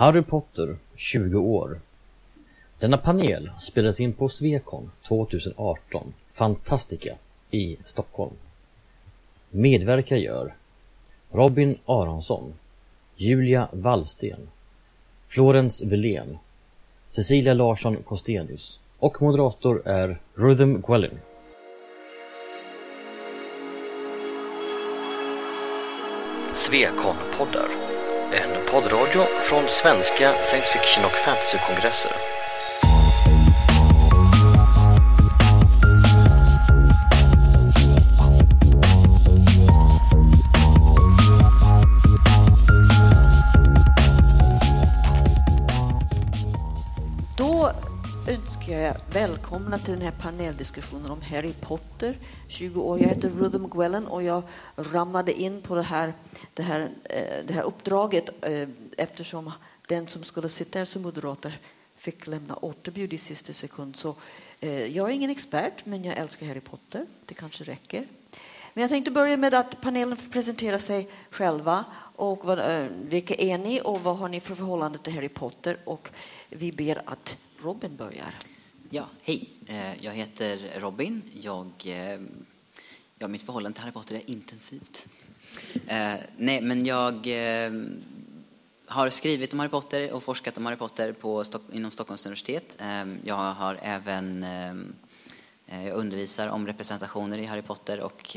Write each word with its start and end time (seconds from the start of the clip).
Harry 0.00 0.22
Potter 0.22 0.76
20 0.96 1.38
år. 1.38 1.80
Denna 2.78 2.98
panel 2.98 3.50
spelades 3.58 4.00
in 4.00 4.12
på 4.12 4.28
Svekon 4.28 4.90
2018, 5.08 6.14
Fantastica, 6.32 7.16
i 7.50 7.76
Stockholm. 7.84 8.34
Medverkar 9.50 10.16
gör 10.16 10.54
Robin 11.30 11.78
Aronsson, 11.86 12.54
Julia 13.16 13.68
Wallsten, 13.72 14.48
Florens 15.28 15.82
Velén, 15.82 16.38
Cecilia 17.08 17.54
Larsson 17.54 17.96
Kostenius 18.02 18.80
och 18.98 19.22
moderator 19.22 19.82
är 19.84 20.20
Rhythm 20.34 20.80
Gwellin. 20.80 21.18
Svekon-poddar. 26.54 27.89
Poddradio 28.70 29.22
från 29.42 29.68
svenska 29.68 30.32
science 30.32 30.72
fiction 30.72 31.04
och 31.04 31.10
fantasykongresser. 31.10 32.39
Välkomna 49.50 49.78
till 49.78 49.92
den 49.92 50.02
här 50.02 50.12
paneldiskussionen 50.22 51.10
om 51.10 51.20
Harry 51.20 51.52
Potter, 51.60 52.18
20 52.48 52.80
år. 52.82 53.00
Jag 53.00 53.08
heter 53.08 53.30
Rhythm 53.30 53.68
Gwellen 53.68 54.06
och 54.06 54.22
jag 54.22 54.42
ramlade 54.76 55.32
in 55.32 55.62
på 55.62 55.74
det 55.74 55.82
här, 55.82 56.12
det 56.54 56.62
här, 56.62 56.90
eh, 57.04 57.44
det 57.46 57.54
här 57.54 57.62
uppdraget 57.62 58.44
eh, 58.44 58.68
eftersom 58.96 59.52
den 59.88 60.08
som 60.08 60.24
skulle 60.24 60.48
sitta 60.48 60.78
här 60.78 60.86
som 60.86 61.02
moderator 61.02 61.52
fick 61.96 62.26
lämna 62.26 62.56
återbud 62.56 63.12
i 63.12 63.18
sista 63.18 63.52
sekund. 63.52 63.96
Så 63.96 64.14
eh, 64.60 64.86
jag 64.86 65.10
är 65.10 65.14
ingen 65.14 65.30
expert, 65.30 65.86
men 65.86 66.04
jag 66.04 66.16
älskar 66.16 66.46
Harry 66.46 66.60
Potter. 66.60 67.06
Det 67.26 67.34
kanske 67.34 67.64
räcker. 67.64 68.04
Men 68.74 68.82
jag 68.82 68.90
tänkte 68.90 69.10
börja 69.10 69.36
med 69.36 69.54
att 69.54 69.80
panelen 69.80 70.16
får 70.16 70.30
presentera 70.30 70.78
sig 70.78 71.08
själva. 71.30 71.84
Och 72.16 72.44
vad, 72.44 72.88
vilka 73.08 73.34
är 73.34 73.58
ni 73.58 73.80
och 73.84 74.00
vad 74.00 74.16
har 74.16 74.28
ni 74.28 74.40
för 74.40 74.54
förhållande 74.54 74.98
till 74.98 75.14
Harry 75.14 75.28
Potter? 75.28 75.76
Och 75.84 76.08
vi 76.48 76.72
ber 76.72 77.02
att 77.04 77.36
Robin 77.58 77.96
börjar. 77.96 78.34
Ja, 78.92 79.06
hej. 79.22 79.48
Eh, 79.66 80.04
jag 80.04 80.12
heter 80.12 80.80
Robin. 80.80 81.22
Jag, 81.40 81.70
eh, 81.84 82.20
ja, 83.18 83.28
mitt 83.28 83.42
förhållande 83.42 83.76
till 83.76 83.82
Harry 83.82 83.92
Potter 83.92 84.14
är 84.14 84.30
intensivt. 84.30 85.06
Eh, 85.86 86.14
nej, 86.36 86.60
men 86.60 86.86
jag 86.86 87.26
har 88.86 89.10
skrivit 89.10 89.52
om 89.52 89.58
Harry 89.58 89.70
Potter 89.70 90.12
och 90.12 90.22
forskat 90.22 90.58
om 90.58 90.66
Harry 90.66 90.76
Potter 90.76 91.12
på 91.12 91.44
inom 91.72 91.90
Stockholms 91.90 92.26
universitet. 92.26 92.78
Jag 93.24 93.34
har 93.34 93.78
även 93.82 94.46
jag 95.66 95.94
undervisar 95.94 96.48
om 96.48 96.66
representationer 96.66 97.38
i 97.38 97.44
Harry 97.44 97.62
Potter 97.62 98.00
och 98.00 98.36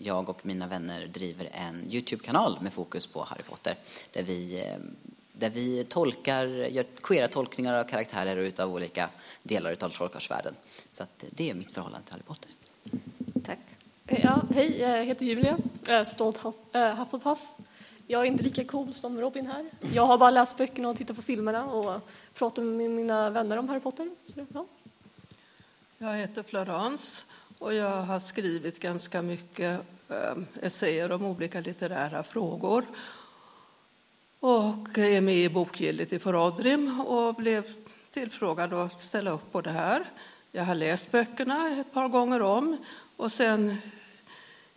jag 0.00 0.28
och 0.28 0.46
mina 0.46 0.66
vänner 0.66 1.06
driver 1.06 1.48
en 1.52 1.92
Youtube-kanal 1.92 2.58
med 2.60 2.72
fokus 2.72 3.06
på 3.06 3.24
Harry 3.24 3.42
Potter 3.42 3.76
där 4.12 4.22
vi, 4.22 4.64
där 5.38 5.50
vi 5.50 5.84
tolkar, 5.84 6.46
gör 6.46 6.84
queera 7.02 7.28
tolkningar 7.28 7.74
av 7.74 7.84
karaktärer 7.84 8.36
och 8.36 8.42
utav 8.42 8.72
olika 8.72 9.08
delar 9.42 9.76
av 9.84 9.88
trollkarlsvärlden. 9.88 10.54
Så 10.90 11.02
att 11.02 11.24
det 11.30 11.50
är 11.50 11.54
mitt 11.54 11.72
förhållande 11.72 12.06
till 12.06 12.12
Harry 12.12 12.22
Potter. 12.22 12.50
Tack. 13.46 13.58
Ja, 14.06 14.42
hej, 14.54 14.80
jag 14.80 15.04
heter 15.04 15.26
Julia, 15.26 15.58
jag 15.86 15.96
är 15.96 16.04
stolt 16.04 16.44
äh, 16.72 16.94
Hufflepuff. 16.94 17.40
Jag 18.06 18.20
är 18.20 18.24
inte 18.24 18.42
lika 18.42 18.64
cool 18.64 18.94
som 18.94 19.20
Robin 19.20 19.46
här. 19.46 19.70
Jag 19.92 20.06
har 20.06 20.18
bara 20.18 20.30
läst 20.30 20.58
böckerna 20.58 20.88
och 20.88 20.96
tittat 20.96 21.16
på 21.16 21.22
filmerna 21.22 21.64
och 21.64 22.00
pratat 22.34 22.64
med 22.64 22.90
mina 22.90 23.30
vänner 23.30 23.56
om 23.56 23.68
Harry 23.68 23.80
Potter. 23.80 24.10
Så, 24.26 24.46
ja. 24.52 24.66
Jag 25.98 26.16
heter 26.16 26.42
Florence 26.42 27.22
och 27.58 27.74
jag 27.74 28.02
har 28.02 28.20
skrivit 28.20 28.80
ganska 28.80 29.22
mycket 29.22 29.80
eh, 30.08 30.36
essäer 30.62 31.12
om 31.12 31.24
olika 31.24 31.60
litterära 31.60 32.22
frågor 32.22 32.84
och 34.44 34.98
är 34.98 35.20
med 35.20 35.36
i 35.36 35.48
bokgillet 35.48 36.12
i 36.12 36.18
Forodrim 36.18 37.00
och 37.00 37.34
blev 37.34 37.64
tillfrågad 38.10 38.74
att 38.74 39.00
ställa 39.00 39.30
upp 39.30 39.52
på 39.52 39.60
det 39.60 39.70
här. 39.70 40.04
Jag 40.52 40.64
har 40.64 40.74
läst 40.74 41.12
böckerna 41.12 41.80
ett 41.80 41.92
par 41.92 42.08
gånger 42.08 42.42
om 42.42 42.76
och 43.16 43.32
sen 43.32 43.76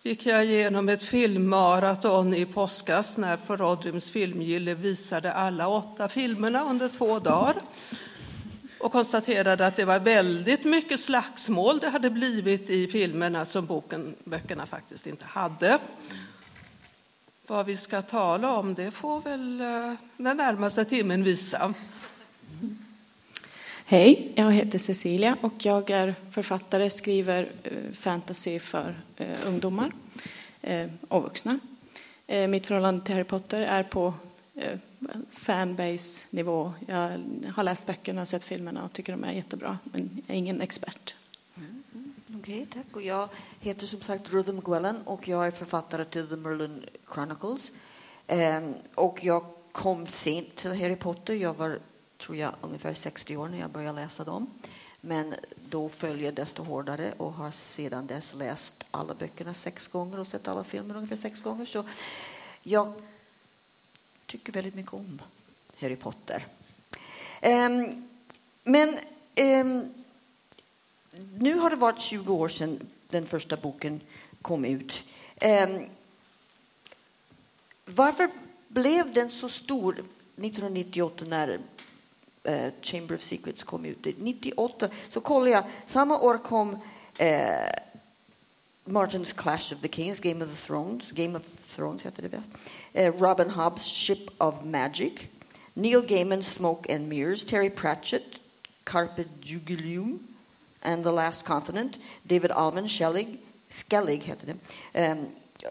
gick 0.01 0.25
jag 0.25 0.45
igenom 0.45 0.89
ett 0.89 1.03
filmmaraton 1.03 2.33
i 2.33 2.45
påskas 2.45 3.17
när 3.17 3.37
Forodrims 3.37 4.11
filmgille 4.11 4.73
visade 4.73 5.33
alla 5.33 5.67
åtta 5.67 6.07
filmerna 6.07 6.69
under 6.69 6.89
två 6.89 7.19
dagar 7.19 7.55
och 8.79 8.91
konstaterade 8.91 9.67
att 9.67 9.75
det 9.75 9.85
var 9.85 9.99
väldigt 9.99 10.63
mycket 10.63 10.99
slagsmål 10.99 11.79
det 11.79 11.89
hade 11.89 12.09
blivit 12.09 12.69
i 12.69 12.87
filmerna 12.87 13.45
som 13.45 13.65
boken, 13.65 14.15
böckerna 14.23 14.65
faktiskt 14.65 15.07
inte 15.07 15.25
hade. 15.25 15.79
Vad 17.49 17.65
vi 17.65 17.77
ska 17.77 18.01
tala 18.01 18.57
om 18.57 18.73
det 18.73 18.91
får 18.91 19.21
väl 19.21 19.61
eh, 19.61 19.93
den 20.17 20.37
närmaste 20.37 20.85
timmen 20.85 21.23
visa. 21.23 21.73
Hej, 23.85 24.31
jag 24.35 24.51
heter 24.51 24.79
Cecilia 24.79 25.37
och 25.41 25.53
jag 25.57 25.89
är 25.89 26.15
författare, 26.31 26.89
skriver 26.89 27.49
eh, 27.63 27.71
fantasy 27.93 28.59
för 28.59 28.95
eh, 29.17 29.37
ungdomar 29.45 29.91
och 31.07 31.23
vuxna. 31.23 31.59
Mitt 32.49 32.67
förhållande 32.67 33.05
till 33.05 33.13
Harry 33.13 33.23
Potter 33.23 33.61
är 33.61 33.83
på 33.83 34.13
fanbase-nivå. 35.29 36.73
Jag 36.87 37.23
har 37.55 37.63
läst 37.63 37.85
böckerna 37.85 38.21
och 38.21 38.27
sett 38.27 38.43
filmerna 38.43 38.83
och 38.83 38.93
tycker 38.93 39.11
de 39.11 39.23
är 39.23 39.31
jättebra, 39.31 39.77
men 39.83 40.21
jag 40.27 40.35
är 40.35 40.39
ingen 40.39 40.61
expert. 40.61 41.15
Okej, 42.47 42.67
tack. 42.73 42.95
Och 42.95 43.01
jag 43.01 43.29
heter 43.59 43.85
som 43.85 44.01
sagt 44.01 44.33
Rhythm 44.33 44.59
Gwellen 44.59 45.01
och 45.05 45.27
jag 45.27 45.47
är 45.47 45.51
författare 45.51 46.05
till 46.05 46.27
The 46.27 46.35
Merlin 46.35 46.85
Chronicles. 47.13 47.71
Um, 48.27 48.73
och 48.95 49.23
jag 49.23 49.45
kom 49.71 50.07
sent 50.07 50.55
till 50.55 50.71
Harry 50.71 50.95
Potter. 50.95 51.33
Jag 51.33 51.53
var, 51.53 51.79
tror 52.17 52.37
jag, 52.37 52.53
ungefär 52.61 52.93
60 52.93 53.37
år 53.37 53.47
när 53.47 53.59
jag 53.59 53.69
började 53.69 54.01
läsa 54.01 54.23
dem. 54.23 54.47
Men 55.01 55.35
då 55.69 55.89
följer 55.89 56.25
jag 56.25 56.33
desto 56.33 56.63
hårdare 56.63 57.13
och 57.17 57.33
har 57.33 57.51
sedan 57.51 58.07
dess 58.07 58.33
läst 58.33 58.83
alla 58.91 59.13
böckerna 59.13 59.53
sex 59.53 59.87
gånger 59.87 60.19
och 60.19 60.27
sett 60.27 60.47
alla 60.47 60.63
filmer 60.63 60.95
ungefär 60.95 61.15
sex 61.15 61.41
gånger. 61.41 61.65
Så 61.65 61.83
jag 62.63 62.93
tycker 64.25 64.53
väldigt 64.53 64.75
mycket 64.75 64.93
om 64.93 65.21
Harry 65.79 65.95
Potter. 65.95 66.45
Um, 67.41 68.07
men 68.63 68.97
um, 69.41 69.93
nu 71.39 71.53
har 71.53 71.69
det 71.69 71.75
varit 71.75 71.99
20 71.99 72.33
år 72.33 72.47
sedan 72.47 72.79
den 73.09 73.25
första 73.25 73.57
boken 73.57 74.01
kom 74.41 74.65
ut. 74.65 75.03
Ehm, 75.35 75.85
varför 77.85 78.29
blev 78.67 79.13
den 79.13 79.31
så 79.31 79.49
stor 79.49 79.93
1998 79.93 81.25
när 81.27 81.59
eh, 82.43 82.71
Chamber 82.81 83.15
of 83.15 83.21
Secrets 83.21 83.63
kom 83.63 83.85
ut? 83.85 84.07
98 84.17 84.89
så 85.09 85.21
kollade 85.21 85.51
jag, 85.51 85.63
samma 85.85 86.19
år 86.19 86.37
kom 86.37 86.77
eh, 87.17 87.69
Martins 88.85 89.33
Clash 89.33 89.73
of 89.73 89.81
the 89.81 89.87
Kings, 89.87 90.19
Game 90.19 90.45
of 90.45 90.49
the 90.49 90.67
Thrones, 90.67 91.11
Game 91.11 91.37
of 91.37 91.47
Thrones 91.75 92.03
heter 92.03 92.21
det 92.21 92.29
väl? 92.29 92.41
Eh, 92.93 93.13
Robin 93.19 93.49
Hobbs 93.49 93.85
Ship 93.85 94.29
of 94.37 94.55
Magic, 94.63 95.13
Neil 95.73 96.01
Gaiman's 96.01 96.53
Smoke 96.53 96.95
and 96.95 97.07
Mirrors, 97.07 97.45
Terry 97.45 97.69
Pratchett, 97.69 98.39
Carpe 98.83 99.25
Jugilium 99.41 100.26
and 100.87 101.03
the 101.03 101.11
Last 101.11 101.43
Continent, 101.43 101.97
David 102.23 102.51
Allman, 102.51 102.87
Shellig, 102.89 103.37
Skellig 103.69 104.23
heter 104.23 104.47
det, 104.47 105.11
um, 105.11 105.27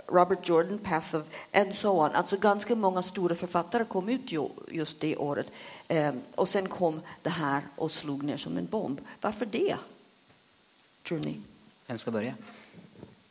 Robert 0.08 0.48
Jordan, 0.48 0.78
Path 0.78 1.16
of, 1.16 1.22
and 1.52 1.74
so 1.74 1.88
on. 1.88 2.10
Alltså 2.12 2.36
ganska 2.36 2.74
många 2.74 3.02
stora 3.02 3.34
författare 3.34 3.84
kom 3.84 4.08
ut 4.08 4.32
ju, 4.32 4.48
just 4.70 5.00
det 5.00 5.16
året. 5.16 5.52
Um, 5.88 6.22
och 6.34 6.48
sen 6.48 6.68
kom 6.68 7.00
det 7.22 7.30
här 7.30 7.62
och 7.76 7.90
slog 7.90 8.22
ner 8.22 8.36
som 8.36 8.56
en 8.56 8.66
bomb. 8.66 9.00
Varför 9.20 9.46
det? 9.46 9.76
Tror 11.02 11.18
ni? 11.18 11.40
Vem 11.86 11.98
ska 11.98 12.10
börja? 12.10 12.34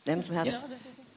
Vem 0.03 0.23
som 0.23 0.35
helst? 0.35 0.55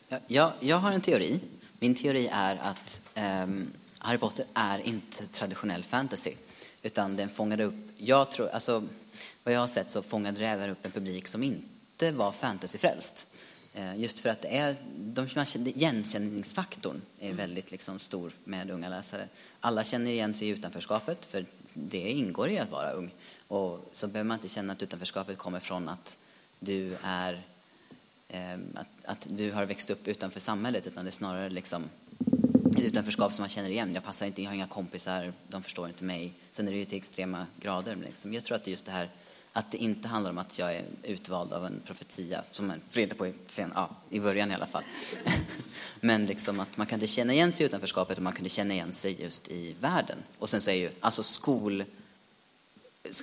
Ja, 0.08 0.18
jag, 0.26 0.52
jag 0.60 0.76
har 0.76 0.92
en 0.92 1.00
teori. 1.00 1.40
Min 1.78 1.94
teori 1.94 2.28
är 2.32 2.56
att 2.62 3.10
ehm, 3.14 3.72
Harry 3.98 4.18
Potter 4.18 4.46
är 4.54 4.78
inte 4.78 5.26
traditionell 5.26 5.84
fantasy. 5.84 6.32
Utan 6.82 7.16
den 7.16 7.28
fångade 7.28 7.64
upp, 7.64 7.74
jag 7.96 8.30
tror, 8.30 8.48
alltså 8.48 8.82
vad 9.48 9.54
jag 9.54 9.60
har 9.60 9.66
sett 9.66 9.90
så 9.90 10.02
fångade 10.02 10.38
det 10.38 10.46
även 10.46 10.70
upp 10.70 10.86
en 10.86 10.92
publik 10.92 11.28
som 11.28 11.42
inte 11.42 12.12
var 12.12 12.32
fantasyfrälst. 12.32 13.26
Eh, 13.74 13.96
just 13.96 14.20
för 14.20 14.28
att 14.30 14.42
det 14.42 14.56
är, 14.56 14.76
de, 14.96 15.26
igenkänningsfaktorn 15.54 17.02
är 17.18 17.32
väldigt 17.32 17.70
liksom 17.70 17.98
stor 17.98 18.32
med 18.44 18.70
unga 18.70 18.88
läsare. 18.88 19.28
Alla 19.60 19.84
känner 19.84 20.10
igen 20.10 20.34
sig 20.34 20.48
i 20.48 20.50
utanförskapet, 20.50 21.24
för 21.24 21.46
det 21.74 22.10
ingår 22.10 22.48
i 22.48 22.58
att 22.58 22.70
vara 22.70 22.92
ung. 22.92 23.10
Och 23.46 23.90
så 23.92 24.06
behöver 24.08 24.28
man 24.28 24.36
inte 24.36 24.48
känna 24.48 24.72
att 24.72 24.82
utanförskapet 24.82 25.38
kommer 25.38 25.60
från 25.60 25.88
att 25.88 26.18
du 26.60 26.96
är 27.02 27.42
eh, 28.28 28.58
att, 28.74 28.88
att 29.04 29.26
du 29.30 29.52
har 29.52 29.66
växt 29.66 29.90
upp 29.90 30.08
utanför 30.08 30.40
samhället 30.40 30.86
utan 30.86 31.04
det 31.04 31.08
är 31.08 31.12
snarare 31.12 31.50
liksom 31.50 31.84
ett 32.72 32.80
utanförskap 32.80 33.32
som 33.32 33.42
man 33.42 33.48
känner 33.48 33.70
igen. 33.70 33.94
Jag 33.94 34.04
passar 34.04 34.26
inte, 34.26 34.42
jag 34.42 34.50
har 34.50 34.54
inga 34.54 34.68
kompisar, 34.68 35.32
de 35.48 35.62
förstår 35.62 35.88
inte 35.88 36.04
mig. 36.04 36.32
Sen 36.50 36.68
är 36.68 36.72
det 36.72 36.78
ju 36.78 36.84
till 36.84 36.98
extrema 36.98 37.46
grader. 37.60 37.94
Men 37.94 38.04
liksom, 38.04 38.34
jag 38.34 38.44
tror 38.44 38.56
att 38.56 38.64
det 38.64 38.68
är 38.68 38.72
just 38.72 38.86
det 38.86 38.92
här 38.92 39.08
att 39.52 39.70
det 39.70 39.78
inte 39.78 40.08
handlar 40.08 40.30
om 40.30 40.38
att 40.38 40.58
jag 40.58 40.74
är 40.74 40.84
utvald 41.02 41.52
av 41.52 41.66
en 41.66 41.80
profetia, 41.86 42.44
som 42.50 42.66
man 42.66 42.80
får 42.88 43.00
reda 43.00 43.14
på 43.14 43.26
i, 43.26 43.34
sen, 43.46 43.72
ja, 43.74 43.90
i 44.10 44.20
början 44.20 44.50
i 44.50 44.54
alla 44.54 44.66
fall. 44.66 44.84
Men 46.00 46.26
liksom 46.26 46.60
att 46.60 46.76
man 46.76 46.86
kunde 46.86 47.06
känna 47.06 47.32
igen 47.32 47.52
sig 47.52 47.64
i 47.64 47.66
utanförskapet 47.66 48.16
och 48.16 48.24
man 48.24 48.32
kunde 48.32 48.50
känna 48.50 48.74
igen 48.74 48.92
sig 48.92 49.22
just 49.22 49.48
i 49.48 49.74
världen. 49.80 50.18
Och 50.38 50.48
sen 50.48 50.60
så 50.60 50.70
är 50.70 50.74
ju, 50.74 50.90
alltså 51.00 51.22
skol, 51.22 51.84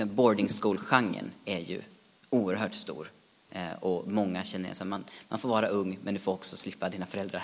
boarding 0.05 0.49
school-genren 0.49 1.31
är 1.45 1.59
ju 1.59 1.81
oerhört 2.29 2.75
stor. 2.75 3.11
Eh, 3.51 3.73
och 3.73 4.07
många 4.07 4.43
känner 4.43 4.65
igen 4.65 4.75
sig. 4.75 4.87
Man, 4.87 5.03
man 5.29 5.39
får 5.39 5.49
vara 5.49 5.67
ung, 5.67 5.99
men 6.03 6.13
du 6.13 6.19
får 6.19 6.33
också 6.33 6.57
slippa 6.57 6.89
dina 6.89 7.05
föräldrar. 7.05 7.43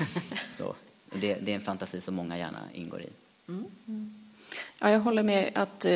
så 0.48 0.74
det, 1.12 1.34
det, 1.34 1.50
är 1.52 1.56
en 1.56 1.60
fantasi 1.60 2.00
som 2.00 2.14
många 2.14 2.38
gärna 2.38 2.58
ingår 2.72 3.02
i. 3.02 3.08
Mm. 3.48 3.64
mm. 3.86 4.09
Ja, 4.82 4.90
jag 4.90 5.00
håller 5.00 5.22
med 5.22 5.50
att, 5.54 5.84
eh, 5.84 5.92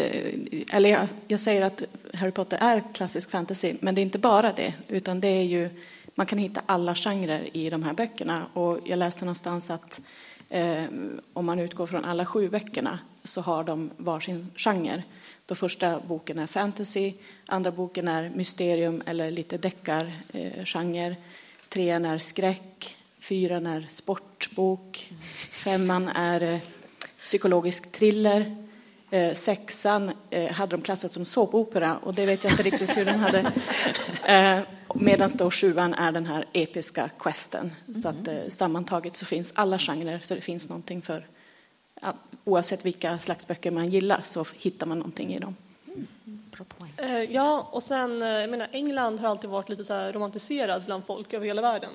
eller 0.73 0.91
jag, 0.91 1.09
jag, 1.29 1.41
säger 1.41 1.63
att 1.63 1.83
Harry 2.15 2.31
Potter 2.31 2.59
är 2.61 2.83
klassisk 2.95 3.31
fantasy, 3.31 3.75
men 3.81 3.95
det 3.95 4.01
är 4.01 4.03
inte 4.03 4.19
bara 4.19 4.53
det, 4.53 4.75
utan 4.89 5.21
det 5.21 5.29
är 5.29 5.43
ju, 5.43 5.71
man 6.15 6.27
kan 6.27 6.39
hitta 6.39 6.63
alla 6.67 6.95
genrer 6.95 7.57
i 7.57 7.71
de 7.71 7.83
här 7.83 7.93
böckerna. 7.93 8.47
Och 8.53 8.79
jag 8.85 8.99
läste 8.99 9.25
någonstans 9.25 9.71
att 9.71 10.01
eh, 10.49 10.85
om 11.33 11.47
man 11.47 11.59
utgår 11.59 11.87
från 11.87 12.05
alla 12.05 12.27
sju 12.27 12.49
böckerna 12.49 12.99
så 13.23 13.41
har 13.41 13.65
de 13.65 13.91
varsin 13.97 14.51
genre. 14.57 15.03
Då 15.47 15.55
första 15.55 16.01
boken 16.01 16.39
är 16.39 16.47
fantasy, 16.47 17.13
andra 17.47 17.71
boken 17.71 18.09
är 18.09 18.31
mysterium 18.35 19.03
eller 19.07 19.31
lite 19.31 19.59
deckargenre, 19.59 21.11
eh, 21.11 21.17
trean 21.69 22.05
är 22.05 22.19
skräck, 22.19 22.97
fyran 23.19 23.67
är 23.67 23.87
sportbok, 23.91 25.13
femman 25.51 26.09
är 26.09 26.41
eh, 26.41 26.61
psykologisk 27.19 27.93
thriller. 27.93 28.64
Eh, 29.15 29.35
sexan 29.35 30.13
eh, 30.31 30.53
hade 30.53 30.77
de 30.77 30.83
klassat 30.83 31.13
som 31.13 31.25
såpopera 31.25 31.99
och 31.99 32.15
det 32.15 32.27
vet 32.27 32.45
jag 32.45 32.53
inte 32.53 32.63
riktigt 32.63 32.97
hur 32.97 33.05
den 33.05 33.19
hade. 33.19 33.53
Eh, 34.25 34.59
Medan 34.95 35.31
då 35.35 35.51
sjuan 35.51 35.95
är 35.95 36.13
den 36.13 36.27
här 36.27 36.47
episka 36.53 37.11
questen. 37.19 37.73
Mm. 37.89 38.03
Så 38.03 38.09
att 38.09 38.29
eh, 38.29 38.49
sammantaget 38.49 39.17
så 39.17 39.27
finns 39.27 39.53
alla 39.55 39.79
genrer 39.79 40.21
så 40.25 40.35
det 40.35 40.41
finns 40.41 40.69
någonting 40.69 41.03
för 41.03 41.27
ja, 42.03 42.15
oavsett 42.45 42.85
vilka 42.85 43.19
slags 43.19 43.47
böcker 43.47 43.71
man 43.71 43.91
gillar 43.91 44.23
så 44.25 44.47
hittar 44.55 44.87
man 44.87 44.99
någonting 44.99 45.35
i 45.35 45.39
dem. 45.39 45.57
Mm. 45.87 46.07
Eh, 46.97 47.33
ja, 47.35 47.69
och 47.73 47.83
sen, 47.83 48.23
eh, 48.23 48.29
jag 48.29 48.51
menar, 48.51 48.69
England 48.73 49.21
har 49.21 49.29
alltid 49.29 49.51
varit 49.51 49.69
lite 49.69 49.85
så 49.85 49.95
här 49.95 50.13
romantiserad 50.13 50.83
bland 50.85 51.07
folk 51.07 51.33
över 51.33 51.47
hela 51.47 51.63
världen. 51.63 51.91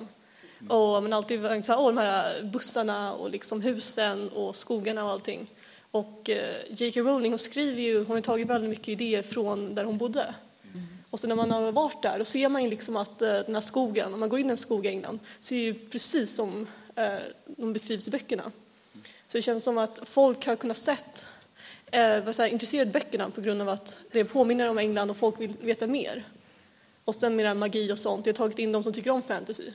Och 0.68 1.02
man 1.02 1.12
alltid 1.12 1.40
varit 1.40 1.64
så 1.64 1.72
här, 1.72 1.86
de 1.86 1.98
här 1.98 2.42
bussarna 2.42 3.12
och 3.12 3.30
liksom 3.30 3.60
husen 3.60 4.28
och 4.28 4.56
skogarna 4.56 5.04
och 5.04 5.10
allting. 5.10 5.46
Och 5.90 6.30
eh, 6.30 6.56
J.K. 6.68 7.00
Rowling 7.00 7.32
hon 7.32 7.38
skriver 7.38 7.82
ju, 7.82 8.04
hon 8.04 8.16
har 8.16 8.20
tagit 8.20 8.46
väldigt 8.46 8.70
mycket 8.70 8.88
idéer 8.88 9.22
från 9.22 9.74
där 9.74 9.84
hon 9.84 9.98
bodde. 9.98 10.34
Mm. 10.72 10.86
Och 11.10 11.20
så 11.20 11.26
när 11.26 11.36
man 11.36 11.50
har 11.50 11.72
varit 11.72 12.02
där, 12.02 12.18
då 12.18 12.24
ser 12.24 12.48
man 12.48 12.64
ju 12.64 12.70
liksom 12.70 12.96
att 12.96 13.22
eh, 13.22 13.28
den 13.28 13.54
här 13.54 13.60
skogen, 13.60 14.14
om 14.14 14.20
man 14.20 14.28
går 14.28 14.40
in 14.40 14.46
i 14.46 14.50
en 14.50 14.56
skog 14.56 14.86
i 14.86 14.88
England, 14.88 15.20
ser 15.40 15.56
ju 15.56 15.74
precis 15.74 16.34
som 16.34 16.66
eh, 16.94 17.14
de 17.46 17.72
beskrivs 17.72 18.08
i 18.08 18.10
böckerna. 18.10 18.52
Så 19.28 19.38
det 19.38 19.42
känns 19.42 19.64
som 19.64 19.78
att 19.78 20.00
folk 20.04 20.46
har 20.46 20.56
kunnat 20.56 20.76
sett, 20.76 21.26
eh, 21.90 22.24
var 22.24 22.32
så 22.32 22.42
här, 22.42 22.48
intresserade 22.48 22.90
böckerna 22.90 23.30
på 23.30 23.40
grund 23.40 23.62
av 23.62 23.68
att 23.68 23.98
det 24.12 24.24
påminner 24.24 24.68
om 24.68 24.78
England 24.78 25.10
och 25.10 25.16
folk 25.16 25.40
vill 25.40 25.56
veta 25.60 25.86
mer. 25.86 26.24
Och 27.04 27.14
sen 27.14 27.36
med 27.36 27.56
magi 27.56 27.92
och 27.92 27.98
sånt, 27.98 28.26
jag 28.26 28.32
har 28.32 28.36
tagit 28.36 28.58
in 28.58 28.72
de 28.72 28.82
som 28.82 28.92
tycker 28.92 29.10
om 29.10 29.22
fantasy. 29.22 29.70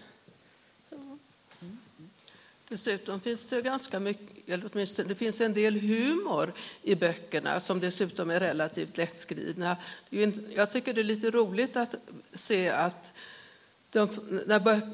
Dessutom 2.70 3.20
finns 3.20 3.48
det 3.48 3.62
ganska 3.62 4.00
mycket, 4.00 4.50
eller 4.50 4.70
åtminstone 4.74 5.08
det 5.08 5.16
finns 5.16 5.42
en 5.42 5.54
del 5.54 5.80
humor 5.80 6.54
i 6.82 6.96
böckerna 6.96 7.60
som 7.60 7.80
dessutom 7.80 8.30
är 8.30 8.40
relativt 8.40 8.98
lättskrivna. 8.98 9.78
Jag 10.56 10.72
tycker 10.72 10.94
det 10.94 11.02
är 11.02 11.04
lite 11.04 11.32
roligt 11.32 11.78
att 11.78 11.96
se 12.34 12.70
att 12.70 13.14
de, 13.90 14.10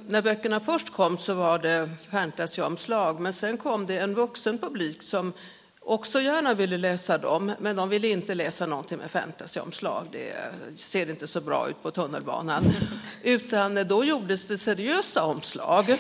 när, 0.07 0.21
böckerna 0.21 0.59
först 0.59 0.89
kom 0.89 1.18
så 1.18 1.33
var 1.33 1.59
det 1.59 1.89
fantasyomslag, 2.12 3.19
men 3.19 3.33
sen 3.33 3.57
kom 3.57 3.85
det 3.85 3.97
en 4.00 4.15
vuxen 4.15 4.57
publik 4.57 5.01
som 5.01 5.33
också 5.79 6.21
gärna 6.21 6.53
ville 6.53 6.77
läsa 6.77 7.17
dem, 7.17 7.53
men 7.59 7.75
de 7.75 7.89
ville 7.89 8.07
inte 8.07 8.35
läsa 8.35 8.65
någonting 8.65 8.97
med 8.97 9.12
fantasyomslag. 9.12 10.07
Det 10.12 10.33
ser 10.75 11.09
inte 11.09 11.27
så 11.27 11.41
bra 11.41 11.69
ut 11.69 11.83
på 11.83 11.91
tunnelbanan. 11.91 12.63
Utan 13.24 13.88
då 13.88 14.06
gjordes 14.06 14.47
det 14.47 14.57
seriösa 14.57 15.24
omslag 15.24 15.97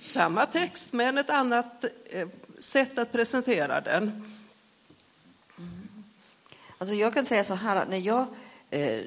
samma 0.00 0.46
text, 0.46 0.92
men 0.92 1.18
ett 1.18 1.30
annat 1.30 1.84
eh, 2.10 2.28
sätt 2.58 2.98
att 2.98 3.12
presentera 3.12 3.80
den. 3.80 4.02
Mm. 5.58 6.04
Alltså 6.78 6.94
jag 6.94 7.14
kan 7.14 7.26
säga 7.26 7.44
så 7.44 7.54
här 7.54 7.76
att 7.76 7.88
när 7.88 7.96
jag... 7.98 8.26
Eh, 8.70 9.00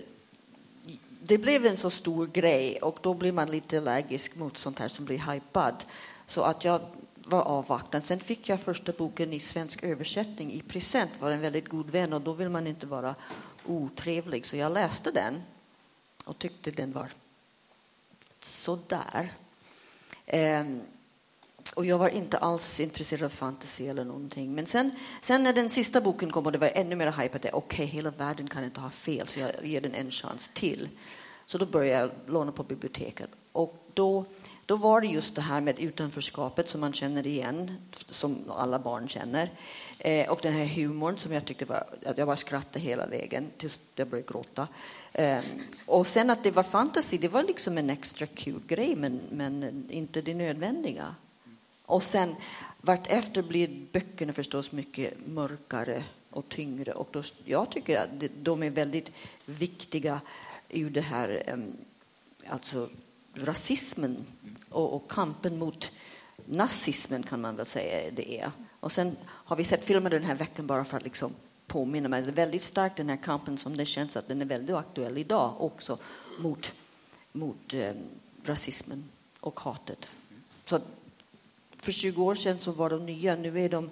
det 1.25 1.37
blev 1.37 1.65
en 1.65 1.77
så 1.77 1.89
stor 1.89 2.27
grej 2.27 2.77
och 2.81 2.99
då 3.01 3.13
blir 3.13 3.31
man 3.31 3.51
lite 3.51 3.77
allergisk 3.77 4.35
mot 4.35 4.57
sånt 4.57 4.79
här 4.79 4.87
som 4.87 5.05
blir 5.05 5.31
hypad. 5.31 5.83
Så 6.27 6.41
att 6.41 6.63
jag 6.63 6.81
var 7.15 7.41
avvaktande. 7.41 8.07
Sen 8.07 8.19
fick 8.19 8.49
jag 8.49 8.59
första 8.59 8.91
boken 8.91 9.33
i 9.33 9.39
svensk 9.39 9.83
översättning 9.83 10.53
i 10.53 10.61
present. 10.61 11.11
var 11.19 11.31
en 11.31 11.41
väldigt 11.41 11.67
god 11.67 11.89
vän 11.89 12.13
och 12.13 12.21
då 12.21 12.33
vill 12.33 12.49
man 12.49 12.67
inte 12.67 12.85
vara 12.85 13.15
otrevlig. 13.65 14.45
Så 14.45 14.57
jag 14.57 14.71
läste 14.71 15.11
den 15.11 15.43
och 16.25 16.39
tyckte 16.39 16.71
den 16.71 16.91
var 16.91 17.11
sådär. 18.43 19.31
Ehm, 20.25 20.81
och 21.75 21.85
jag 21.85 21.97
var 21.97 22.09
inte 22.09 22.37
alls 22.37 22.79
intresserad 22.79 23.23
av 23.23 23.29
fantasy 23.29 23.87
eller 23.87 24.05
någonting. 24.05 24.55
Men 24.55 24.65
sen, 24.65 24.91
sen 25.21 25.43
när 25.43 25.53
den 25.53 25.69
sista 25.69 26.01
boken 26.01 26.31
kom 26.31 26.45
och 26.45 26.51
det 26.51 26.57
var 26.57 26.71
ännu 26.73 26.95
mer 26.95 27.11
hype, 27.11 27.35
att 27.35 27.45
okej, 27.45 27.53
okay, 27.53 27.85
hela 27.85 28.11
världen 28.11 28.47
kan 28.47 28.63
inte 28.63 28.81
ha 28.81 28.89
fel, 28.89 29.27
så 29.27 29.39
jag 29.39 29.51
ger 29.63 29.81
den 29.81 29.93
en 29.93 30.11
chans 30.11 30.51
till. 30.53 30.89
Så 31.45 31.57
då 31.57 31.65
började 31.65 31.99
jag 31.99 32.11
låna 32.33 32.51
på 32.51 32.63
biblioteket. 32.63 33.29
Och 33.51 33.89
då, 33.93 34.25
då 34.65 34.75
var 34.75 35.01
det 35.01 35.07
just 35.07 35.35
det 35.35 35.41
här 35.41 35.61
med 35.61 35.79
utanförskapet 35.79 36.69
som 36.69 36.81
man 36.81 36.93
känner 36.93 37.27
igen, 37.27 37.77
som 38.09 38.43
alla 38.49 38.79
barn 38.79 39.07
känner. 39.07 39.49
Eh, 39.97 40.29
och 40.29 40.39
den 40.41 40.53
här 40.53 40.65
humorn 40.65 41.17
som 41.17 41.33
jag 41.33 41.45
tyckte 41.45 41.65
var, 41.65 41.83
jag 42.17 42.27
bara 42.27 42.37
skrattade 42.37 42.79
hela 42.79 43.05
vägen 43.05 43.51
tills 43.57 43.79
jag 43.95 44.07
började 44.07 44.31
gråta. 44.31 44.67
Eh, 45.13 45.39
och 45.85 46.07
sen 46.07 46.29
att 46.29 46.43
det 46.43 46.51
var 46.51 46.63
fantasy, 46.63 47.17
det 47.17 47.27
var 47.27 47.43
liksom 47.43 47.77
en 47.77 47.89
extra 47.89 48.27
kul 48.27 48.61
grej, 48.67 48.95
men, 48.95 49.21
men 49.31 49.85
inte 49.89 50.21
det 50.21 50.33
nödvändiga. 50.33 51.15
Och 51.85 52.03
sen 52.03 52.35
vartefter 52.81 53.41
blir 53.41 53.85
böckerna 53.91 54.33
förstås 54.33 54.71
mycket 54.71 55.27
mörkare 55.27 56.03
och 56.29 56.49
tyngre. 56.49 56.91
Och 56.91 57.09
då, 57.11 57.23
jag 57.45 57.71
tycker 57.71 57.99
att 57.99 58.09
de 58.41 58.63
är 58.63 58.69
väldigt 58.69 59.11
viktiga 59.45 60.21
ur 60.69 60.89
det 60.89 61.01
här, 61.01 61.43
ehm, 61.47 61.77
alltså 62.47 62.89
rasismen 63.33 64.25
och, 64.73 64.95
och 64.95 65.11
kampen 65.11 65.59
mot 65.59 65.91
nazismen 66.45 67.23
kan 67.23 67.41
man 67.41 67.55
väl 67.55 67.65
säga 67.65 68.11
det 68.11 68.39
är. 68.39 68.51
Och 68.79 68.91
sen 68.91 69.17
har 69.23 69.55
vi 69.55 69.63
sett 69.63 69.85
filmer 69.85 70.09
den 70.09 70.23
här 70.23 70.35
veckan 70.35 70.67
bara 70.67 70.85
för 70.85 70.97
att 70.97 71.03
liksom 71.03 71.33
påminna 71.67 72.09
mig. 72.09 72.21
Det 72.21 72.29
är 72.29 72.33
väldigt 72.33 72.63
starkt 72.63 72.97
den 72.97 73.09
här 73.09 73.17
kampen 73.17 73.57
som 73.57 73.77
det 73.77 73.85
känns 73.85 74.15
att 74.15 74.27
den 74.27 74.41
är 74.41 74.45
väldigt 74.45 74.75
aktuell 74.75 75.17
idag 75.17 75.61
också 75.61 75.97
mot, 76.39 76.73
mot 77.31 77.73
eh, 77.73 77.93
rasismen 78.45 79.09
och 79.39 79.59
hatet. 79.59 80.07
Så 80.65 80.79
för 81.77 81.91
20 81.91 82.23
år 82.23 82.35
sedan 82.35 82.59
så 82.59 82.71
var 82.71 82.89
de 82.89 83.05
nya, 83.05 83.35
nu 83.35 83.59
är 83.59 83.69
de 83.69 83.91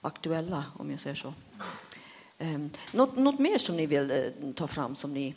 aktuella 0.00 0.64
om 0.78 0.90
jag 0.90 1.00
säger 1.00 1.16
så. 1.16 1.34
Um, 2.38 2.70
något, 2.92 3.16
något 3.16 3.38
mer 3.38 3.58
som 3.58 3.76
ni 3.76 3.86
vill 3.86 4.10
uh, 4.10 4.52
ta 4.52 4.66
fram 4.66 4.96
som 4.96 5.14
ni 5.14 5.34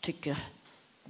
tycker 0.00 0.38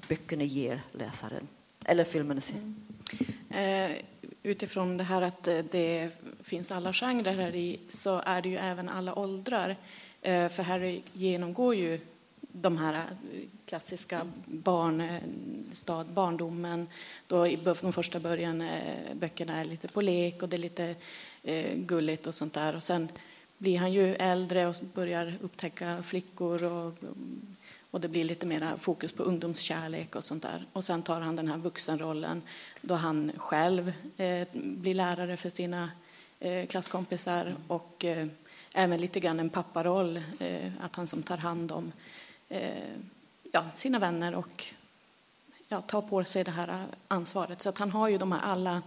böckerna 0.09 0.45
ger 0.45 0.83
läsaren? 0.93 1.49
Eller 1.85 2.05
filmerna? 2.05 2.41
Mm. 2.53 3.91
Eh, 3.91 3.97
utifrån 4.43 4.97
det 4.97 5.05
här 5.05 5.23
att 5.23 5.49
eh, 5.49 5.59
det 5.71 6.11
finns 6.43 6.73
alla 6.73 6.93
genrer 6.93 7.35
här 7.35 7.55
i 7.55 7.79
så 7.89 8.23
är 8.27 8.43
det 8.43 8.49
ju 8.49 8.57
även 8.57 8.89
alla 8.89 9.15
åldrar. 9.19 9.77
Eh, 10.23 10.49
för 10.49 10.63
Harry 10.63 11.03
genomgår 11.13 11.75
ju 11.75 12.01
de 12.53 12.79
här 12.79 12.95
eh, 12.95 13.01
klassiska 13.67 14.27
barnstad, 14.47 16.01
eh, 16.01 16.07
barndomen. 16.07 16.89
Då 17.27 17.47
i 17.47 17.59
de 17.83 17.93
första 17.93 18.21
början 18.21 18.69
böckerna 19.15 19.57
är 19.57 19.65
lite 19.65 19.89
på 19.89 20.01
lek 20.01 20.43
och 20.43 20.49
det 20.49 20.57
är 20.57 20.59
lite 20.59 20.95
eh, 21.43 21.77
gulligt 21.77 22.27
och 22.27 22.35
sånt 22.35 22.55
där. 22.55 22.77
Och 22.77 22.83
sen 22.83 23.09
blir 23.59 23.79
han 23.79 23.93
ju 23.93 24.15
äldre 24.15 24.67
och 24.67 24.77
börjar 24.95 25.35
upptäcka 25.41 26.03
flickor 26.03 26.65
och, 26.65 26.95
och 27.93 28.01
det 28.01 28.09
blir 28.09 28.25
lite 28.25 28.47
mer 28.47 28.77
fokus 28.79 29.13
på 29.13 29.23
ungdomskärlek 29.23 30.17
och 30.17 30.25
sånt 30.25 30.43
där. 30.43 30.67
Och 30.73 30.85
sen 30.85 31.03
tar 31.03 31.21
han 31.21 31.37
den 31.37 31.49
här 31.49 31.59
vuxenrollen 31.59 32.43
då 32.81 32.95
han 32.95 33.33
själv 33.37 33.93
eh, 34.17 34.49
blir 34.53 34.95
lärare 34.95 35.37
för 35.37 35.51
sina 35.51 35.91
eh, 36.41 36.67
klasskompisar 36.67 37.55
och 37.69 38.05
eh, 38.05 38.27
även 38.73 39.01
lite 39.01 39.21
grann 39.21 39.41
en 39.41 39.51
papparoll, 39.51 40.21
eh, 40.39 40.73
att 40.81 40.97
han 40.97 41.07
som 41.07 41.23
tar 41.23 41.37
hand 41.37 41.73
om 41.73 41.93
Eh, 42.53 42.95
ja, 43.53 43.65
sina 43.75 43.99
vänner 43.99 44.35
och 44.35 44.65
ja, 45.69 45.81
tar 45.81 46.03
på 46.03 46.25
sig 46.25 46.45
det 46.45 46.51
här 46.51 46.87
ansvaret. 47.09 47.63
Så 47.63 47.69
att 47.69 47.79
han 47.79 47.91
har 47.91 48.09
ju 48.09 48.19
de 48.19 48.33
här 48.33 48.41
alla, 48.41 48.83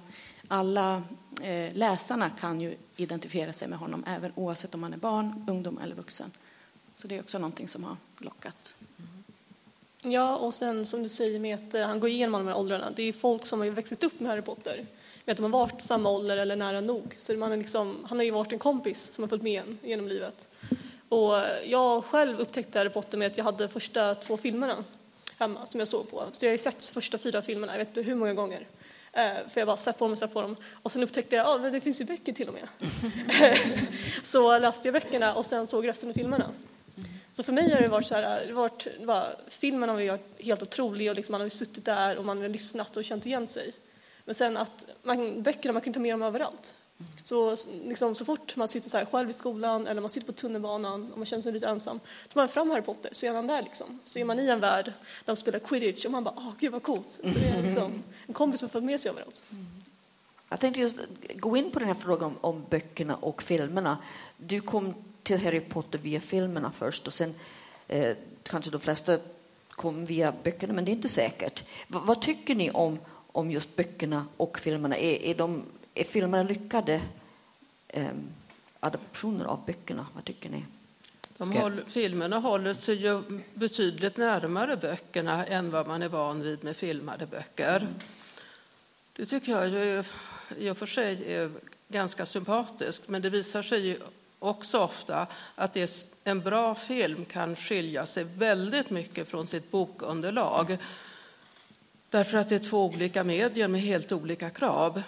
alla 0.48 1.04
eh, 1.42 1.74
läsarna 1.74 2.30
kan 2.30 2.62
ju 2.62 2.76
identifiera 2.96 3.54
sig 3.54 3.68
med 3.68 3.80
honom, 3.80 4.04
även 4.08 4.32
oavsett 4.36 4.76
om 4.76 4.82
man 4.82 4.94
är 4.94 4.98
barn, 4.98 5.46
ungdom 5.48 5.80
eller 5.84 5.96
vuxen. 5.96 6.32
Så 6.96 7.08
det 7.08 7.16
är 7.16 7.20
också 7.20 7.38
någonting 7.38 7.68
som 7.68 7.84
har 7.84 7.98
lockat. 8.18 8.74
Ja, 10.02 10.36
och 10.38 10.54
sen 10.54 10.86
som 10.86 11.04
du 11.04 11.10
säger 11.10 11.40
med 11.40 11.56
att 11.56 11.74
eh, 11.74 11.86
han 11.86 12.00
går 12.00 12.10
igenom 12.10 12.36
alla 12.36 12.44
de 12.44 12.50
här 12.50 12.58
åldrarna. 12.58 12.92
Det 12.96 13.04
är 13.04 13.14
folk 13.14 13.46
som 13.46 13.60
har 13.60 13.68
växt 13.68 14.04
upp 14.04 14.20
med 14.20 14.32
Harry 14.32 14.42
Potter. 14.42 14.86
Med 15.26 15.34
att 15.34 15.38
de 15.38 15.54
har 15.54 15.60
varit 15.60 15.82
samma 15.82 16.10
ålder 16.10 16.38
eller 16.38 16.56
nära 16.56 16.82
nog. 16.82 17.16
Så 17.18 17.34
man 17.34 17.52
är 17.52 17.58
liksom, 17.58 18.06
han 18.10 18.18
har 18.18 18.26
ju 18.26 18.32
varit 18.32 18.52
en 18.52 18.60
kompis 18.60 19.12
som 19.12 19.24
har 19.24 19.30
följt 19.30 19.44
med 19.44 19.62
en 19.62 19.80
genom 19.84 20.08
livet. 20.08 20.48
Och 21.10 21.34
jag 21.66 22.04
själv 22.04 22.40
upptäckte 22.40 22.80
Harry 22.80 22.90
Potter 22.90 23.18
med 23.18 23.28
att 23.28 23.38
jag 23.38 23.44
hade 23.44 23.70
första 23.70 24.16
två 24.16 24.38
filmerna 24.38 24.84
hemma 25.38 25.66
som 25.66 25.80
jag 25.80 25.88
såg 25.88 26.12
på. 26.12 26.24
Så 26.32 26.46
jag 26.46 26.50
har 26.50 26.54
ju 26.54 26.58
sett 26.58 26.86
första 26.86 27.18
fyra 27.18 27.42
filmerna, 27.42 27.74
jag 27.74 27.80
vet 27.80 27.88
inte 27.88 28.02
hur 28.02 28.16
många 28.16 28.34
gånger. 28.34 28.68
Eh, 29.14 29.50
för 29.50 29.62
jag 29.62 29.68
bara 29.68 29.78
sett 29.78 30.00
på 30.00 30.06
dem 30.06 30.12
och 30.12 30.18
sett 30.18 30.34
på 30.34 30.42
dem. 30.42 30.56
Och 30.84 30.92
sen 30.92 31.04
upptäckte 31.04 31.36
jag 31.36 31.48
att 31.48 31.62
ah, 31.62 31.70
det 31.70 31.82
finns 31.82 32.02
ju 32.02 32.06
böcker 32.06 32.34
till 32.34 32.48
och 32.48 32.54
med. 32.54 32.68
så 34.24 34.60
läste 34.60 34.88
jag 34.88 34.94
böckerna 34.94 35.34
och 35.34 35.46
sen 35.46 35.68
såg 35.68 35.88
resten 35.88 36.10
av 36.10 36.14
filmerna. 36.14 36.52
Så 37.36 37.44
för 37.44 37.54
mig 37.54 37.74
har 37.74 37.82
det 37.82 37.88
varit 37.88 38.08
så 38.08 38.16
här, 38.16 38.48
det 38.48 38.54
varit, 38.54 38.88
det 39.00 39.06
var, 39.06 39.36
filmen 39.48 39.90
har 39.90 39.96
varit 39.96 40.22
helt 40.40 40.62
otrolig 40.62 41.10
och 41.10 41.16
liksom 41.16 41.34
man 41.34 41.42
har 41.42 41.50
suttit 41.50 41.86
där 41.86 42.18
och 42.18 42.26
man 42.26 42.42
har 42.42 42.50
lyssnat 42.50 42.98
och 42.98 43.04
känt 43.04 43.26
igen 43.26 43.48
sig. 43.48 43.74
Men 44.26 44.36
sen 44.36 44.58
att 44.58 44.86
man, 45.04 45.44
böckerna, 45.44 45.74
man 45.74 45.82
kan 45.82 45.94
ta 45.94 46.00
med 46.00 46.14
dem 46.14 46.22
överallt. 46.22 46.74
Så, 47.24 47.58
liksom, 47.86 48.16
så 48.16 48.26
fort 48.26 48.56
man 48.56 48.68
sitter 48.68 48.90
så 48.90 48.98
här 48.98 49.06
själv 49.06 49.30
i 49.30 49.34
skolan 49.34 49.88
eller 49.88 50.02
man 50.02 50.10
sitter 50.10 50.28
på 50.28 50.34
tunnelbanan 50.34 51.12
och 51.12 51.18
man 51.18 51.26
känner 51.26 51.44
sig 51.44 51.52
lite 51.52 51.68
ensam, 51.68 52.00
tar 52.30 52.42
man 52.42 52.50
fram 52.50 52.70
Harry 52.70 52.82
Potter 52.82 53.10
så 53.14 53.26
är 53.26 53.34
han 53.34 53.48
där 53.48 53.62
liksom. 53.62 54.00
Så 54.06 54.20
är 54.20 54.26
man 54.26 54.40
i 54.40 54.50
en 54.50 54.60
värld 54.60 54.86
där 54.86 54.94
de 55.26 55.36
spelar 55.36 55.60
quidditch 55.60 56.06
och 56.06 56.12
man 56.12 56.24
bara, 56.24 56.34
åh 56.38 56.52
gud 56.60 56.72
vad 56.72 56.84
coolt. 56.84 57.08
Så 57.08 57.22
det 57.22 57.48
är 57.48 57.64
liksom 57.64 58.04
en 58.28 58.34
kompis 58.34 58.60
som 58.60 58.70
följt 58.70 58.86
med 58.86 59.00
sig 59.00 59.12
överallt. 59.12 59.44
Jag 60.50 60.60
tänkte 60.60 60.82
just 60.82 60.98
gå 61.36 61.58
in 61.58 61.72
på 61.72 61.80
den 61.80 61.88
här 61.88 61.96
frågan 61.96 62.30
om, 62.30 62.38
om 62.42 62.66
böckerna 62.70 63.16
och 63.16 63.44
filmerna. 63.44 63.98
Du 64.38 64.62
kom 64.62 64.94
till 65.26 65.44
Harry 65.44 65.60
Potter 65.60 66.00
via 66.00 66.22
filmerna 66.22 66.72
först 66.72 67.08
och 67.08 67.14
sen 67.14 67.36
eh, 67.88 68.18
kanske 68.44 68.72
de 68.72 68.80
flesta 68.80 69.18
kom 69.70 70.06
via 70.06 70.34
böckerna, 70.44 70.74
men 70.74 70.86
det 70.86 70.92
är 70.92 70.94
inte 70.94 71.10
säkert. 71.10 71.64
V 71.88 72.00
vad 72.04 72.22
tycker 72.22 72.56
ni 72.56 72.72
om, 72.72 73.00
om 73.32 73.52
just 73.52 73.76
böckerna 73.76 74.28
och 74.38 74.60
filmerna? 74.60 74.98
Är, 74.98 75.24
är, 75.24 75.36
de, 75.36 75.64
är 75.94 76.04
filmerna 76.04 76.44
lyckade 76.44 77.02
eh, 77.88 78.08
adaptioner 78.80 79.46
av 79.46 79.66
böckerna? 79.66 80.08
Vad 80.14 80.26
tycker 80.26 80.50
ni? 80.50 80.66
De 81.38 81.52
håll, 81.52 81.82
filmerna 81.88 82.40
håller 82.40 82.74
sig 82.74 82.96
ju 82.96 83.42
betydligt 83.54 84.18
närmare 84.18 84.78
böckerna 84.78 85.46
än 85.46 85.72
vad 85.72 85.88
man 85.88 86.02
är 86.02 86.10
van 86.10 86.42
vid 86.42 86.64
med 86.64 86.78
filmade 86.78 87.26
böcker. 87.26 87.78
Mm. 87.78 87.94
Det 89.16 89.26
tycker 89.26 89.52
jag 89.52 89.70
ju 89.70 90.04
i 90.58 90.70
och 90.70 90.78
för 90.78 90.86
sig 90.86 91.34
är 91.34 91.52
ganska 91.88 92.26
sympatiskt, 92.26 93.08
men 93.08 93.22
det 93.22 93.30
visar 93.30 93.64
sig 93.64 93.88
ju 93.88 93.98
också 94.46 94.80
ofta 94.80 95.28
att 95.56 95.78
en 96.24 96.40
bra 96.40 96.76
film 96.76 97.26
kan 97.26 97.56
skilja 97.56 98.06
sig 98.06 98.24
väldigt 98.24 98.90
mycket 98.90 99.28
från 99.28 99.48
sitt 99.48 99.72
bokunderlag. 99.72 100.78
Därför 102.10 102.38
att 102.38 102.50
det 102.50 102.56
är 102.56 102.60
två 102.60 102.86
olika 102.86 103.24
medier 103.24 103.68
med 103.68 103.82
helt 103.82 104.12
olika 104.12 104.50
krav. 104.50 105.02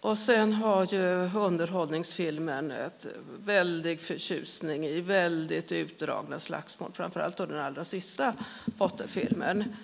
Och 0.00 0.18
sen 0.18 0.52
har 0.52 0.94
ju 0.94 1.30
underhållningsfilmen 1.38 2.70
ett 2.70 3.06
väldig 3.44 4.00
förtjusning 4.00 4.86
i 4.86 5.00
väldigt 5.00 5.72
utdragna 5.72 6.38
slagsmål, 6.38 6.92
framförallt 6.94 7.36
då 7.36 7.46
den 7.46 7.60
allra 7.60 7.84
sista 7.84 8.34
Potterfilmen. 8.78 9.76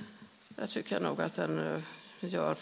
Jag 0.57 0.71
tycker 0.71 1.01
nog 1.01 1.21
att 1.21 1.35
den 1.35 1.59
eh, 1.59 1.83
gör 2.21 2.57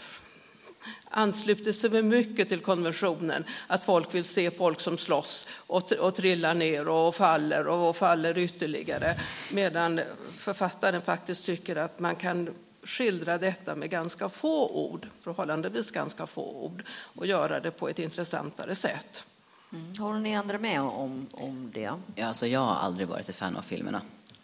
ansluter 1.05 1.73
sig 1.73 2.03
mycket 2.03 2.49
till 2.49 2.61
konventionen 2.61 3.45
att 3.67 3.85
folk 3.85 4.15
vill 4.15 4.25
se 4.25 4.51
folk 4.51 4.81
som 4.81 4.99
slåss 4.99 5.47
och, 5.53 5.93
och 5.93 6.15
trillar 6.15 6.55
ner 6.55 6.89
och 6.89 7.15
faller 7.15 7.67
och 7.67 7.97
faller 7.97 8.39
ytterligare. 8.39 9.15
Medan 9.53 10.01
författaren 10.39 11.03
faktiskt 11.03 11.45
tycker 11.45 11.77
att 11.77 12.01
man 12.01 12.17
kan 12.17 12.55
skildra 12.83 13.39
detta 13.39 13.75
med 13.75 13.91
ganska 13.91 14.29
få 14.29 14.69
ord, 14.69 15.09
förhållandevis 15.21 15.91
ganska 15.91 16.27
få 16.27 16.65
ord, 16.65 16.85
och 16.91 17.27
göra 17.27 17.61
det 17.61 17.71
på 17.71 17.89
ett 17.89 17.99
intressantare 17.99 18.75
sätt. 18.75 19.25
Mm. 19.73 19.97
Håller 19.99 20.21
ni 20.21 20.37
andra 20.37 20.59
med 20.59 20.81
om, 20.81 21.27
om 21.33 21.71
det? 21.75 21.93
Ja, 22.15 22.27
alltså 22.27 22.47
jag 22.47 22.61
har 22.61 22.75
aldrig 22.75 23.09
varit 23.09 23.29
ett 23.29 23.37
fan 23.37 23.57
av 23.57 23.63
filmerna. 23.63 24.01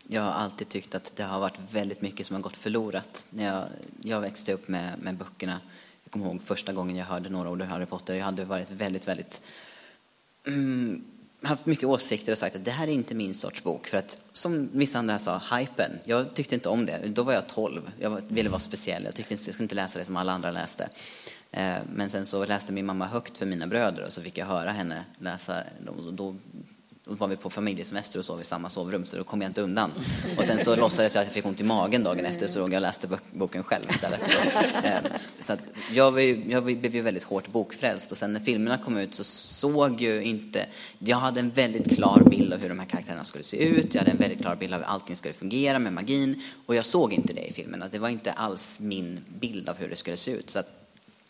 Jag 0.08 0.22
har 0.22 0.30
alltid 0.30 0.68
tyckt 0.68 0.94
att 0.94 1.16
det 1.16 1.22
har 1.22 1.40
varit 1.40 1.58
väldigt 1.70 2.00
mycket 2.00 2.26
som 2.26 2.36
har 2.36 2.42
gått 2.42 2.56
förlorat. 2.56 3.26
När 3.30 3.44
jag, 3.44 3.64
jag 4.00 4.20
växte 4.20 4.52
upp 4.52 4.68
med, 4.68 4.98
med 4.98 5.16
böckerna 5.16 5.60
jag 6.06 6.12
kommer 6.12 6.26
ihåg 6.26 6.42
första 6.42 6.72
gången 6.72 6.96
jag 6.96 7.04
hörde 7.04 7.28
några 7.28 7.50
ord 7.50 7.62
ur 7.62 7.66
Harry 7.66 7.86
Potter. 7.86 8.14
Jag 8.14 8.24
hade 8.24 8.44
varit 8.44 8.70
väldigt, 8.70 9.08
väldigt 9.08 9.42
mm, 10.46 11.04
haft 11.42 11.66
mycket 11.66 11.84
åsikter 11.84 12.32
och 12.32 12.38
sagt 12.38 12.56
att 12.56 12.64
det 12.64 12.70
här 12.70 12.86
är 12.86 12.92
inte 12.92 13.14
min 13.14 13.34
sorts 13.34 13.62
bok. 13.62 13.86
För 13.86 13.98
att, 13.98 14.20
som 14.32 14.68
vissa 14.72 14.98
andra 14.98 15.18
sa, 15.18 15.40
hypen. 15.58 15.90
Jag 16.04 16.34
tyckte 16.34 16.54
inte 16.54 16.68
om 16.68 16.86
det. 16.86 17.00
Då 17.06 17.22
var 17.22 17.32
jag 17.32 17.46
12. 17.46 17.90
Jag 18.00 18.20
ville 18.28 18.48
vara 18.48 18.60
speciell. 18.60 19.04
Jag 19.04 19.14
tyckte 19.14 19.34
jag 19.34 19.40
skulle 19.40 19.64
inte 19.64 19.74
läsa 19.74 19.98
det 19.98 20.04
som 20.04 20.16
alla 20.16 20.32
andra 20.32 20.50
läste. 20.50 20.88
Eh, 21.50 21.76
men 21.94 22.10
sen 22.10 22.26
så 22.26 22.44
läste 22.44 22.72
min 22.72 22.86
mamma 22.86 23.06
högt 23.06 23.36
för 23.36 23.46
mina 23.46 23.66
bröder 23.66 24.04
och 24.04 24.12
så 24.12 24.22
fick 24.22 24.38
jag 24.38 24.46
höra 24.46 24.70
henne 24.70 25.04
läsa. 25.18 25.62
Då 26.12 26.36
då 27.08 27.14
var 27.14 27.28
vi 27.28 27.36
på 27.36 27.50
familjesemester 27.50 28.18
och 28.18 28.24
sov 28.24 28.40
i 28.40 28.44
samma 28.44 28.68
sovrum 28.68 29.04
så 29.04 29.16
då 29.16 29.24
kom 29.24 29.42
jag 29.42 29.48
inte 29.48 29.62
undan. 29.62 29.92
Och 30.38 30.44
sen 30.44 30.58
så 30.58 30.76
låtsades 30.76 31.14
jag 31.14 31.22
att 31.22 31.26
jag 31.26 31.34
fick 31.34 31.46
ont 31.46 31.60
i 31.60 31.64
magen 31.64 32.02
dagen 32.02 32.24
efter 32.24 32.46
så 32.46 32.60
låg 32.60 32.72
jag 32.72 32.76
och 32.76 32.82
läste 32.82 33.08
boken 33.32 33.62
själv 33.62 33.84
istället. 33.88 34.20
Så, 34.30 34.86
eh, 34.86 34.98
så 35.40 35.52
att 35.52 35.60
jag, 35.92 36.20
jag 36.50 36.64
blev 36.64 36.94
ju 36.94 37.00
väldigt 37.00 37.22
hårt 37.22 37.48
bokfrälst 37.52 38.12
och 38.12 38.18
sen 38.18 38.32
när 38.32 38.40
filmerna 38.40 38.78
kom 38.78 38.96
ut 38.96 39.14
så 39.14 39.24
såg 39.24 40.00
ju 40.00 40.22
inte... 40.22 40.66
Jag 40.98 41.16
hade 41.16 41.40
en 41.40 41.50
väldigt 41.50 41.94
klar 41.94 42.22
bild 42.30 42.52
av 42.52 42.60
hur 42.60 42.68
de 42.68 42.78
här 42.78 42.86
karaktärerna 42.86 43.24
skulle 43.24 43.44
se 43.44 43.68
ut. 43.68 43.94
Jag 43.94 44.00
hade 44.00 44.10
en 44.10 44.18
väldigt 44.18 44.40
klar 44.40 44.56
bild 44.56 44.74
av 44.74 44.80
hur 44.80 44.86
allting 44.86 45.16
skulle 45.16 45.34
fungera 45.34 45.78
med 45.78 45.92
magin 45.92 46.42
och 46.66 46.74
jag 46.74 46.86
såg 46.86 47.12
inte 47.12 47.32
det 47.32 47.46
i 47.46 47.52
filmerna. 47.52 47.88
Det 47.90 47.98
var 47.98 48.08
inte 48.08 48.32
alls 48.32 48.80
min 48.80 49.20
bild 49.40 49.68
av 49.68 49.76
hur 49.76 49.88
det 49.88 49.96
skulle 49.96 50.16
se 50.16 50.30
ut. 50.30 50.50
Så 50.50 50.58
att 50.58 50.85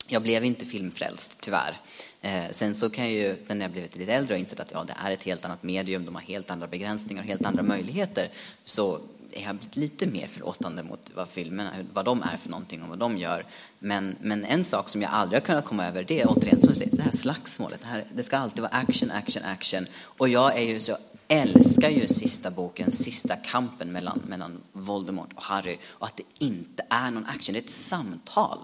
jag 0.07 0.23
blev 0.23 0.45
inte 0.45 0.65
filmfrälst, 0.65 1.39
tyvärr. 1.41 1.77
Eh, 2.21 2.45
sen 2.51 2.75
så 2.75 2.91
kan 2.91 3.05
jag 3.05 3.13
ju, 3.13 3.37
när 3.47 3.61
jag 3.61 3.71
blivit 3.71 3.97
lite 3.97 4.13
äldre 4.13 4.35
och 4.35 4.41
insett 4.41 4.61
att 4.61 4.71
ja, 4.73 4.85
det 4.85 4.95
är 5.05 5.11
ett 5.11 5.23
helt 5.23 5.45
annat 5.45 5.63
medium, 5.63 6.05
de 6.05 6.15
har 6.15 6.23
helt 6.23 6.51
andra 6.51 6.67
begränsningar 6.67 7.23
och 7.23 7.29
helt 7.29 7.47
andra 7.47 7.63
möjligheter, 7.63 8.29
så 8.65 9.01
är 9.33 9.43
jag 9.43 9.57
blivit 9.57 9.77
lite 9.77 10.07
mer 10.07 10.27
förlåtande 10.27 10.83
mot 10.83 11.11
vad 11.15 11.29
filmerna, 11.29 11.71
vad 11.93 12.05
de 12.05 12.23
är 12.23 12.37
för 12.37 12.51
någonting 12.51 12.83
och 12.83 12.89
vad 12.89 12.99
de 12.99 13.19
gör. 13.19 13.47
Men, 13.79 14.17
men 14.21 14.45
en 14.45 14.65
sak 14.65 14.89
som 14.89 15.03
jag 15.03 15.11
aldrig 15.11 15.41
har 15.41 15.47
kunnat 15.47 15.65
komma 15.65 15.87
över, 15.87 16.05
det 16.05 16.21
är 16.21 16.27
återigen 16.29 16.61
som 16.61 16.75
säger, 16.75 16.97
det 16.97 17.03
här 17.03 17.13
slagsmålet. 17.13 17.83
Det, 17.83 17.89
här, 17.89 18.05
det 18.15 18.23
ska 18.23 18.37
alltid 18.37 18.61
vara 18.61 18.73
action, 18.73 19.11
action, 19.11 19.43
action. 19.43 19.87
Och 20.03 20.29
jag 20.29 20.59
är 20.59 20.63
ju 20.63 20.81
så 20.81 20.97
älskar 21.29 21.91
ju 21.91 22.09
sista 22.09 22.51
boken, 22.51 22.91
sista 22.91 23.37
kampen 23.37 23.93
mellan, 23.93 24.23
mellan 24.27 24.61
Voldemort 24.73 25.33
och 25.35 25.43
Harry 25.43 25.77
och 25.87 26.07
att 26.07 26.17
det 26.17 26.45
inte 26.45 26.87
är 26.91 27.11
någon 27.11 27.27
action, 27.27 27.53
det 27.53 27.59
är 27.59 27.63
ett 27.63 27.71
samtal 27.71 28.59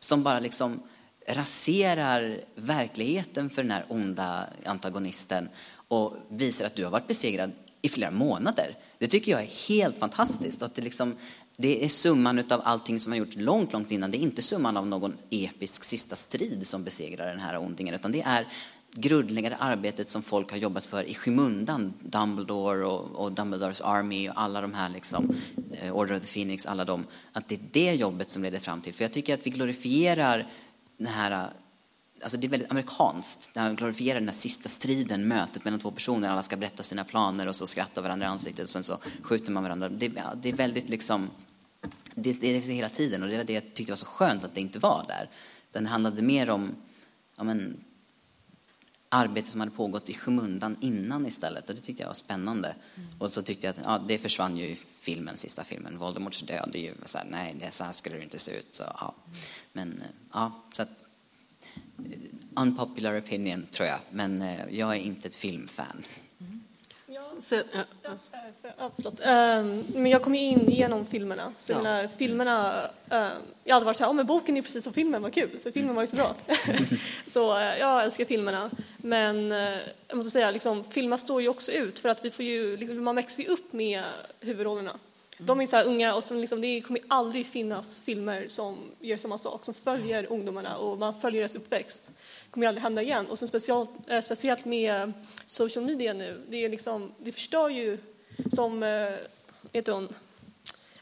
som 0.00 0.22
bara 0.22 0.40
liksom 0.40 0.82
raserar 1.28 2.40
verkligheten 2.54 3.50
för 3.50 3.62
den 3.62 3.70
här 3.70 3.84
onda 3.88 4.46
antagonisten 4.64 5.48
och 5.88 6.16
visar 6.28 6.66
att 6.66 6.74
du 6.74 6.84
har 6.84 6.90
varit 6.90 7.08
besegrad 7.08 7.52
i 7.82 7.88
flera 7.88 8.10
månader. 8.10 8.78
Det 8.98 9.06
tycker 9.06 9.32
jag 9.32 9.42
är 9.42 9.68
helt 9.68 9.98
fantastiskt. 9.98 10.62
Att 10.62 10.74
det, 10.74 10.82
liksom, 10.82 11.16
det 11.56 11.84
är 11.84 11.88
summan 11.88 12.38
av 12.38 12.60
allting 12.64 13.00
som 13.00 13.12
har 13.12 13.18
gjorts 13.18 13.36
långt, 13.36 13.72
långt 13.72 13.90
innan. 13.90 14.10
Det 14.10 14.18
är 14.18 14.22
inte 14.22 14.42
summan 14.42 14.76
av 14.76 14.86
någon 14.86 15.16
episk 15.30 15.84
sista 15.84 16.16
strid 16.16 16.66
som 16.66 16.84
besegrar 16.84 17.26
den 17.26 17.40
här 17.40 17.58
ondingen, 17.58 17.94
utan 17.94 18.12
det 18.12 18.22
är 18.22 18.46
grundläggande 18.96 19.56
arbetet 19.56 20.08
som 20.08 20.22
folk 20.22 20.50
har 20.50 20.58
jobbat 20.58 20.86
för 20.86 21.04
i 21.04 21.14
skymundan. 21.14 21.92
Dumbledore 22.00 22.86
och, 22.86 23.24
och 23.24 23.32
Dumbledores 23.32 23.80
Army 23.80 24.28
och 24.28 24.40
alla 24.40 24.60
de 24.60 24.74
här 24.74 24.88
liksom, 24.88 25.34
eh, 25.72 25.96
Order 25.96 26.16
of 26.16 26.22
the 26.22 26.32
Phoenix, 26.32 26.66
alla 26.66 26.84
de. 26.84 27.06
Att 27.32 27.48
det 27.48 27.54
är 27.54 27.60
det 27.72 27.94
jobbet 27.94 28.30
som 28.30 28.42
leder 28.42 28.58
fram 28.58 28.80
till. 28.80 28.94
För 28.94 29.04
jag 29.04 29.12
tycker 29.12 29.34
att 29.34 29.46
vi 29.46 29.50
glorifierar 29.50 30.46
den 30.96 31.06
här 31.06 31.50
Alltså 32.22 32.38
det 32.38 32.46
är 32.46 32.48
väldigt 32.48 32.70
amerikanskt. 32.70 33.50
Det 33.54 33.74
glorifierar 33.78 34.20
den 34.20 34.28
här 34.28 34.34
sista 34.34 34.68
striden, 34.68 35.28
mötet 35.28 35.64
mellan 35.64 35.80
två 35.80 35.90
personer. 35.90 36.30
Alla 36.30 36.42
ska 36.42 36.56
berätta 36.56 36.82
sina 36.82 37.04
planer 37.04 37.48
och 37.48 37.56
så 37.56 37.66
skrattar 37.66 38.02
varandra 38.02 38.26
i 38.26 38.28
ansiktet 38.28 38.62
och 38.62 38.68
sen 38.68 38.82
så 38.82 38.98
skjuter 39.22 39.52
man 39.52 39.62
varandra. 39.62 39.88
Det, 39.88 40.08
det 40.42 40.48
är 40.48 40.56
väldigt 40.56 40.88
liksom... 40.88 41.30
Det, 42.14 42.40
det 42.40 42.56
är 42.56 42.72
hela 42.72 42.88
tiden 42.88 43.22
och 43.22 43.28
det 43.28 43.36
var 43.36 43.44
det 43.44 43.52
jag 43.52 43.74
tyckte 43.74 43.92
var 43.92 43.96
så 43.96 44.06
skönt 44.06 44.44
att 44.44 44.54
det 44.54 44.60
inte 44.60 44.78
var 44.78 45.04
där. 45.08 45.30
Den 45.72 45.86
handlade 45.86 46.22
mer 46.22 46.50
om 46.50 46.74
ja 47.36 47.44
men, 47.44 47.76
arbete 49.08 49.50
som 49.50 49.60
hade 49.60 49.72
pågått 49.72 50.08
i 50.08 50.14
skymundan 50.14 50.76
innan 50.80 51.26
istället 51.26 51.68
och 51.68 51.74
det 51.74 51.80
tyckte 51.80 52.02
jag 52.02 52.08
var 52.08 52.14
spännande. 52.14 52.74
Mm. 52.94 53.08
Och 53.18 53.32
så 53.32 53.42
tyckte 53.42 53.66
jag 53.66 53.78
att 53.78 53.84
ja, 53.84 54.04
det 54.08 54.18
försvann 54.18 54.56
ju 54.56 54.64
i 54.64 54.78
filmen, 55.00 55.36
sista 55.36 55.64
filmen, 55.64 55.98
Voldemorts 55.98 56.42
död. 56.42 56.68
Det 56.72 56.78
är 56.78 56.82
ju 56.82 56.94
så 57.04 57.18
här, 57.18 57.26
nej, 57.30 57.56
det, 57.60 57.70
så 57.70 57.84
här 57.84 57.92
skulle 57.92 58.16
det 58.16 58.22
inte 58.22 58.38
se 58.38 58.58
ut. 58.58 58.74
Så, 58.74 58.84
ja. 58.84 59.14
Men 59.72 60.02
ja, 60.32 60.64
så 60.72 60.82
att 60.82 61.06
unpopular 62.54 63.20
opinion 63.20 63.66
tror 63.70 63.88
jag, 63.88 63.98
men 64.10 64.44
jag 64.70 64.96
är 64.96 65.00
inte 65.00 65.28
ett 65.28 65.36
filmfan. 65.36 66.02
Mm. 67.16 67.28
Ja, 67.34 67.40
Sen, 67.40 67.64
ja, 68.02 68.10
Ja, 68.78 68.90
förlåt. 68.96 69.20
Ehm, 69.24 69.84
men 69.94 70.06
jag 70.06 70.22
kom 70.22 70.34
ju 70.34 70.40
in 70.40 70.70
genom 70.70 71.06
filmerna. 71.06 71.52
Så 71.56 71.72
Ja. 71.72 71.82
menar, 71.82 72.08
filmerna, 72.18 72.80
ehm, 73.10 73.30
jag 73.64 73.74
hade 73.74 73.86
varit 73.86 73.96
så 73.96 74.04
här, 74.04 74.10
oh, 74.10 74.14
men 74.14 74.26
boken 74.26 74.56
är 74.56 74.62
precis 74.62 74.84
som 74.84 74.92
filmen, 74.92 75.22
vad 75.22 75.34
kul, 75.34 75.58
för 75.62 75.70
filmen 75.72 75.94
var 75.94 76.02
ju 76.02 76.06
så 76.06 76.16
bra. 76.16 76.34
så 77.26 77.58
eh, 77.58 77.78
jag 77.78 78.04
älskar 78.04 78.24
filmerna. 78.24 78.70
Men 78.96 79.52
eh, 79.52 79.78
jag 80.08 80.16
måste 80.16 80.30
säga, 80.30 80.50
liksom, 80.50 80.84
filmerna 80.84 81.18
står 81.18 81.42
ju 81.42 81.48
också 81.48 81.72
ut 81.72 81.98
för 81.98 82.08
att 82.08 82.24
vi 82.24 82.30
får 82.30 82.44
ju, 82.44 82.76
liksom, 82.76 83.04
man 83.04 83.16
växer 83.16 83.42
ju 83.42 83.48
upp 83.48 83.72
med 83.72 84.02
huvudrollerna. 84.40 84.92
De 85.38 85.60
är 85.60 85.66
så 85.66 85.76
här 85.76 85.84
unga 85.84 86.14
och 86.14 86.24
som 86.24 86.40
liksom, 86.40 86.60
det 86.60 86.80
kommer 86.80 87.00
aldrig 87.08 87.46
finnas 87.46 88.00
filmer 88.00 88.46
som 88.46 88.76
gör 89.00 89.16
samma 89.16 89.38
sak, 89.38 89.64
som 89.64 89.74
följer 89.74 90.32
ungdomarna 90.32 90.76
och 90.76 90.98
man 90.98 91.20
följer 91.20 91.40
deras 91.40 91.54
uppväxt. 91.54 92.10
Det 92.44 92.50
kommer 92.50 92.66
aldrig 92.66 92.82
hända 92.82 93.02
igen. 93.02 93.26
Och 93.26 93.38
sen 93.38 93.48
speciellt, 93.48 93.90
eh, 94.06 94.20
speciellt 94.20 94.64
med 94.64 95.12
social 95.46 95.84
media 95.84 96.12
nu, 96.12 96.42
det, 96.48 96.64
är 96.64 96.68
liksom, 96.68 97.12
det 97.18 97.32
förstör 97.32 97.68
ju 97.68 97.98
som, 98.50 98.82
eh, 98.82 99.12
heter 99.72 99.92
hon, 99.92 100.08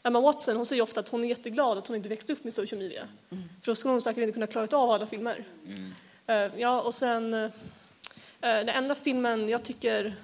Emma 0.03 0.19
Watson, 0.21 0.55
hon 0.55 0.65
säger 0.65 0.81
ofta 0.81 0.99
att 0.99 1.09
hon 1.09 1.23
är 1.23 1.27
jätteglad 1.27 1.77
att 1.77 1.87
hon 1.87 1.95
inte 1.97 2.09
växte 2.09 2.33
upp 2.33 2.43
med 2.43 2.53
social 2.53 2.79
media. 2.79 3.07
För 3.29 3.71
då 3.71 3.75
skulle 3.75 3.91
hon 3.91 4.01
säkert 4.01 4.21
inte 4.21 4.33
kunna 4.33 4.47
klara 4.47 4.77
av 4.77 4.89
alla 4.89 5.07
filmer. 5.07 5.45
Eh, 6.27 6.51
ja, 6.57 6.81
och 6.81 6.93
sen, 6.93 7.31
den 8.39 8.69
enda 8.69 8.95
filmen 8.95 9.49
jag 9.49 9.63
tycker 9.63 10.15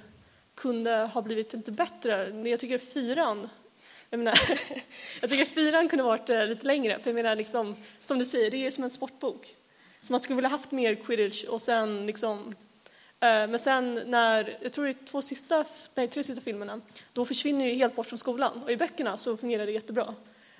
kunde 0.55 0.91
ha 0.95 1.21
blivit 1.21 1.53
lite 1.53 1.71
bättre, 1.71 2.41
jag 2.49 2.59
tycker 2.59 2.77
fyran. 2.77 3.49
Jag, 4.13 4.17
menar, 4.17 4.39
jag 5.21 5.29
tycker 5.29 5.45
fyran 5.45 5.89
kunde 5.89 6.03
varit 6.03 6.29
eh, 6.29 6.47
lite 6.47 6.65
längre, 6.65 6.99
för 6.99 7.09
jag 7.09 7.15
menar, 7.15 7.35
liksom, 7.35 7.75
som 8.01 8.19
du 8.19 8.25
säger, 8.25 8.51
det 8.51 8.67
är 8.67 8.71
som 8.71 8.83
en 8.83 8.89
sportbok. 8.89 9.55
Så 10.03 10.13
man 10.13 10.19
skulle 10.19 10.35
vilja 10.35 10.49
haft 10.49 10.71
mer 10.71 10.95
quidditch 10.95 11.43
och 11.43 11.61
sen 11.61 12.05
liksom 12.05 12.55
Eh, 13.23 13.47
Men 13.47 13.59
sen 13.59 14.01
när, 14.05 14.57
jag 14.61 14.71
tror 14.71 14.85
det 14.85 14.91
är 14.91 15.05
två 15.05 15.21
sista, 15.21 15.65
nej, 15.95 16.07
tre 16.07 16.23
sista 16.23 16.41
filmerna, 16.41 16.81
då 17.13 17.25
försvinner 17.25 17.65
det 17.65 17.73
helt 17.73 17.95
bort 17.95 18.07
från 18.07 18.19
skolan. 18.19 18.63
Och 18.63 18.71
i 18.71 18.77
böckerna 18.77 19.17
så 19.17 19.37
fungerar 19.37 19.65
det 19.65 19.71
jättebra. 19.71 20.15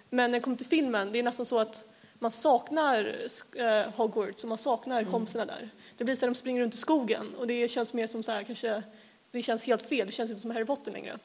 Men 0.10 0.32
när 0.32 0.40
det 0.40 0.44
kommer 0.44 0.58
till 0.58 0.66
filmen, 0.66 1.12
det 1.12 1.20
är 1.20 1.24
nästan 1.24 1.46
så 1.46 1.60
att 1.60 1.84
man 2.20 2.32
saknar 2.32 3.16
eh, 3.56 3.90
Hogwarts 3.96 4.44
och 4.44 4.50
man 4.50 4.58
saknar 4.58 5.04
kompisarna 5.04 5.46
där. 5.46 5.70
Det 5.98 6.04
blir 6.04 6.16
så 6.16 6.26
att 6.26 6.34
de 6.34 6.36
springer 6.36 6.62
runt 6.62 6.74
i 6.74 6.78
skogen 6.78 7.36
och 7.38 7.48
det 7.48 7.68
känns 7.68 7.94
mer 7.94 8.08
som 8.08 8.24
så 8.24 8.32
här, 8.32 8.44
kanske, 8.44 8.84
det 9.32 9.42
känns 9.42 9.64
helt 9.64 9.82
fel, 9.82 10.08
det 10.08 10.14
känns 10.14 10.30
inte 10.30 10.42
som 10.42 10.52
Harry 10.52 10.66
Potter 10.66 10.92
längre. 10.92 11.18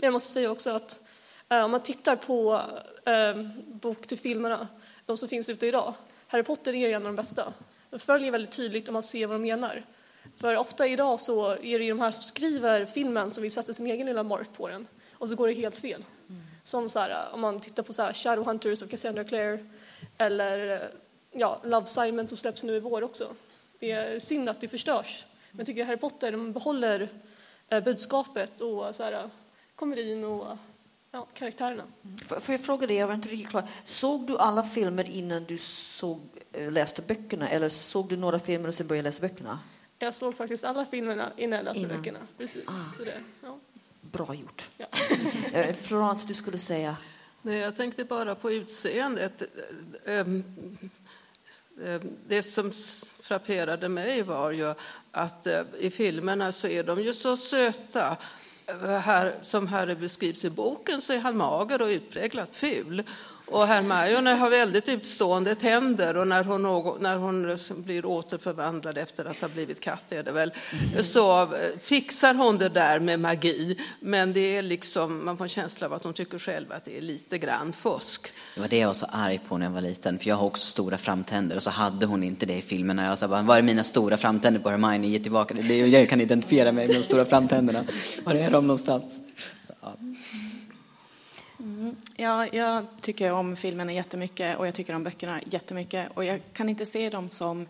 Jag 0.00 0.12
måste 0.12 0.32
säga 0.32 0.50
också 0.50 0.70
att 0.70 1.07
Eh, 1.48 1.64
om 1.64 1.70
man 1.70 1.82
tittar 1.82 2.16
på 2.16 2.62
eh, 3.04 3.42
bok 3.66 4.06
till 4.06 4.18
filmerna, 4.18 4.68
de 5.06 5.16
som 5.16 5.28
finns 5.28 5.48
ute 5.48 5.66
idag, 5.66 5.94
Harry 6.26 6.42
Potter 6.42 6.74
är 6.74 6.88
ju 6.88 6.92
en 6.92 7.02
av 7.02 7.08
de 7.08 7.16
bästa. 7.16 7.52
De 7.90 7.98
följer 7.98 8.32
väldigt 8.32 8.50
tydligt 8.50 8.88
om 8.88 8.92
man 8.92 9.02
ser 9.02 9.26
vad 9.26 9.34
de 9.34 9.42
menar. 9.42 9.84
För 10.36 10.56
ofta 10.56 10.86
idag 10.86 11.20
så 11.20 11.50
är 11.50 11.78
det 11.78 11.84
ju 11.84 11.90
de 11.90 12.00
här 12.00 12.10
som 12.10 12.22
skriver 12.22 12.86
filmen 12.86 13.30
som 13.30 13.42
vill 13.42 13.52
sätta 13.52 13.74
sin 13.74 13.86
egen 13.86 14.06
lilla 14.06 14.22
mark 14.22 14.52
på 14.52 14.68
den 14.68 14.88
och 15.12 15.28
så 15.28 15.36
går 15.36 15.48
det 15.48 15.54
helt 15.54 15.78
fel. 15.78 16.04
Som 16.64 16.88
så 16.88 16.98
här, 16.98 17.10
eh, 17.10 17.34
om 17.34 17.40
man 17.40 17.60
tittar 17.60 17.82
på 17.82 17.92
så 17.92 18.02
här 18.02 18.12
Shadowhunters 18.12 18.82
och 18.82 18.90
Cassandra 18.90 19.24
Clare 19.24 19.66
eller 20.18 20.88
ja, 21.32 21.60
Love 21.64 21.86
Simon 21.86 22.26
som 22.26 22.38
släpps 22.38 22.64
nu 22.64 22.76
i 22.76 22.80
vår 22.80 23.02
också. 23.02 23.28
Det 23.78 23.90
är 23.92 24.18
synd 24.18 24.48
att 24.48 24.60
det 24.60 24.68
förstörs. 24.68 25.26
Men 25.50 25.58
jag 25.58 25.66
tycker 25.66 25.84
Harry 25.84 25.96
Potter 25.96 26.32
de 26.32 26.52
behåller 26.52 27.08
budskapet 27.84 28.60
och 28.60 28.96
så 28.96 29.02
här, 29.02 29.30
komedin 29.74 30.24
och 30.24 30.58
ja, 31.10 31.26
karaktärerna. 31.34 31.84
Får 32.26 32.40
får 32.40 32.52
jag 32.52 32.60
fråga 32.64 32.86
dig, 32.86 32.96
jag 32.96 33.06
var 33.06 33.14
inte 33.14 33.28
riktigt 33.28 33.48
klar. 33.50 33.68
Såg 33.84 34.26
du 34.26 34.38
alla 34.38 34.62
filmer 34.62 35.04
innan 35.10 35.44
du 35.44 35.58
såg, 35.58 36.20
eh, 36.52 36.72
läste 36.72 37.02
böckerna 37.02 37.48
eller 37.48 37.68
såg 37.68 38.08
du 38.08 38.16
några 38.16 38.38
filmer 38.38 38.68
och 38.68 38.74
sen 38.74 38.86
började 38.86 39.08
läsa 39.08 39.20
böckerna? 39.20 39.58
Jag 39.98 40.14
såg 40.14 40.36
faktiskt 40.36 40.64
alla 40.64 40.84
filmerna 40.86 41.32
innan 41.36 41.56
jag 41.56 41.64
läste 41.64 41.80
Innan. 41.80 41.96
böckerna. 41.96 42.18
Precis. 42.38 42.64
Ah. 42.66 42.72
Så 42.98 43.04
det, 43.04 43.20
ja. 43.42 43.58
Bra 44.00 44.34
gjort. 44.34 44.68
Ja. 44.76 44.86
Eh, 45.52 45.74
Florence, 45.76 46.28
du 46.28 46.34
skulle 46.34 46.58
säga? 46.58 46.96
Nej, 47.42 47.58
jag 47.58 47.76
tänkte 47.76 48.04
bara 48.04 48.34
på 48.34 48.50
utseendet. 48.52 49.42
Ehm, 50.06 50.44
ehm, 51.84 52.16
Det 52.26 52.42
som 52.42 52.72
frapperade 53.20 53.88
mig 53.88 54.22
var 54.22 54.50
ju 54.50 54.74
att 55.10 55.46
eh, 55.46 55.62
i 55.78 55.90
filmerna 55.90 56.52
så 56.52 56.68
är 56.68 56.84
de 56.84 57.02
ju 57.02 57.14
så 57.14 57.36
söta. 57.36 58.16
Här, 59.02 59.38
som 59.42 59.68
här 59.68 59.94
beskrivs 59.94 60.44
i 60.44 60.50
boken 60.50 61.02
så 61.02 61.12
är 61.12 61.18
han 61.18 61.36
mager 61.36 61.82
och 61.82 61.88
utpräglat 61.88 62.56
ful. 62.56 63.02
Och 63.50 63.66
Hermione 63.66 64.30
har 64.30 64.50
väldigt 64.50 64.88
utstående 64.88 65.54
tänder 65.54 66.16
och 66.16 66.28
när 66.28 66.44
hon, 66.44 66.62
när 67.00 67.16
hon 67.16 67.56
blir 67.84 68.04
återförvandlad 68.06 68.98
efter 68.98 69.24
att 69.24 69.40
ha 69.40 69.48
blivit 69.48 69.80
katt 69.80 70.12
är 70.12 70.22
det 70.22 70.32
väl, 70.32 70.52
så 71.02 71.42
eh, 71.42 71.48
fixar 71.80 72.34
hon 72.34 72.58
det 72.58 72.68
där 72.68 73.00
med 73.00 73.20
magi. 73.20 73.78
Men 74.00 74.32
det 74.32 74.56
är 74.56 74.62
liksom, 74.62 75.24
man 75.24 75.36
får 75.36 75.44
en 75.44 75.48
känsla 75.48 75.86
av 75.86 75.92
att 75.92 76.04
hon 76.04 76.12
tycker 76.14 76.38
själv 76.38 76.72
att 76.72 76.84
det 76.84 76.96
är 76.98 77.00
lite 77.02 77.38
grann 77.38 77.72
fusk. 77.72 78.28
Det 78.54 78.60
var 78.60 78.68
det 78.68 78.78
jag 78.78 78.86
var 78.86 78.94
så 78.94 79.06
arg 79.12 79.40
på 79.48 79.58
när 79.58 79.66
jag 79.66 79.70
var 79.72 79.80
liten, 79.80 80.18
för 80.18 80.28
jag 80.28 80.36
har 80.36 80.46
också 80.46 80.66
stora 80.66 80.98
framtänder 80.98 81.56
och 81.56 81.62
så 81.62 81.70
hade 81.70 82.06
hon 82.06 82.22
inte 82.22 82.46
det 82.46 82.56
i 82.56 82.60
filmerna. 82.60 83.04
Jag 83.06 83.18
sa 83.18 83.28
bara, 83.28 83.42
var 83.42 83.58
är 83.58 83.62
mina 83.62 83.84
stora 83.84 84.16
framtänder 84.16 84.60
på 84.60 84.70
Hermione? 84.70 85.06
Ge 85.06 85.18
tillbaka. 85.20 85.54
Det- 85.54 85.76
Jag 85.86 86.08
kan 86.08 86.20
identifiera 86.20 86.72
mig 86.72 86.86
med 86.86 86.96
de 86.96 87.02
stora 87.02 87.24
framtänderna. 87.24 87.84
Var 88.24 88.34
är 88.34 88.50
de 88.50 88.66
någonstans? 88.66 89.20
Så, 89.66 89.72
ja. 89.82 89.94
Mm. 91.60 91.96
Ja, 92.16 92.46
jag 92.46 92.86
tycker 93.02 93.32
om 93.32 93.56
filmerna 93.56 93.92
jättemycket 93.92 94.58
och 94.58 94.66
jag 94.66 94.74
tycker 94.74 94.94
om 94.94 95.04
böckerna 95.04 95.40
jättemycket. 95.44 96.08
Och 96.14 96.24
jag 96.24 96.40
kan 96.52 96.68
inte 96.68 96.86
se 96.86 97.10
dem 97.10 97.30
som... 97.30 97.66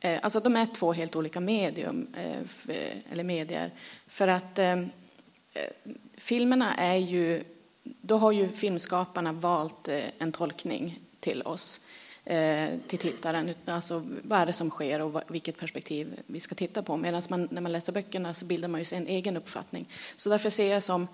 Eh, 0.00 0.20
alltså 0.22 0.40
de 0.40 0.56
är 0.56 0.66
två 0.66 0.92
helt 0.92 1.16
olika 1.16 1.40
medium, 1.40 2.06
eh, 2.16 2.76
eh 2.76 2.96
eller 3.12 3.24
medier. 3.24 3.70
För 4.06 4.28
att 4.28 4.58
eh, 4.58 4.72
eh, 4.72 5.70
filmerna 6.16 6.74
är 6.74 6.96
ju... 6.96 7.44
Då 7.82 8.16
har 8.16 8.32
ju 8.32 8.48
filmskaparna 8.48 9.32
valt 9.32 9.88
eh, 9.88 10.04
en 10.18 10.32
tolkning 10.32 11.00
till 11.20 11.42
oss, 11.42 11.80
eh, 12.24 12.68
till 12.86 12.98
tittaren. 12.98 13.54
Alltså 13.64 14.06
vad 14.22 14.40
är 14.40 14.46
det 14.46 14.52
som 14.52 14.70
sker 14.70 15.00
och 15.00 15.12
vad, 15.12 15.22
vilket 15.28 15.58
perspektiv 15.58 16.20
vi 16.26 16.40
ska 16.40 16.54
titta 16.54 16.82
på. 16.82 16.96
Medan 16.96 17.22
man, 17.30 17.48
när 17.50 17.60
man 17.60 17.72
läser 17.72 17.92
böckerna 17.92 18.34
så 18.34 18.44
bildar 18.44 18.68
man 18.68 18.80
ju 18.80 18.84
sig 18.84 18.98
en 18.98 19.06
egen 19.06 19.36
uppfattning. 19.36 19.88
Så 20.16 20.30
därför 20.30 20.50
ser 20.50 20.72
jag 20.72 20.82
som... 20.82 21.08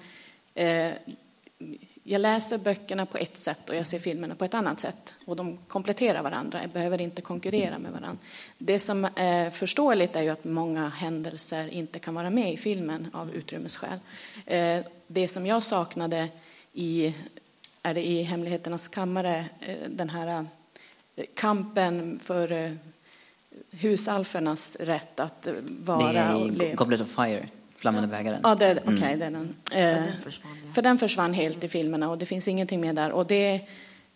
Eh, 0.55 0.93
jag 2.09 2.21
läser 2.21 2.59
böckerna 2.59 3.07
på 3.07 3.19
ett 3.19 3.37
sätt 3.37 3.71
och 3.71 3.77
jag 3.77 3.87
ser 3.87 3.99
filmerna 3.99 4.35
på 4.35 4.45
ett 4.45 4.55
annat 4.55 4.81
sätt. 4.81 5.15
Och 5.25 5.37
de 5.37 5.59
kompletterar 5.69 6.23
varandra, 6.23 6.61
jag 6.63 6.71
behöver 6.71 7.01
inte 7.01 7.23
konkurrera 7.23 7.79
med 7.79 7.93
varandra. 7.93 8.19
Det 8.59 8.79
som 8.79 9.09
är 9.17 9.51
förståeligt 9.51 10.17
är 10.17 10.23
ju 10.23 10.29
att 10.29 10.45
många 10.45 10.89
händelser 10.89 11.69
inte 11.69 11.99
kan 11.99 12.15
vara 12.15 12.31
med 12.31 12.53
i 12.53 12.57
filmen 12.57 13.09
av 13.13 13.31
utrymmesskäl. 13.31 13.99
Eh, 14.47 14.81
Det 15.07 15.29
som 15.29 15.47
jag 15.47 15.63
saknade 15.63 16.29
i, 16.73 17.15
är 17.83 17.95
det 17.95 18.07
i 18.09 18.23
Hemligheternas 18.23 18.89
kammare, 18.89 19.45
eh, 19.61 19.77
den 19.89 20.11
här 20.11 20.47
eh, 21.17 21.25
kampen 21.35 22.21
för 22.23 22.79
husalfernas 23.71 24.77
rätt 24.81 25.21
att 25.21 25.49
vara 25.63 26.37
och 26.37 26.51
leva. 26.51 26.75
Goblet 26.75 27.01
of 27.01 27.09
Fire, 27.09 27.49
Flammande 27.93 28.09
bägaren. 28.17 28.41
Ja, 28.43 28.55
det, 28.55 28.79
okej, 28.87 29.17
det 29.17 29.25
är 29.25 29.31
den. 29.31 29.55
Ja, 29.71 29.77
Eh, 29.77 29.95
den 29.95 30.21
försvann, 30.23 30.53
ja. 30.67 30.73
För 30.73 30.83
den 30.83 30.99
försvann 30.99 31.35
helt 31.35 31.65
i 31.65 31.69
filmerna 31.69 32.11
och 32.11 32.19
det 32.19 32.27
finns 32.27 32.49
ingenting 32.49 32.81
mer 32.81 32.93
där. 32.93 33.11
Och 33.13 33.27
det, 33.27 33.55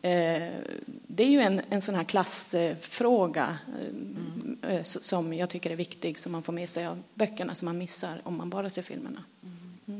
eh, 0.02 0.48
det 1.06 1.22
är 1.24 1.28
ju 1.30 1.40
en, 1.40 1.60
en 1.70 1.80
sån 1.80 1.94
här 1.94 2.04
klassfråga 2.04 3.58
eh, 4.62 4.70
eh, 4.74 4.80
s- 4.80 5.04
som 5.04 5.34
jag 5.34 5.50
tycker 5.50 5.70
är 5.70 5.76
viktig, 5.76 6.18
som 6.18 6.32
man 6.32 6.42
får 6.42 6.52
med 6.52 6.68
sig 6.68 6.86
av 6.86 7.02
böckerna, 7.14 7.54
som 7.54 7.66
man 7.66 7.78
missar 7.78 8.20
om 8.24 8.36
man 8.36 8.50
bara 8.50 8.70
ser 8.70 8.82
filmerna. 8.82 9.24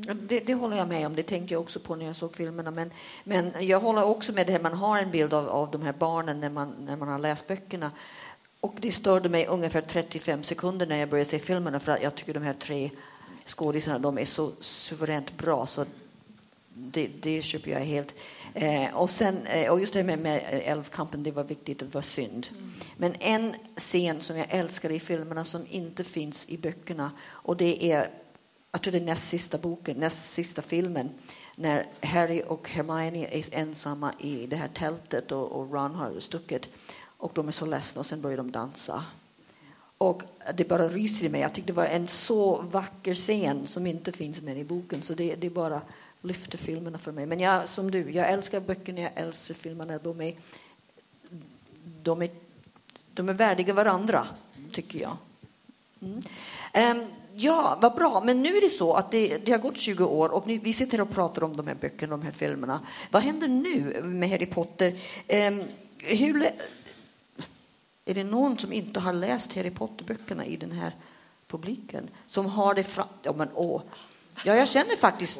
Ja, 0.07 0.13
Det, 0.13 0.39
det 0.39 0.53
håller 0.53 0.77
jag 0.77 0.87
med 0.87 1.05
om. 1.07 1.15
Det 1.15 1.23
tänkte 1.23 1.53
jag 1.53 1.61
också 1.61 1.79
på 1.79 1.95
när 1.95 2.05
jag 2.05 2.15
såg 2.15 2.35
filmerna. 2.35 2.71
Men, 2.71 2.91
men 3.23 3.51
jag 3.59 3.79
håller 3.79 4.03
också 4.03 4.33
med 4.33 4.47
det 4.47 4.51
här, 4.53 4.59
man 4.59 4.73
har 4.73 4.97
en 4.99 5.11
bild 5.11 5.33
av, 5.33 5.49
av 5.49 5.71
de 5.71 5.81
här 5.81 5.93
barnen 5.93 6.39
när 6.39 6.49
man, 6.49 6.73
när 6.85 6.95
man 6.97 7.07
har 7.07 7.19
läst 7.19 7.47
böckerna. 7.47 7.91
Och 8.59 8.73
det 8.79 8.91
störde 8.91 9.29
mig 9.29 9.47
ungefär 9.47 9.81
35 9.81 10.43
sekunder 10.43 10.85
när 10.87 10.95
jag 10.97 11.09
började 11.09 11.29
se 11.29 11.39
filmerna 11.39 11.79
för 11.79 11.91
att 11.91 12.03
jag 12.03 12.15
tycker 12.15 12.33
de 12.33 12.43
här 12.43 12.53
tre 12.53 12.89
skådisarna, 13.51 13.99
de 13.99 14.17
är 14.17 14.25
så 14.25 14.51
suveränt 14.59 15.37
bra 15.37 15.65
så 15.65 15.85
det, 16.73 17.07
det 17.21 17.41
köper 17.41 17.71
jag 17.71 17.79
helt. 17.79 18.13
Eh, 18.53 18.95
och, 18.95 19.09
sen, 19.09 19.45
eh, 19.45 19.71
och 19.71 19.79
just 19.79 19.93
det 19.93 19.99
här 19.99 20.05
med, 20.05 20.19
med 20.19 20.61
älvkampen, 20.65 21.23
det 21.23 21.31
var 21.31 21.43
viktigt, 21.43 21.79
det 21.79 21.93
var 21.93 22.01
synd. 22.01 22.47
Men 22.97 23.15
en 23.19 23.55
scen 23.75 24.21
som 24.21 24.37
jag 24.37 24.47
älskar 24.49 24.91
i 24.91 24.99
filmerna 24.99 25.43
som 25.43 25.65
inte 25.69 26.03
finns 26.03 26.45
i 26.49 26.57
böckerna 26.57 27.11
och 27.21 27.57
det 27.57 27.91
är 27.91 28.09
jag 28.71 28.81
tror 28.81 28.91
det 28.91 28.97
är 28.97 29.05
näst 29.05 29.29
sista 29.29 29.57
boken, 29.57 29.97
näst 29.97 30.33
sista 30.33 30.61
filmen 30.61 31.09
när 31.55 31.87
Harry 32.01 32.43
och 32.47 32.69
Hermione 32.69 33.27
är 33.31 33.45
ensamma 33.51 34.13
i 34.19 34.47
det 34.47 34.55
här 34.55 34.67
tältet 34.67 35.31
och, 35.31 35.51
och 35.51 35.73
Ron 35.73 35.95
har 35.95 36.19
stuckit 36.19 36.69
och 37.17 37.31
de 37.35 37.47
är 37.47 37.51
så 37.51 37.65
ledsna 37.65 37.99
och 37.99 38.05
sen 38.05 38.21
börjar 38.21 38.37
de 38.37 38.51
dansa. 38.51 39.05
Och 40.01 40.23
det 40.55 40.63
bara 40.63 40.87
ryser 40.87 41.25
i 41.25 41.29
mig. 41.29 41.41
Jag 41.41 41.53
tyckte 41.53 41.71
det 41.71 41.77
var 41.77 41.85
en 41.85 42.07
så 42.07 42.61
vacker 42.61 43.13
scen 43.13 43.67
som 43.67 43.87
inte 43.87 44.11
finns 44.11 44.41
med 44.41 44.57
i 44.57 44.63
boken 44.63 45.01
så 45.01 45.13
det, 45.13 45.35
det 45.35 45.49
bara 45.49 45.81
lyfter 46.21 46.57
filmerna 46.57 46.97
för 46.97 47.11
mig. 47.11 47.25
Men 47.25 47.39
jag, 47.39 47.69
som 47.69 47.91
du, 47.91 48.11
jag 48.11 48.29
älskar 48.29 48.59
böckerna, 48.59 49.01
jag 49.01 49.11
älskar 49.15 49.55
filmerna. 49.55 49.97
De 49.97 50.21
är, 50.21 50.33
de 52.03 52.21
är, 52.21 52.29
de 53.13 53.29
är 53.29 53.33
värdiga 53.33 53.73
varandra, 53.73 54.27
tycker 54.71 54.99
jag. 54.99 55.17
Mm. 56.01 56.97
Um, 56.97 57.07
Ja, 57.33 57.77
vad 57.81 57.95
bra. 57.95 58.21
Men 58.25 58.43
nu 58.43 58.57
är 58.57 58.61
det 58.61 58.69
så 58.69 58.93
att 58.93 59.11
det, 59.11 59.37
det 59.37 59.51
har 59.51 59.59
gått 59.59 59.77
20 59.77 60.03
år 60.03 60.29
och 60.29 60.47
nu, 60.47 60.57
vi 60.57 60.73
sitter 60.73 60.97
här 60.97 61.01
och 61.05 61.11
pratar 61.11 61.43
om 61.43 61.57
de 61.57 61.67
här 61.67 61.75
böckerna, 61.75 62.11
de 62.17 62.21
här 62.21 62.31
filmerna. 62.31 62.79
Vad 63.11 63.23
händer 63.23 63.47
nu 63.47 64.01
med 64.03 64.29
Harry 64.29 64.45
Potter? 64.45 64.95
Um, 65.27 65.63
hur, 66.03 66.51
är 68.05 68.13
det 68.13 68.23
någon 68.23 68.57
som 68.57 68.73
inte 68.73 68.99
har 68.99 69.13
läst 69.13 69.55
Harry 69.55 69.71
Potter-böckerna 69.71 70.45
i 70.45 70.57
den 70.57 70.71
här 70.71 70.95
publiken? 71.47 72.09
Som 72.27 72.45
har 72.45 72.73
det 72.73 72.83
fram... 72.83 73.07
Ja, 73.23 73.33
men 73.33 73.49
åh. 73.53 73.81
Ja, 74.45 74.55
jag 74.55 74.67
känner 74.67 74.95
faktiskt 74.95 75.39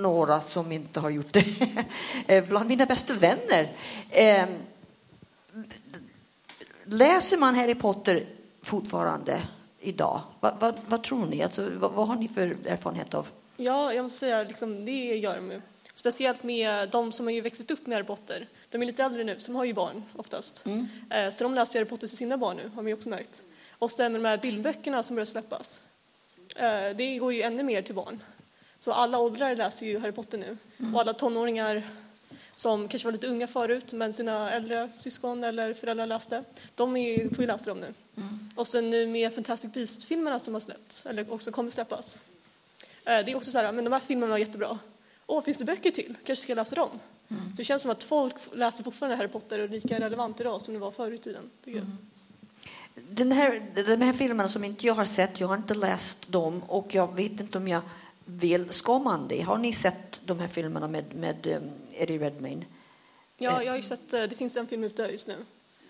några 0.00 0.40
som 0.40 0.72
inte 0.72 1.00
har 1.00 1.10
gjort 1.10 1.32
det. 1.32 1.44
Eh, 2.26 2.44
bland 2.44 2.68
mina 2.68 2.86
bästa 2.86 3.14
vänner. 3.14 3.72
Ehm, 4.10 4.48
läser 6.84 7.36
man 7.36 7.54
Harry 7.54 7.74
Potter 7.74 8.26
fortfarande 8.62 9.40
idag? 9.80 10.20
Vad, 10.40 10.60
vad, 10.60 10.74
vad 10.88 11.02
tror 11.02 11.26
ni? 11.26 11.42
Alltså, 11.42 11.70
vad, 11.74 11.92
vad 11.92 12.08
har 12.08 12.16
ni 12.16 12.28
för 12.28 12.56
erfarenhet 12.66 13.14
av? 13.14 13.28
Ja, 13.56 13.92
jag 13.92 14.02
måste 14.02 14.18
säga 14.18 14.42
liksom, 14.42 14.84
det 14.84 15.16
gör 15.16 15.36
de 15.36 15.50
ju. 15.50 15.60
Speciellt 15.94 16.42
med 16.42 16.88
de 16.90 17.12
som 17.12 17.26
har 17.26 17.32
ju 17.32 17.40
växt 17.40 17.70
upp 17.70 17.86
med 17.86 17.96
Harry 17.96 18.06
Potter. 18.06 18.48
De 18.70 18.82
är 18.82 18.86
lite 18.86 19.02
äldre 19.04 19.24
nu, 19.24 19.40
som 19.40 19.56
har 19.56 19.64
ju 19.64 19.72
barn 19.74 20.02
oftast. 20.16 20.64
Eh, 21.10 21.30
Så 21.30 21.44
de 21.44 21.54
läser 21.54 21.78
Harry 21.78 21.88
Potter 21.88 22.08
till 22.08 22.16
sina 22.16 22.36
barn 22.36 22.56
nu, 22.56 22.70
har 22.74 22.82
vi 22.82 22.94
också 22.94 23.08
märkt. 23.08 23.42
Och 23.78 23.90
sen 23.90 24.12
med 24.12 24.20
de 24.22 24.28
här 24.28 24.38
bildböckerna 24.38 25.02
som 25.02 25.16
börjar 25.16 25.24
släppas. 25.26 25.80
eh, 26.56 26.96
Det 26.96 27.18
går 27.18 27.32
ju 27.32 27.42
ännu 27.42 27.62
mer 27.62 27.82
till 27.82 27.94
barn. 27.94 28.22
Så 28.78 28.92
alla 28.92 29.18
åldrar 29.18 29.56
läser 29.56 29.86
ju 29.86 29.98
Harry 29.98 30.12
Potter 30.12 30.38
nu. 30.38 30.56
Och 30.94 31.00
alla 31.00 31.12
tonåringar 31.14 31.82
som 32.54 32.88
kanske 32.88 33.06
var 33.06 33.12
lite 33.12 33.26
unga 33.26 33.46
förut, 33.46 33.92
men 33.92 34.12
sina 34.14 34.50
äldre 34.52 34.90
syskon 34.98 35.44
eller 35.44 35.74
föräldrar 35.74 36.06
läste, 36.06 36.44
de 36.74 36.96
är, 36.96 37.28
får 37.28 37.40
ju 37.40 37.46
läsa 37.46 37.64
dem 37.64 37.78
nu. 37.80 37.94
Och 38.56 38.66
sen 38.66 38.90
nu 38.90 39.06
med 39.06 39.34
Fantastic 39.34 39.72
Beast-filmerna 39.72 40.38
som 40.38 40.54
har 40.54 40.60
släppts, 40.60 41.06
eller 41.06 41.32
också 41.32 41.52
kommer 41.52 41.70
släppas. 41.70 42.18
Eh, 43.04 43.24
Det 43.24 43.32
är 43.32 43.34
också 43.36 43.50
så 43.50 43.58
här, 43.58 43.72
men 43.72 43.84
de 43.84 43.92
här 43.92 44.00
filmerna 44.00 44.30
var 44.30 44.38
jättebra. 44.38 44.78
Åh, 45.26 45.42
finns 45.42 45.58
det 45.58 45.64
böcker 45.64 45.90
till? 45.90 46.14
Kanske 46.24 46.42
ska 46.42 46.50
jag 46.50 46.56
läsa 46.56 46.74
dem? 46.76 47.00
Så 47.30 47.56
det 47.56 47.64
känns 47.64 47.82
som 47.82 47.90
att 47.90 48.02
folk 48.02 48.34
läser 48.54 48.84
fortfarande 48.84 49.16
Harry 49.16 49.28
Potter 49.28 49.58
och 49.58 49.64
är 49.64 49.68
lika 49.68 50.00
relevant 50.00 50.40
idag 50.40 50.62
som 50.62 50.74
det 50.74 50.80
var 50.80 50.90
förr 50.90 51.12
i 51.12 51.18
tiden. 51.18 51.50
jag. 51.64 51.86
Den 53.10 53.32
här, 53.32 53.62
de 53.74 54.02
här 54.02 54.12
filmerna 54.12 54.48
som 54.48 54.64
inte 54.64 54.86
jag 54.86 54.94
har 54.94 55.04
sett, 55.04 55.40
jag 55.40 55.48
har 55.48 55.56
inte 55.56 55.74
läst 55.74 56.32
dem 56.32 56.62
och 56.62 56.94
jag 56.94 57.14
vet 57.14 57.40
inte 57.40 57.58
om 57.58 57.68
jag 57.68 57.82
vill. 58.24 58.70
Ska 58.70 58.98
man 58.98 59.28
det? 59.28 59.40
Har 59.40 59.58
ni 59.58 59.72
sett 59.72 60.20
de 60.24 60.38
här 60.38 60.48
filmerna 60.48 60.88
med, 60.88 61.14
med 61.14 61.46
um, 61.46 61.70
Eddie 61.92 62.18
Redmayne? 62.18 62.64
Ja, 63.36 63.62
jag 63.62 63.72
har 63.72 63.76
ju 63.76 63.82
sett, 63.82 64.12
eh, 64.12 64.22
det 64.22 64.36
finns 64.36 64.56
en 64.56 64.66
film 64.66 64.84
ute 64.84 65.02
just 65.02 65.28
nu. 65.28 65.36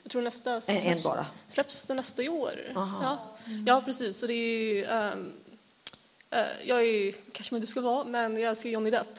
Jag 0.03 0.11
tror 0.13 0.23
nästa 0.23 0.61
En, 0.69 0.77
en 0.77 1.03
bara? 1.03 1.27
släpps 1.49 1.87
det 1.87 1.95
nästa 1.95 2.31
år. 2.31 2.73
Aha. 2.77 3.03
Ja. 3.03 3.53
ja, 3.67 3.83
precis. 3.85 4.17
Så 4.17 4.27
det 4.27 4.35
är 4.35 4.75
ju, 4.75 4.85
ehm, 4.85 5.33
eh, 6.31 6.45
jag 6.65 6.85
är 6.85 7.13
kanske 7.33 7.55
man 7.55 7.59
inte 7.59 7.71
ska 7.71 7.81
vara, 7.81 8.05
men 8.05 8.37
jag 8.37 8.51
älskar 8.51 8.71
Johnny 8.71 8.91
Depp. 8.91 9.19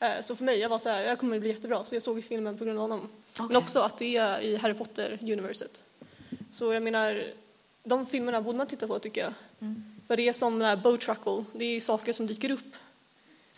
Eh, 0.00 0.20
så 0.20 0.36
för 0.36 0.44
mig, 0.44 0.58
jag 0.58 0.68
var 0.68 0.78
så 0.78 0.88
här, 0.88 1.02
jag 1.02 1.18
kommer 1.18 1.38
bli 1.38 1.48
jättebra, 1.48 1.84
så 1.84 1.94
jag 1.94 2.02
såg 2.02 2.24
filmen 2.24 2.58
på 2.58 2.64
grund 2.64 2.78
av 2.78 2.82
honom. 2.82 3.08
Men 3.38 3.46
Okej. 3.46 3.56
också 3.56 3.80
att 3.80 3.98
det 3.98 4.16
är 4.16 4.40
i 4.40 4.56
Harry 4.56 4.74
Potter-universet. 4.74 5.82
Så 6.50 6.72
jag 6.72 6.82
menar, 6.82 7.32
de 7.84 8.06
filmerna 8.06 8.42
borde 8.42 8.58
man 8.58 8.66
titta 8.66 8.86
på 8.86 8.98
tycker 8.98 9.20
jag. 9.20 9.32
För 10.06 10.16
det 10.16 10.28
är 10.28 10.32
som 10.32 10.58
den 10.58 10.68
här 10.68 10.96
Truckle, 10.98 11.44
det 11.52 11.64
är 11.64 11.80
saker 11.80 12.12
som 12.12 12.26
dyker 12.26 12.50
upp 12.50 12.74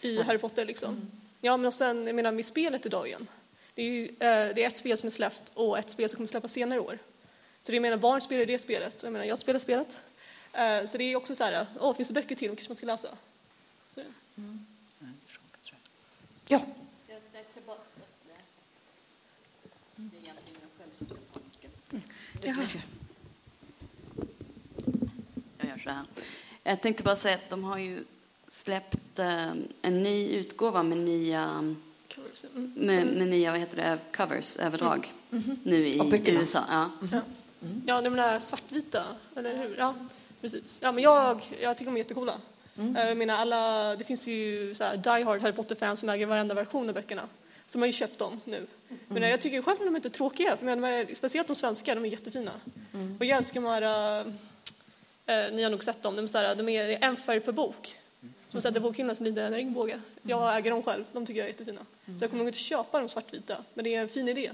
i 0.03 0.22
Harry 0.22 0.38
Potter 0.38 0.64
liksom. 0.64 1.11
Ja, 1.40 1.57
men 1.57 1.66
och 1.66 1.75
sen, 1.75 2.07
jag 2.07 2.16
menar 2.16 2.33
med 2.33 2.46
spelet 2.46 2.87
idag 2.87 3.07
igen. 3.09 3.27
Det 3.75 3.83
är, 3.83 3.87
ju, 3.87 4.05
eh, 4.05 4.55
det 4.55 4.64
är 4.64 4.66
ett 4.66 4.77
spel 4.77 4.99
som 4.99 5.07
är 5.07 5.11
släppt 5.11 5.53
och 5.55 5.79
ett 5.79 5.90
spel 5.90 6.09
som 6.09 6.16
kommer 6.16 6.29
släppas 6.29 6.53
senare 6.53 6.77
i 6.77 6.81
år. 6.81 6.99
Så 7.61 7.72
det 7.72 7.77
jag 7.77 7.83
menar, 7.83 7.96
barn 7.96 8.20
spelar 8.20 8.46
det 8.46 8.59
spelet, 8.59 9.03
jag 9.03 9.12
menar, 9.12 9.25
jag 9.27 9.38
spelar 9.38 9.61
spelet. 9.61 10.01
Eh, 10.53 10.85
så 10.85 10.99
det 10.99 11.05
är 11.05 11.16
också 11.16 11.35
så 11.35 11.44
här, 11.44 11.66
åh, 11.81 11.94
finns 11.96 12.09
det 12.09 12.14
böcker 12.14 12.35
till, 12.35 12.49
kanske 12.49 12.68
man 12.68 12.77
ska 12.77 12.87
läsa. 12.87 13.09
Så, 13.94 14.01
det- 14.01 14.07
Ja. 16.48 16.61
Jag 25.59 25.68
gör 25.68 25.78
så 25.78 25.90
här. 25.90 26.04
Jag 26.62 26.80
tänkte 26.80 27.02
bara 27.02 27.16
säga 27.16 27.35
att 27.35 27.50
de 27.50 27.64
har 27.64 27.78
ju 27.78 28.04
släppt 28.48 29.18
eh, 29.18 29.52
en 29.82 30.02
ny 30.02 30.37
utgåva 30.37 30.82
med 30.82 30.98
nya, 30.98 31.42
mm. 31.42 31.76
med, 32.74 33.06
med 33.06 33.28
nya 33.28 33.50
vad 33.50 33.61
heter 33.61 33.76
det, 33.76 33.98
covers, 34.16 34.56
överdrag, 34.56 35.12
nu 35.62 35.88
i 35.88 36.00
Av 36.00 36.11
böckerna. 36.11 36.40
USA. 36.40 36.64
Ja. 37.11 37.20
Ja, 37.87 38.02
de 38.02 38.16
där 38.16 38.40
svartvita, 38.40 39.04
eller 39.37 39.56
hur? 39.56 39.76
Ja, 39.78 39.94
precis. 40.40 40.80
Ja, 40.82 40.92
men 40.92 41.04
jag, 41.04 41.42
jag 41.61 41.76
tycker 41.76 41.90
de 41.90 41.96
är 41.96 41.98
jättecoola. 41.98 42.40
Mm. 42.79 42.97
Eh, 42.97 43.09
Jag 43.09 43.17
menar, 43.17 43.35
alla, 43.37 43.97
det 43.97 44.05
finns 44.05 44.27
ju 44.29 44.75
så 44.75 44.85
här, 44.85 44.97
die 44.97 45.25
hard 45.25 45.41
Harry 45.43 45.53
Potter-fans 45.53 46.01
som 46.01 46.09
äger 46.09 46.27
varenda 46.27 46.55
version 46.55 46.89
av 46.89 46.95
böckerna. 46.95 47.23
Så 47.67 47.79
de 47.79 47.83
har 47.83 47.87
ju 47.87 47.93
köpt 47.93 48.19
dem 48.19 48.41
nu. 48.45 48.67
Men 49.09 49.17
Mm. 49.17 49.31
jag 49.31 49.41
tycker 49.41 49.62
själv 49.62 49.77
att 49.81 49.87
de 49.87 49.95
är 49.95 49.97
inte 49.97 50.11
tråkiga, 50.11 50.57
för 50.57 50.67
de 50.67 50.85
är, 50.85 51.15
speciellt 51.15 51.47
de 51.49 51.57
svenska, 51.57 51.95
de 51.95 52.05
är 52.05 52.09
jättefina. 52.09 52.53
Mm. 52.95 53.17
Och 53.21 53.25
jag 53.25 53.39
älskar 53.39 53.61
de 53.61 53.67
här, 53.71 54.21
eh, 55.27 55.53
ni 55.53 55.62
har 55.62 55.71
nog 55.71 55.85
sett 55.85 56.03
dem, 56.03 56.17
de 56.17 56.23
är, 56.23 56.27
så 56.27 56.39
här, 56.39 56.55
de 56.55 56.69
är 56.69 57.05
en 57.05 57.17
färg 57.17 57.41
per 57.41 57.53
bok. 57.53 57.97
Som 58.49 58.61
sätter 58.61 58.81
bokhyllan 58.81 59.17
som 59.17 59.23
blir 59.23 59.39
en 59.39 59.53
regnbåge. 59.53 60.01
Jag 60.23 60.57
äger 60.57 60.71
dem 60.71 60.83
själv, 60.83 61.05
de 61.12 61.27
tycker 61.27 61.39
jag 61.41 61.45
är 61.45 61.51
jättefina. 61.53 61.81
Så 62.05 62.25
jag 62.25 62.31
kommer 62.31 62.39
nog 62.45 62.49
inte 62.49 62.59
köpa 62.59 62.99
de 63.01 63.09
svartvita, 63.09 63.57
men 63.75 63.85
det 63.85 63.95
är 63.95 64.01
en 64.01 64.09
fin 64.09 64.29
idé. 64.29 64.51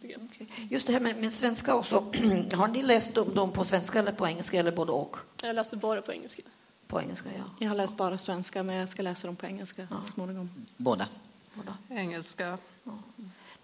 Jag. 0.00 0.46
Just 0.70 0.86
det 0.86 0.92
här 0.92 1.00
med, 1.00 1.16
med 1.16 1.32
svenska 1.32 1.74
också. 1.74 1.94
har 2.54 2.68
ni 2.68 2.82
läst 2.82 3.14
dem, 3.14 3.34
dem 3.34 3.52
på 3.52 3.64
svenska 3.64 3.98
eller 3.98 4.12
på 4.12 4.26
engelska 4.28 4.58
eller 4.60 4.70
både 4.72 4.92
och? 4.92 5.16
jag 5.42 5.56
läste 5.56 5.76
bara 5.76 6.02
på 6.02 6.12
engelska. 6.12 6.42
På 6.90 7.00
engelska, 7.00 7.28
ja. 7.38 7.44
Jag 7.58 7.68
har 7.68 7.76
läst 7.76 7.96
bara 7.96 8.18
svenska, 8.18 8.62
men 8.62 8.76
jag 8.76 8.88
ska 8.88 9.02
läsa 9.02 9.26
dem 9.26 9.36
på 9.36 9.46
engelska 9.46 9.86
så 9.90 10.12
småningom. 10.12 10.50
Båda. 10.76 11.06
Båda. 11.54 11.76
Engelska. 12.00 12.58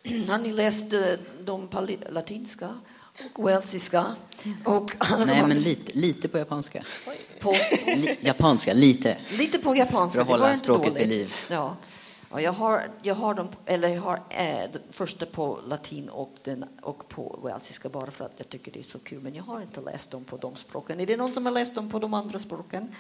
Har 0.29 0.39
ni 0.39 0.53
läst 0.53 0.93
eh, 0.93 1.01
dem 1.45 1.69
på 1.69 1.89
latinska 2.11 2.79
och 3.35 3.43
walesiska 3.45 4.05
och 4.65 4.93
de 5.11 5.25
Nej, 5.25 5.47
men 5.47 5.59
lite, 5.59 5.99
lite 5.99 6.29
på 6.29 6.39
japanska. 6.39 6.85
på, 7.41 7.55
Li, 7.87 8.17
japanska, 8.21 8.73
lite. 8.73 9.17
lite 9.39 9.59
på 9.59 9.77
japanska? 9.77 10.15
För 10.15 10.21
att 10.35 10.41
hålla 10.41 10.57
språket 10.57 10.97
vid 10.97 11.09
liv. 11.09 11.35
Ja. 11.51 11.77
Ja, 12.31 12.41
jag 12.41 12.53
har, 12.53 12.91
jag 13.03 13.15
har 13.15 13.35
dem, 13.35 13.49
eller 13.65 13.89
jag 13.89 14.03
har 14.03 14.23
eh, 14.31 14.71
den 14.73 14.83
första 14.91 15.27
på 15.27 15.61
latin 15.67 16.09
och, 16.09 16.35
den, 16.45 16.65
och 16.83 17.09
på 17.09 17.39
walesiska 17.43 17.89
bara 17.89 18.11
för 18.11 18.25
att 18.25 18.35
jag 18.37 18.49
tycker 18.49 18.73
det 18.73 18.79
är 18.79 18.83
så 18.83 18.99
kul. 18.99 19.23
Men 19.23 19.35
jag 19.35 19.45
har 19.45 19.63
inte 19.63 19.81
läst 19.81 20.11
dem 20.11 20.25
på 20.25 20.37
de 20.37 20.57
språken. 20.57 21.01
Är 21.01 21.07
det 21.07 21.17
någon 21.17 21.33
som 21.33 21.47
har 21.47 21.53
läst 21.53 21.75
dem 21.75 21.91
på 21.91 21.99
de 21.99 22.15
andra 22.15 22.39
språken? 22.39 22.95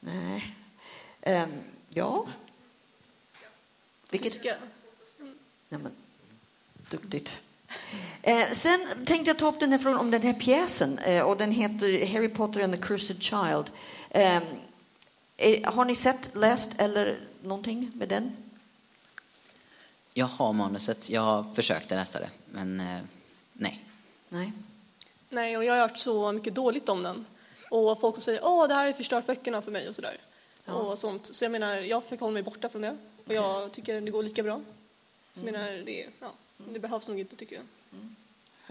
Nej. 0.00 0.56
Ehm, 1.20 1.50
ja. 1.88 2.26
Vilket, 4.10 4.32
Tyska. 4.32 4.56
Nej, 5.68 5.80
men, 5.82 5.92
duktigt. 6.90 7.42
Eh, 8.22 8.50
sen 8.50 8.86
tänkte 9.06 9.30
jag 9.30 9.38
ta 9.38 9.48
upp 9.48 9.60
den 9.60 9.72
här 9.72 9.78
frågan 9.78 10.00
om 10.00 10.10
den 10.10 10.22
här 10.22 10.32
pjäsen. 10.32 10.98
Eh, 10.98 11.22
och 11.22 11.36
den 11.36 11.52
heter 11.52 12.06
Harry 12.06 12.28
Potter 12.28 12.60
and 12.60 12.72
the 12.72 12.80
Cursed 12.80 13.22
Child. 13.22 13.70
Eh, 14.10 14.42
har 15.64 15.84
ni 15.84 15.94
sett, 15.94 16.30
läst 16.34 16.70
eller 16.78 17.20
någonting 17.42 17.92
med 17.94 18.08
den? 18.08 18.36
Jag 20.14 20.26
har 20.26 20.52
manuset, 20.52 21.10
jag 21.10 21.54
försökte 21.54 21.94
läsa 21.94 22.20
det, 22.20 22.30
men 22.46 22.80
eh, 22.80 23.00
nej. 23.52 23.84
Nej. 24.28 24.52
Nej, 25.28 25.56
och 25.56 25.64
jag 25.64 25.72
har 25.72 25.80
hört 25.80 25.96
så 25.96 26.32
mycket 26.32 26.54
dåligt 26.54 26.88
om 26.88 27.02
den. 27.02 27.26
Och 27.70 28.00
folk 28.00 28.14
som 28.14 28.22
säger 28.22 28.40
åh, 28.44 28.68
det 28.68 28.74
här 28.74 28.86
har 28.86 28.92
förstört 28.92 29.26
böckerna 29.26 29.62
för 29.62 29.70
mig 29.70 29.88
och 29.88 29.94
sådär. 29.94 30.16
Och 30.64 30.98
sånt. 30.98 31.34
Så 31.34 31.44
jag 31.44 31.52
menar, 31.52 31.76
jag 31.76 32.04
fick 32.04 32.20
hålla 32.20 32.32
mig 32.32 32.42
borta 32.42 32.68
från 32.68 32.82
det. 32.82 32.96
Och 33.26 33.34
jag 33.34 33.72
tycker 33.72 34.00
det 34.00 34.10
går 34.10 34.22
lika 34.22 34.42
bra. 34.42 34.60
Så 35.34 35.46
jag 35.46 35.52
menar, 35.52 35.70
det, 35.70 36.06
ja, 36.20 36.32
det 36.68 36.78
behövs 36.78 37.08
nog 37.08 37.20
inte 37.20 37.36
tycker 37.36 37.56
jag. 37.56 37.64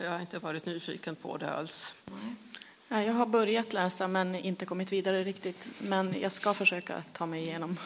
Jag 0.06 0.12
har 0.12 0.20
inte 0.20 0.40
varit 0.40 0.66
nyfiken 0.66 1.16
på 1.16 1.38
det 1.38 1.52
alls. 1.52 1.94
Ja, 2.06 2.14
jag 2.89 3.13
har 3.13 3.25
börjat 3.25 3.73
läsa, 3.73 4.08
men 4.08 4.36
inte 4.36 4.65
kommit 4.65 4.91
vidare 4.91 5.23
riktigt. 5.23 5.67
Men 5.82 6.15
jag 6.21 6.32
ska 6.32 6.54
försöka 6.54 7.04
ta 7.13 7.25
mig 7.25 7.43
igenom. 7.43 7.78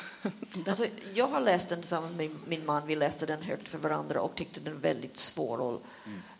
Alltså, 0.68 0.86
jag 1.14 1.28
har 1.28 1.42
läst 1.42 1.70
den 1.70 1.80
tillsammans 1.80 2.16
med 2.18 2.30
min 2.48 2.66
man. 2.66 2.88
Vi 2.88 2.96
läste 2.96 3.26
den 3.26 3.42
högt 3.42 3.68
för 3.68 3.78
varandra 3.78 4.22
och 4.22 4.36
tyckte 4.36 4.60
den 4.60 4.74
var 4.74 4.82
väldigt 4.82 5.18
svår. 5.18 5.62
Och, 5.62 5.82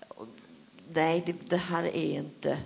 och, 0.08 0.28
nej, 0.88 1.24
det, 1.26 1.36
det 1.50 1.58
här 1.58 1.84
är 1.84 2.18
inte... 2.20 2.58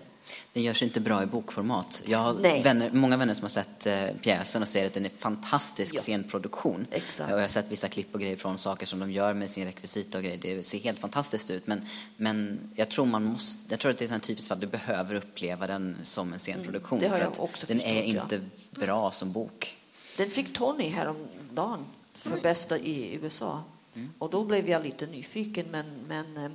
Den 0.54 0.64
görs 0.64 0.84
inte 0.84 1.00
bra 1.00 1.24
i 1.24 1.26
bokformat. 1.26 2.04
Jag 2.06 2.20
har 2.20 2.34
vänner, 2.64 2.92
många 2.92 3.18
vänner 3.18 3.34
som 3.34 3.44
har 3.44 3.50
sett 3.50 3.88
eh, 3.88 4.04
pjäsen 4.22 4.62
och 4.62 4.68
säger 4.68 4.88
att 4.88 4.94
den 4.94 5.06
är 5.06 5.10
fantastisk 5.10 5.96
Ja. 5.96 6.02
scenproduktion. 6.02 6.88
Exakt. 6.92 7.32
Och 7.32 7.38
jag 7.38 7.44
har 7.44 7.48
sett 7.48 7.72
vissa 7.72 7.88
klipp 7.88 8.14
och 8.14 8.22
grejer 8.22 8.36
från 8.36 8.58
saker 8.58 8.86
som 8.86 9.00
de 9.00 9.12
gör 9.12 9.34
med 9.34 9.50
sin 9.50 9.66
rekvisita 9.66 10.18
och 10.18 10.24
grejer. 10.24 10.38
Det 10.38 10.64
ser 10.64 10.80
helt 10.80 11.00
fantastiskt 11.00 11.52
ut. 11.52 11.68
Men, 11.68 11.82
men 12.18 12.60
jag 12.76 12.90
tror 12.90 13.06
man 13.06 13.24
måste, 13.24 13.74
jag 13.74 13.80
tror 13.80 13.92
att 13.92 13.98
det 13.98 14.10
är 14.12 14.14
en 14.14 14.20
typisk 14.20 14.48
fall, 14.48 14.60
du 14.60 14.68
behöver 14.68 15.16
uppleva 15.16 15.68
den 15.68 15.98
som 16.04 16.34
en 16.34 16.40
scenproduktion. 16.40 17.00
Mm, 17.00 17.12
det 17.12 17.18
har 17.18 17.24
jag 17.24 17.44
också 17.44 17.66
den 17.68 17.82
är 17.82 18.02
förstått, 18.02 18.16
ja. 18.16 18.24
inte 18.24 18.42
bra 18.72 19.12
som 19.12 19.32
bok. 19.32 19.78
Den 20.18 20.30
fick 20.30 20.54
Tony 20.54 20.90
häromdagen 20.90 21.86
för 22.14 22.40
bästa 22.40 22.78
i 22.78 23.20
USA. 23.22 23.64
Och 24.18 24.30
då 24.30 24.44
blev 24.46 24.70
jag 24.70 24.84
lite 24.84 25.06
nyfiken, 25.06 25.66
men, 25.72 25.86
men 26.08 26.38
eh, 26.38 26.52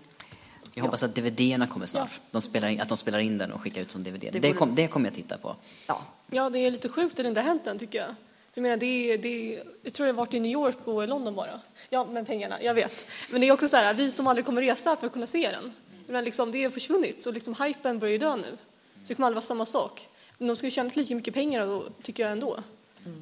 Jag 0.75 0.83
hoppas 0.85 1.03
att 1.03 1.15
DVD-erna 1.15 1.67
kommer 1.67 1.87
snart. 1.87 2.21
De 2.31 2.43
spelar 2.43 2.69
in, 2.69 2.81
att 2.81 2.89
de 2.89 2.97
spelar 2.97 3.19
in 3.19 3.39
den 3.39 3.53
och 3.53 3.61
skickar 3.61 3.81
ut 3.83 3.91
som 3.91 4.03
DVD. 4.03 4.21
Det, 4.21 4.41
vore- 4.41 4.53
kom, 4.53 4.75
det 4.75 4.87
kommer 4.87 5.07
jag 5.07 5.15
titta 5.15 5.39
på. 5.39 5.57
Ja. 5.87 6.03
Ja, 6.31 6.51
det 6.51 6.59
är 6.59 6.71
lite 6.71 6.89
sjukt 6.89 7.19
att 7.19 7.23
det 7.25 7.29
inte 7.29 7.41
har 7.41 7.49
hänt 7.49 7.67
än 7.67 7.79
tycker 7.79 7.99
jag. 7.99 8.15
Jag 8.55 8.63
menar, 8.63 8.77
det 8.77 8.87
är, 9.13 9.19
det 9.19 9.29
är, 9.57 9.63
jag 9.83 9.93
tror 9.93 10.07
det 10.07 10.13
har 10.13 10.17
varit 10.17 10.35
i 10.35 10.41
New 10.41 10.53
York 10.53 10.77
och 10.85 11.05
i 11.05 11.07
London 11.07 11.35
bara. 11.35 11.61
Ja, 11.91 12.07
men 12.11 12.25
pengarna, 12.27 12.63
jag 12.63 12.75
vet. 12.75 13.07
Men 13.31 13.41
det 13.41 13.49
är 13.49 13.53
också 13.53 13.69
så 13.69 13.77
här, 13.77 13.95
vi 13.95 14.11
som 14.13 14.27
aldrig 14.27 14.47
kommer 14.47 14.63
resa 14.63 14.97
för 14.97 15.07
att 15.07 15.13
kunna 15.13 15.27
se 15.27 15.51
den. 15.51 15.73
Men 16.07 16.25
liksom, 16.25 16.53
det 16.53 16.65
har 16.65 16.71
försvunnit, 16.71 17.23
så 17.23 17.33
liksom 17.33 17.55
hypen 17.65 17.99
börjar 17.99 18.13
ju 18.13 18.19
dö 18.19 18.37
nu. 18.37 18.59
Så 19.03 19.09
det 19.09 19.15
kommer 19.15 19.27
aldrig 19.27 19.37
vara 19.37 19.43
samma 19.43 19.67
sak. 19.67 20.09
Men 20.39 20.49
de 20.49 20.57
ska 20.57 20.67
ju 20.67 20.71
tjäna 20.71 20.91
lika 20.95 21.15
mycket 21.15 21.35
pengar 21.35 21.67
då, 21.67 21.85
tycker 22.03 22.23
jag 22.23 22.33
ändå. 22.33 22.59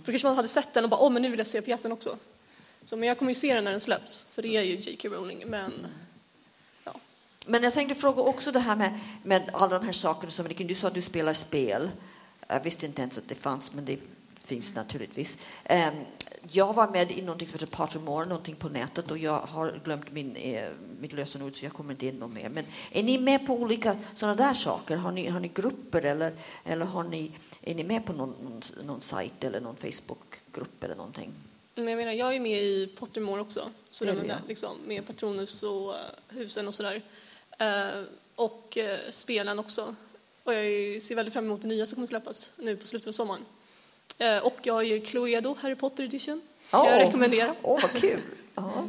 För 0.04 0.12
kanske 0.12 0.28
man 0.28 0.36
hade 0.36 0.48
sett 0.48 0.74
den 0.74 0.84
och 0.84 0.90
bara, 0.90 1.00
åh, 1.00 1.10
men 1.10 1.22
nu 1.22 1.28
vill 1.28 1.38
jag 1.38 1.46
se 1.46 1.62
pjäsen 1.62 1.92
också. 1.92 2.16
Så, 2.84 2.96
men 2.96 3.08
jag 3.08 3.18
kommer 3.18 3.30
ju 3.30 3.34
se 3.34 3.54
den 3.54 3.64
när 3.64 3.70
den 3.70 3.80
släpps, 3.80 4.26
för 4.32 4.42
det 4.42 4.56
är 4.56 4.62
ju 4.62 4.74
J.K. 4.76 5.08
Rowling. 5.08 5.42
Men, 5.46 5.72
ja. 5.82 5.88
Men 7.50 7.62
jag 7.62 7.72
tänkte 7.72 7.94
fråga 7.94 8.22
också 8.22 8.52
det 8.52 8.58
här 8.58 8.76
med, 8.76 8.98
med 9.22 9.50
alla 9.52 9.78
de 9.78 9.84
här 9.86 9.92
sakerna 9.92 10.30
som 10.30 10.46
du 10.58 10.74
sa 10.74 10.88
att 10.88 10.94
du 10.94 11.02
spelar 11.02 11.34
spel. 11.34 11.90
Jag 12.48 12.60
visste 12.60 12.86
inte 12.86 13.02
ens 13.02 13.18
att 13.18 13.28
det 13.28 13.34
fanns, 13.34 13.74
men 13.74 13.84
det 13.84 13.98
finns 14.44 14.74
naturligtvis. 14.74 15.38
Ehm, 15.64 15.94
Jag 16.50 16.74
var 16.74 16.88
med 16.88 17.12
i 17.12 17.22
någonting 17.22 17.48
som 17.48 17.58
heter 17.58 17.76
Pottermore, 17.76 18.26
någonting 18.26 18.56
på 18.56 18.68
nätet 18.68 19.10
och 19.10 19.18
jag 19.18 19.40
har 19.40 19.80
glömt 19.84 20.12
min, 20.12 20.36
eh, 20.36 20.68
mitt 21.00 21.12
lösenord 21.12 21.56
så 21.56 21.64
jag 21.64 21.72
kommer 21.72 21.90
inte 21.90 22.06
in 22.06 22.18
någon 22.18 22.34
mer. 22.34 22.48
Men 22.48 22.64
är 22.92 23.02
ni 23.02 23.18
med 23.18 23.46
på 23.46 23.54
olika 23.54 23.96
sådana 24.14 24.34
där 24.34 24.54
saker? 24.54 24.96
Har 24.96 25.12
ni, 25.12 25.28
har 25.28 25.40
ni 25.40 25.48
grupper 25.48 26.04
eller, 26.04 26.32
eller 26.64 26.86
har 26.86 27.04
ni, 27.04 27.32
är 27.62 27.74
ni 27.74 27.84
med 27.84 28.04
på 28.06 28.12
någon, 28.12 28.34
någon, 28.42 28.62
någon 28.84 29.00
sajt 29.00 29.44
eller 29.44 29.60
någon 29.60 29.76
Facebookgrupp 29.76 30.84
eller 30.84 30.96
någonting? 30.96 31.32
Men 31.74 31.88
jag 31.88 31.96
menar, 31.96 32.12
jag 32.12 32.34
är 32.34 32.40
med 32.40 32.62
i 32.62 32.86
Pottermore 32.98 33.40
också, 33.40 33.60
så 33.90 34.04
Det 34.04 34.10
är 34.10 34.14
det 34.14 34.36
liksom, 34.48 34.76
med 34.86 35.06
Patronus 35.06 35.62
och 35.62 35.94
eh, 35.94 36.00
husen 36.28 36.68
och 36.68 36.74
sådär. 36.74 37.02
Uh, 37.60 38.02
och 38.34 38.78
uh, 38.80 39.10
spelen 39.10 39.58
också. 39.58 39.94
Och 40.44 40.54
jag 40.54 41.02
ser 41.02 41.14
väldigt 41.14 41.32
fram 41.32 41.44
emot 41.44 41.62
det 41.62 41.68
nya 41.68 41.86
som 41.86 41.94
kommer 41.96 42.06
släppas 42.06 42.52
nu 42.56 42.76
på 42.76 42.86
slutet 42.86 43.08
av 43.08 43.12
sommaren. 43.12 43.44
Eh, 44.18 44.38
och 44.38 44.58
jag 44.62 44.74
har 44.74 44.82
ju 44.82 45.00
Cluedo 45.00 45.56
Harry 45.60 45.74
Potter 45.74 46.04
edition. 46.04 46.40
Kan 46.70 46.84
jag 46.84 46.96
Åh. 46.96 47.06
rekommendera. 47.06 47.54
Åh, 47.62 47.78
vad 47.82 47.90
kul! 47.90 48.20
Ja. 48.54 48.88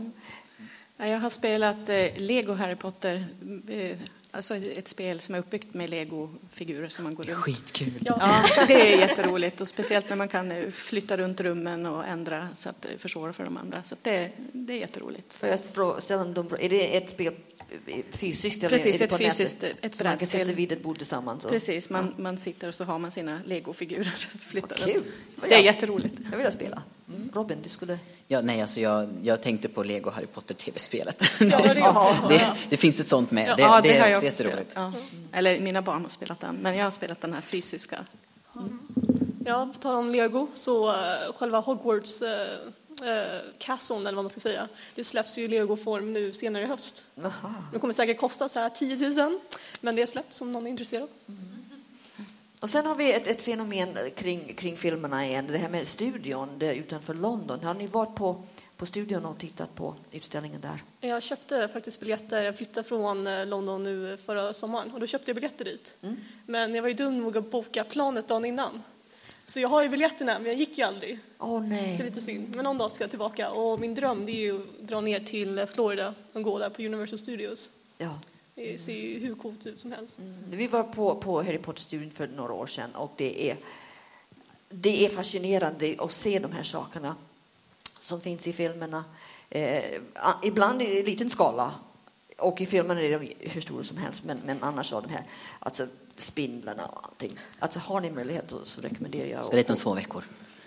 Ja, 0.97 1.07
Jag 1.07 1.19
har 1.19 1.29
spelat 1.29 1.89
eh, 1.89 2.07
Lego 2.17 2.53
Harry 2.53 2.75
Potter, 2.75 3.25
eh, 3.69 3.97
alltså 4.31 4.55
ett 4.55 4.87
spel 4.87 5.19
som 5.19 5.35
är 5.35 5.39
uppbyggt 5.39 5.73
med 5.73 5.89
Lego-figurer 5.89 6.89
som 6.89 7.03
man 7.03 7.15
går 7.15 7.23
runt. 7.23 7.37
Skitkul. 7.37 7.93
Ja. 8.01 8.17
Ja, 8.19 8.65
det 8.67 8.93
är 8.93 8.99
jätteroligt 8.99 9.61
och 9.61 9.67
speciellt 9.67 10.09
när 10.09 10.15
man 10.15 10.27
kan 10.27 10.51
eh, 10.51 10.71
flytta 10.71 11.17
runt 11.17 11.41
rummen 11.41 11.85
och 11.85 12.07
ändra 12.07 12.47
så 12.55 12.69
att 12.69 12.81
det 12.81 12.97
försvårar 12.97 13.31
för 13.31 13.43
de 13.43 13.57
andra. 13.57 13.83
Så 13.83 13.95
det, 14.01 14.31
det 14.51 14.73
är 14.73 14.77
jätteroligt. 14.77 15.33
Får 15.33 15.49
jag 15.49 15.59
ställa 16.03 16.21
en 16.21 16.33
dum 16.33 16.49
fråga? 16.49 16.63
Är 16.63 16.69
det 16.69 16.97
ett 16.97 17.09
spel 17.09 17.33
eh, 17.57 17.60
fysiskt? 18.11 18.61
Precis, 18.61 18.97
det 18.99 19.05
ett 19.05 19.17
fysiskt, 19.17 19.61
nätet? 19.61 19.85
ett 19.85 19.95
Så 19.95 20.03
man 20.03 20.11
kan 20.11 20.17
brädspel. 20.17 20.41
sätta 20.41 20.53
vid 20.53 20.71
ett 20.71 20.83
bord 20.83 20.97
tillsammans? 20.97 21.45
Och... 21.45 21.51
Precis, 21.51 21.89
man, 21.89 22.13
man 22.17 22.37
sitter 22.37 22.67
och 22.67 22.75
så 22.75 22.83
har 22.83 22.99
man 22.99 23.11
sina 23.11 23.39
Lego-figurer 23.45 24.27
flyttar 24.49 24.77
Vad 24.79 24.93
kul. 24.93 25.03
Det 25.41 25.47
är 25.47 25.51
jag- 25.51 25.65
jätteroligt. 25.65 26.15
Jag 26.31 26.37
vill 26.37 26.51
spela. 26.51 26.83
Mm. 27.09 27.29
Robin, 27.33 27.57
du 27.63 27.69
skulle... 27.69 27.99
Ja, 28.27 28.41
nej, 28.41 28.61
alltså 28.61 28.79
jag, 28.79 29.09
jag 29.23 29.41
tänkte 29.41 29.67
på 29.67 29.83
Lego 29.83 30.09
Harry 30.09 30.25
Potter 30.25 30.55
tv-spelet. 30.55 31.23
Ja, 31.39 31.73
det 31.73 32.29
det, 32.29 32.55
det 32.69 32.77
finns 32.77 32.99
ett 32.99 33.07
sånt 33.07 33.31
med. 33.31 33.57
Det, 33.57 33.61
ja, 33.61 33.81
det, 33.81 33.99
har 33.99 34.07
är 34.07 34.11
också 34.11 34.25
jätteroligt. 34.25 34.71
Ja. 34.75 34.93
Eller 35.31 35.59
mina 35.59 35.81
barn 35.81 36.01
har 36.01 36.09
spelat 36.09 36.39
den, 36.39 36.55
men 36.55 36.75
jag 36.75 36.85
har 36.85 36.91
spelat 36.91 37.21
den 37.21 37.33
här 37.33 37.41
fysiska. 37.41 38.05
Ja, 39.45 39.69
på 39.73 39.79
tal 39.79 39.95
om 39.95 40.09
Lego, 40.09 40.47
så 40.53 40.87
uh, 40.87 40.93
själva 41.35 41.59
Hogwarts 41.59 42.21
uh, 42.21 42.27
uh, 43.01 43.41
Castle, 43.57 43.95
eller 43.95 44.13
vad 44.13 44.23
man 44.23 44.29
ska 44.29 44.39
säga, 44.39 44.67
det 44.95 45.03
släpps 45.03 45.37
ju 45.37 45.43
i 45.43 45.47
Lego-form 45.47 46.13
nu 46.13 46.33
senare 46.33 46.63
i 46.63 46.65
höst. 46.65 47.05
Aha. 47.23 47.53
Det 47.73 47.79
kommer 47.79 47.93
säkert 47.93 48.19
kosta 48.19 48.49
så 48.49 48.59
här 48.59 48.69
10 48.69 49.25
000, 49.25 49.39
men 49.81 49.95
det 49.95 50.01
är 50.01 50.05
släppt 50.05 50.41
om 50.41 50.51
någon 50.51 50.65
är 50.65 50.71
intresserad. 50.71 51.09
Och 52.61 52.69
sen 52.69 52.85
har 52.85 52.95
vi 52.95 53.13
ett, 53.13 53.27
ett 53.27 53.41
fenomen 53.41 53.97
kring, 54.15 54.53
kring 54.53 54.77
filmerna 54.77 55.27
igen, 55.27 55.47
det 55.47 55.57
här 55.57 55.69
med 55.69 55.87
studion 55.87 56.59
där 56.59 56.73
utanför 56.73 57.13
London. 57.13 57.63
Har 57.63 57.73
ni 57.73 57.87
varit 57.87 58.15
på, 58.15 58.43
på 58.77 58.85
studion 58.85 59.25
och 59.25 59.39
tittat 59.39 59.75
på 59.75 59.95
utställningen 60.11 60.61
där? 60.61 60.83
Jag 61.09 61.23
köpte 61.23 61.67
faktiskt 61.67 61.99
biljetter. 61.99 62.43
Jag 62.43 62.57
flyttade 62.57 62.87
från 62.87 63.27
eh, 63.27 63.45
London 63.45 63.83
nu 63.83 64.17
förra 64.25 64.53
sommaren 64.53 64.91
och 64.91 64.99
då 64.99 65.07
köpte 65.07 65.31
jag 65.31 65.35
biljetter 65.35 65.65
dit. 65.65 65.95
Men 66.45 66.75
jag 66.75 66.81
var 66.81 66.89
ju 66.89 66.93
dum 66.93 67.19
nog 67.19 67.37
att 67.37 67.51
boka 67.51 67.83
planet 67.83 68.27
dagen 68.27 68.45
innan. 68.45 68.83
Så 69.51 69.59
jag 69.59 69.69
har 69.69 69.83
ju 69.83 69.89
biljetterna, 69.89 70.39
men 70.39 70.45
jag 70.45 70.55
gick 70.55 70.77
ju 70.77 70.83
aldrig. 70.83 71.19
Åh 71.39 71.47
Så 71.47 71.57
är 71.57 71.69
nej. 71.69 72.03
lite 72.03 72.21
synd. 72.21 72.55
Men 72.55 72.63
någon 72.63 72.77
dag 72.77 72.91
ska 72.91 73.03
jag 73.03 73.09
tillbaka. 73.09 73.51
Och 73.51 73.79
min 73.79 73.95
dröm 73.95 74.25
det 74.25 74.31
är 74.31 74.41
ju 74.41 74.55
att 74.55 74.79
dra 74.79 75.01
ner 75.01 75.19
till 75.19 75.65
Florida 75.73 76.13
och 76.33 76.43
gå 76.43 76.59
där 76.59 76.69
på 76.69 76.81
Universal 76.81 77.19
Studios. 77.19 77.69
Ja. 77.97 78.19
Det 78.55 78.81
ser 78.81 78.93
ju 78.93 79.19
hur 79.19 79.35
coolt 79.35 79.65
ut 79.65 79.79
som 79.79 79.91
helst. 79.91 80.19
Vi 80.49 80.67
var 80.67 80.83
på, 80.83 81.15
på 81.15 81.43
Harry 81.43 81.57
Potter-studion 81.57 82.11
för 82.11 82.27
några 82.27 82.53
år 82.53 82.67
sedan 82.67 82.95
och 82.95 83.11
det 83.17 83.49
är, 83.49 83.57
det 84.69 85.05
är 85.05 85.09
fascinerande 85.09 85.95
att 85.99 86.13
se 86.13 86.39
de 86.39 86.51
här 86.51 86.63
sakerna 86.63 87.15
som 87.99 88.21
finns 88.21 88.47
i 88.47 88.53
filmerna. 88.53 89.03
Eh, 89.49 89.99
ibland 90.43 90.81
i 90.81 91.03
liten 91.03 91.29
skala 91.29 91.73
och 92.37 92.61
i 92.61 92.65
filmerna 92.65 93.01
är 93.01 93.19
de 93.19 93.33
hur 93.39 93.61
stora 93.61 93.83
som 93.83 93.97
helst 93.97 94.23
men, 94.23 94.39
men 94.45 94.63
annars 94.63 94.91
har 94.91 95.01
de 95.01 95.09
här 95.09 95.23
alltså 95.59 95.87
spindlarna 96.17 96.85
och 96.85 97.05
allting. 97.05 97.31
Alltså 97.59 97.79
har 97.79 98.01
ni 98.01 98.11
möjlighet 98.11 98.49
så, 98.49 98.65
så 98.65 98.81
rekommenderar 98.81 99.27
jag. 99.27 99.39
Jag 99.39 99.45
ska 99.45 99.55
dit 99.55 99.69
om 99.69 99.75
två 99.75 99.93
veckor. 99.93 100.23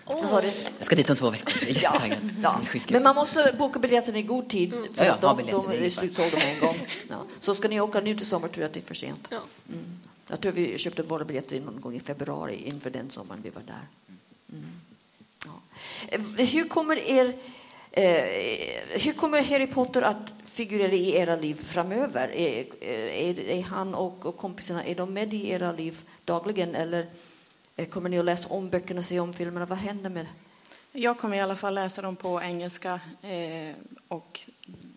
Du? 0.07 0.47
Jag 0.77 0.85
ska 0.85 0.95
dit 0.95 1.09
om 1.09 1.15
två 1.15 1.29
veckor. 1.29 1.53
Ja, 1.81 2.01
ja. 2.41 2.61
Men 2.89 3.03
man 3.03 3.15
måste 3.15 3.55
boka 3.59 3.79
biljetterna 3.79 4.17
i 4.17 4.23
god 4.23 4.49
tid. 4.49 4.71
För 4.71 5.05
Ja, 5.05 5.05
ja, 5.05 5.17
de, 5.21 5.37
biljetter, 5.37 5.69
de, 5.69 5.77
det 5.77 5.85
är 5.85 5.89
slutsålda 5.89 6.37
med 6.37 6.53
en 6.53 6.59
gång. 6.59 6.75
Ja. 7.09 7.25
Så 7.39 7.55
ska 7.55 7.67
ni 7.67 7.81
åka 7.81 8.01
nu 8.01 8.17
till 8.17 8.27
sommar 8.27 8.47
tror 8.47 8.61
jag 8.61 8.67
att 8.67 8.73
det 8.73 8.79
är 8.79 8.85
för 8.85 8.95
sent. 8.95 9.27
Ja. 9.29 9.39
Mm. 9.69 9.99
Jag 10.27 10.41
tror 10.41 10.51
vi 10.51 10.77
köpte 10.77 11.03
våra 11.03 11.25
biljetter 11.25 11.59
någon 11.59 11.81
gång 11.81 11.95
i 11.95 11.99
februari 11.99 12.55
inför 12.67 12.89
den 12.89 13.09
sommaren 13.09 13.41
vi 13.41 13.49
var 13.49 13.61
där. 13.61 13.87
Mm. 14.51 14.65
Ja. 15.45 15.61
Eh, 16.07 16.45
Hur 16.45 16.67
kommer 16.67 16.99
er 16.99 17.35
hur 17.95 19.13
kommer 19.13 19.41
Harry 19.43 19.67
Potter 19.67 20.01
att 20.01 20.33
figurera 20.43 20.91
i 20.91 21.15
era 21.15 21.35
liv 21.35 21.55
framöver? 21.55 22.27
Är, 22.27 22.83
är, 22.83 23.39
är 23.39 23.61
han 23.63 23.95
och, 23.95 24.25
och 24.25 24.37
kompisarna 24.37 24.83
är 24.83 24.95
de 24.95 25.13
med 25.13 25.33
i 25.33 25.49
era 25.49 25.71
liv 25.71 26.01
dagligen 26.25 26.75
eller 26.75 27.07
eh, 27.75 27.87
kommer 27.87 28.09
ni 28.09 28.19
att 28.19 28.25
läsa 28.25 28.49
om 28.49 28.69
böckerna, 28.69 29.03
se 29.03 29.19
om 29.19 29.33
filmerna? 29.33 29.65
Vad 29.65 29.77
händer 29.77 30.09
med 30.09 30.27
Jag 30.91 31.19
kommer 31.19 31.37
i 31.37 31.39
alla 31.39 31.55
fall 31.55 31.73
läsa 31.75 32.01
dem 32.01 32.15
på 32.15 32.41
engelska 32.41 32.99
eh, 33.21 33.75
och 34.07 34.39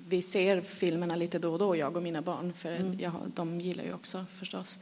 vi 0.08 0.22
ser 0.22 0.60
filmerna 0.60 1.16
lite 1.16 1.38
då 1.38 1.52
och 1.52 1.58
då, 1.58 1.76
jag 1.76 1.96
och 1.96 2.02
mina 2.02 2.22
barn, 2.22 2.52
för 2.52 2.76
Mm. 2.76 3.00
jag, 3.00 3.12
de 3.34 3.60
gillar 3.60 3.84
ju 3.84 3.94
också 3.94 4.24
förstås. 4.34 4.78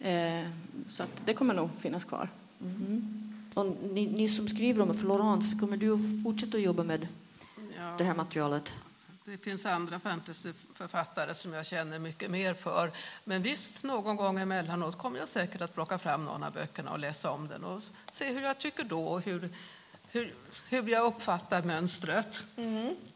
Eh, 0.00 0.44
så 0.86 1.04
det 1.24 1.34
kommer 1.34 1.54
nog 1.54 1.68
finnas 1.80 2.04
kvar. 2.04 2.28
Och 3.54 3.66
ni, 3.92 4.06
ni 4.06 4.28
som 4.28 4.48
skriver 4.48 4.82
om 4.82 4.94
Florence, 4.94 5.58
kommer 5.60 5.76
du 5.76 5.94
att 5.94 6.22
fortsätta 6.24 6.58
jobba 6.58 6.82
med. 6.82 7.08
Det 7.98 8.04
här 8.04 8.14
materialet? 8.14 8.72
Det 9.24 9.38
finns 9.38 9.66
andra 9.66 10.00
fantasyförfattare 10.00 11.34
som 11.34 11.52
jag 11.52 11.66
känner 11.66 11.98
mycket 11.98 12.30
mer 12.30 12.54
för. 12.54 12.92
Men 13.24 13.42
visst, 13.42 13.82
någon 13.82 14.16
gång 14.16 14.38
emellanåt 14.38 14.98
kommer 14.98 15.18
jag 15.18 15.28
säkert 15.28 15.60
att 15.60 15.74
plocka 15.74 15.98
fram 15.98 16.24
någon 16.24 16.42
av 16.42 16.52
böckerna 16.52 16.92
och 16.92 16.98
läsa 16.98 17.30
om 17.30 17.48
den 17.48 17.64
och 17.64 17.82
se 18.10 18.32
hur 18.32 18.40
jag 18.40 18.58
tycker 18.58 18.84
då 18.84 19.04
och 19.04 19.22
hur, 19.22 19.54
hur, 20.08 20.34
hur 20.68 20.88
jag 20.88 21.06
uppfattar 21.06 21.62
mönstret. 21.62 22.44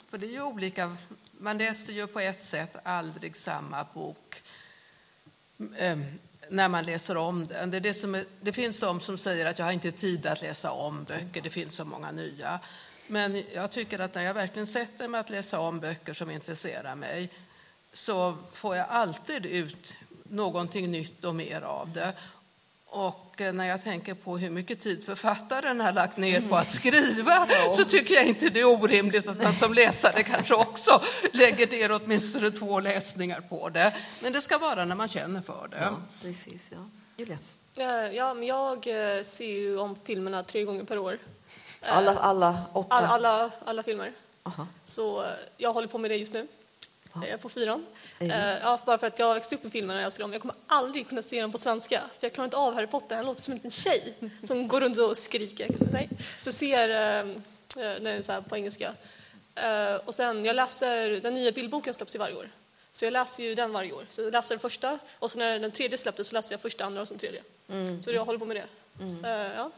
För 0.09 0.19
det 0.19 0.27
är 0.27 0.31
ju 0.31 0.43
olika. 0.43 0.97
Man 1.39 1.59
läser 1.59 1.93
ju 1.93 2.07
på 2.07 2.21
ett 2.21 2.43
sätt 2.43 2.77
aldrig 2.85 3.37
samma 3.37 3.87
bok 3.95 4.43
eh, 5.77 5.99
när 6.51 6.69
man 6.69 6.85
läser 6.85 7.17
om 7.17 7.45
den. 7.45 7.71
Det, 7.71 7.81
det, 7.81 7.89
är, 7.89 8.27
det 8.41 8.53
finns 8.53 8.81
de 8.81 9.01
som 9.01 9.19
säger 9.19 9.47
att 9.47 9.59
jag 9.59 9.67
har 9.67 9.73
inte 9.73 9.93
tid 9.93 10.27
att 10.27 10.43
läsa 10.43 10.71
om 10.71 11.05
böcker, 11.05 11.43
det 11.43 11.51
finns 11.51 11.75
så 11.75 11.85
många 11.85 12.13
nya. 12.13 12.61
Men 13.07 13.43
jag 13.55 13.71
tycker 13.71 13.99
att 13.99 14.15
när 14.15 14.23
jag 14.23 14.35
verkligen 14.35 14.67
sätter 14.67 15.09
mig 15.09 15.21
att 15.21 15.31
läsa 15.31 15.61
om 15.61 15.81
böcker 15.81 16.13
som 16.15 16.31
intresserar 16.31 16.95
mig 16.95 17.29
så 17.93 18.37
får 18.53 18.77
jag 18.77 18.87
alltid 18.89 19.47
ut 19.47 19.95
någonting 20.23 20.91
nytt 20.91 21.25
och 21.25 21.35
mer 21.35 21.61
av 21.61 21.93
det. 21.93 22.13
Och 22.87 23.41
eh, 23.41 23.53
när 23.53 23.65
jag 23.65 23.83
tänker 23.83 24.15
på 24.15 24.39
hur 24.39 24.51
mycket 24.51 24.81
tid 24.81 25.05
författaren 25.05 25.81
har 25.81 25.93
lagt 25.93 26.17
ner 26.17 26.41
på 26.41 26.57
att 26.57 26.69
skriva 26.69 27.47
så 27.77 27.85
tycker 27.85 28.15
jag 28.15 28.25
inte 28.27 28.49
det 28.49 28.61
är 28.61 28.65
orimligt 28.65 29.27
att 29.29 29.43
man 29.43 29.55
som 29.55 29.75
läsare 29.75 30.23
kanske 30.23 30.55
också 30.55 31.03
lägger 31.33 31.67
ner 31.67 31.93
åtminstone 31.93 32.51
två 32.51 32.81
läsningar 32.81 33.41
på 33.41 33.69
det. 33.69 33.95
Men 34.23 34.33
det 34.33 34.43
ska 34.43 34.59
vara 34.59 34.85
när 34.85 34.95
man 34.95 35.09
känner 35.09 35.41
för 35.43 35.69
det. 35.71 35.79
Ja, 35.81 35.97
precis. 36.23 36.71
Ja. 36.73 36.89
Julia? 37.17 37.39
Eh, 37.79 38.17
Ja, 38.17 38.35
men 38.35 38.47
jag 38.47 38.87
eh, 39.17 39.23
ser 39.23 39.53
ju 39.53 39.79
om 39.79 39.97
filmerna 40.05 40.43
tre 40.43 40.63
gånger 40.65 40.85
per 40.85 40.99
år. 40.99 41.19
Eh, 41.87 41.97
Alla, 41.97 42.19
alla 42.19 42.63
åtta? 42.73 42.95
All, 42.95 43.05
alla, 43.05 43.51
alla 43.65 43.83
filmer. 43.83 44.13
Aha. 44.43 44.67
Så 44.85 45.23
eh, 45.25 45.31
jag 45.57 45.73
håller 45.73 45.89
på 45.89 45.99
med 45.99 46.11
det 46.11 46.17
just 46.17 46.33
nu. 46.35 46.47
Jag 47.15 47.29
är 47.29 47.37
på 47.37 47.49
fyran. 47.49 47.87
Eh, 48.19 48.29
Ja, 48.63 48.81
bara 48.87 48.99
för 48.99 49.07
att 49.07 49.19
jag 49.19 49.35
växte 49.35 49.55
upp 49.55 49.63
med 49.63 49.73
filmerna 49.73 49.95
och 49.99 50.01
jag 50.03 50.07
älskar 50.07 50.25
dem. 50.25 50.33
Jag 50.33 50.43
kommer 50.43 50.57
aldrig 50.67 51.09
kunna 51.09 51.23
se 51.23 51.41
dem 51.43 51.53
på 51.53 51.59
svenska. 51.59 52.01
För 52.01 52.27
jag 52.27 52.33
klarar 52.33 52.45
inte 52.45 52.57
av 52.57 52.75
Harry 52.75 52.87
Potter. 52.87 53.17
Han 53.17 53.27
låter 53.27 53.43
som 53.43 53.53
en 53.53 53.57
liten 53.57 53.71
tjej 53.71 54.15
som 54.43 54.69
går 54.69 54.81
runt 54.81 54.99
och 54.99 55.17
skriker. 55.17 55.69
Nej. 55.93 56.09
Så 56.39 56.49
jag 56.49 56.55
ser 56.55 56.89
eh, 56.89 57.21
eh, 57.87 58.01
den 58.03 58.25
så 58.25 58.33
här 58.33 58.41
på 58.41 58.57
engelska. 58.57 58.95
Eh, 59.55 59.95
Och 60.05 60.15
sen, 60.15 60.45
jag 60.45 60.57
läser 60.57 61.21
den 61.21 61.35
nya 61.35 61.53
bildboken 61.53 61.95
släpps 61.95 62.15
ju 62.15 62.19
varje 62.19 62.35
år. 62.35 62.51
Så 62.93 63.05
jag 63.05 63.13
läser 63.13 63.43
ju 63.43 63.55
den 63.55 63.73
varje 63.73 63.93
år. 63.93 64.07
Så 64.11 64.23
jag 64.23 64.33
läser 64.33 64.55
den 64.55 64.61
första 64.61 64.99
och 65.19 65.31
så 65.31 65.39
när 65.39 65.59
den 65.59 65.71
tredje 65.73 65.99
släpptes 65.99 66.29
så 66.29 66.35
läser 66.35 66.53
jag 66.53 66.61
första, 66.61 66.85
andra 66.85 67.01
och 67.01 67.09
sen 67.09 67.19
tredje. 67.19 67.43
Så 68.05 68.11
jag 68.13 68.25
håller 68.25 68.39
på 68.39 68.45
med 68.45 68.57
det. 68.57 68.67
Så, 69.07 69.27
eh, 69.27 69.53
ja. 69.57 69.71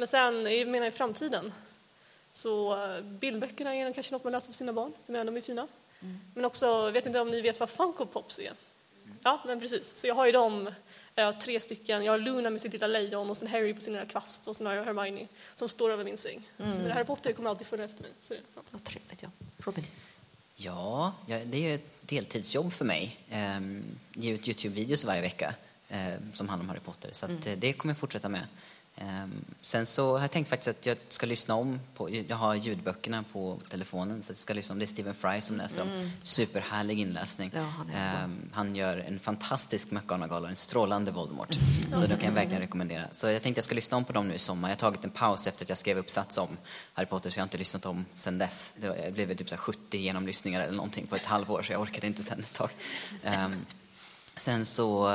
Men 0.00 0.08
sen, 0.08 0.58
jag 0.58 0.68
menar 0.68 0.86
i 0.86 0.90
framtiden, 0.90 1.52
så 2.32 2.84
eh, 2.84 3.00
bildböckerna 3.00 3.74
är 3.74 3.92
kanske 3.92 4.12
något 4.12 4.24
man 4.24 4.32
läser 4.32 4.46
för 4.46 4.54
sina 4.54 4.72
barn, 4.72 4.92
för 5.06 5.12
menar, 5.12 5.24
de 5.24 5.36
är 5.36 5.40
fina. 5.40 5.66
Men 6.34 6.44
också, 6.44 6.66
jag 6.66 6.92
vet 6.92 7.06
inte 7.06 7.20
om 7.20 7.30
ni 7.30 7.40
vet 7.40 7.60
vad 7.60 7.70
Funko 7.70 8.06
Pops 8.06 8.38
är? 8.38 8.52
Ja, 9.22 9.42
men 9.46 9.60
precis. 9.60 9.96
Så 9.96 10.06
jag 10.06 10.14
har 10.14 10.26
ju 10.26 10.32
dem, 10.32 10.70
eh, 11.16 11.38
tre 11.38 11.60
stycken. 11.60 12.04
Jag 12.04 12.12
har 12.12 12.18
Luna 12.18 12.50
med 12.50 12.60
sitt 12.60 12.72
lilla 12.72 12.86
lejon 12.86 13.30
och 13.30 13.36
sen 13.36 13.48
Harry 13.48 13.74
på 13.74 13.80
sin 13.80 13.92
lilla 13.92 14.06
kvast 14.06 14.48
och 14.48 14.56
sen 14.56 14.66
har 14.66 14.74
jag 14.74 14.84
Hermione 14.84 15.26
som 15.54 15.68
står 15.68 15.90
över 15.90 16.04
min 16.04 16.16
säng. 16.16 16.48
Så 16.56 16.88
Harry 16.88 17.04
Potter 17.04 17.32
kommer 17.32 17.50
alltid 17.50 17.66
följa 17.66 17.84
efter 17.84 18.02
mig. 18.02 18.10
Så, 18.20 18.34
ja. 18.34 18.62
Vad 18.70 18.84
trevligt, 18.84 19.22
ja. 19.22 19.28
Robin? 19.58 19.84
Ja, 20.54 21.14
det 21.26 21.54
är 21.54 21.68
ju 21.68 21.74
ett 21.74 21.90
deltidsjobb 22.00 22.72
för 22.72 22.84
mig. 22.84 23.18
Ehm, 23.30 23.84
ge 24.12 24.32
ut 24.32 24.48
Youtube-videos 24.48 25.06
varje 25.06 25.20
vecka 25.20 25.54
eh, 25.88 25.98
som 26.34 26.48
handlar 26.48 26.64
om 26.64 26.68
Harry 26.68 26.80
Potter. 26.80 27.10
Så 27.12 27.26
att, 27.26 27.46
eh, 27.46 27.52
det 27.56 27.72
kommer 27.72 27.94
jag 27.94 27.98
fortsätta 27.98 28.28
med. 28.28 28.46
Ehm, 28.96 29.44
sen 29.60 29.86
så 29.86 30.12
har 30.12 30.20
jag 30.20 30.30
tänkt 30.30 30.48
faktiskt 30.48 30.78
att 30.78 30.86
jag 30.86 30.96
ska 31.08 31.26
lyssna 31.26 31.54
om 31.54 31.80
på, 31.94 32.10
jag 32.10 32.36
har 32.36 32.54
ljudböckerna 32.54 33.24
på 33.32 33.60
telefonen 33.70 34.22
så 34.22 34.30
jag 34.30 34.36
ska 34.36 34.54
lyssna 34.54 34.72
om 34.72 34.78
det 34.78 34.84
är 34.84 34.86
Stephen 34.86 35.14
Fry 35.14 35.40
som 35.40 35.56
läser 35.56 35.78
dem. 35.78 36.10
Superhärlig 36.22 37.00
inläsning. 37.00 37.50
Ja, 37.54 37.60
han. 37.60 37.90
Ehm, 37.90 38.50
han 38.52 38.76
gör 38.76 38.96
en 38.98 39.20
fantastisk 39.20 39.90
McGonagall 39.90 40.44
och 40.44 40.50
en 40.50 40.56
strålande 40.56 41.10
Voldemort. 41.10 41.58
Så 41.92 42.06
det 42.06 42.16
kan 42.16 42.24
jag 42.24 42.32
verkligen 42.32 42.60
rekommendera. 42.62 43.04
Så 43.12 43.26
jag 43.26 43.42
tänkte 43.42 43.58
jag 43.58 43.64
ska 43.64 43.74
lyssna 43.74 43.96
om 43.96 44.04
på 44.04 44.12
dem 44.12 44.28
nu 44.28 44.34
i 44.34 44.38
sommar. 44.38 44.68
Jag 44.68 44.76
har 44.76 44.80
tagit 44.80 45.04
en 45.04 45.10
paus 45.10 45.46
efter 45.46 45.64
att 45.64 45.68
jag 45.68 45.78
skrev 45.78 45.98
uppsats 45.98 46.38
om 46.38 46.56
Harry 46.94 47.06
Potter 47.06 47.30
så 47.30 47.38
jag 47.38 47.42
har 47.42 47.46
inte 47.46 47.58
lyssnat 47.58 47.86
om 47.86 48.04
sen 48.14 48.38
dess. 48.38 48.72
Det 48.76 49.14
blev 49.14 49.28
väl 49.28 49.36
typ 49.36 49.48
så 49.48 49.54
här 49.54 49.62
70 49.62 49.98
genomlyssningar 49.98 50.60
eller 50.60 50.76
någonting 50.76 51.06
på 51.06 51.16
ett 51.16 51.26
halvår 51.26 51.62
så 51.62 51.72
jag 51.72 51.80
orkade 51.80 52.06
inte 52.06 52.22
sen 52.22 52.40
ett 52.40 52.52
tag. 52.52 52.70
Ehm, 53.24 53.56
sen, 54.36 54.66
så, 54.66 55.10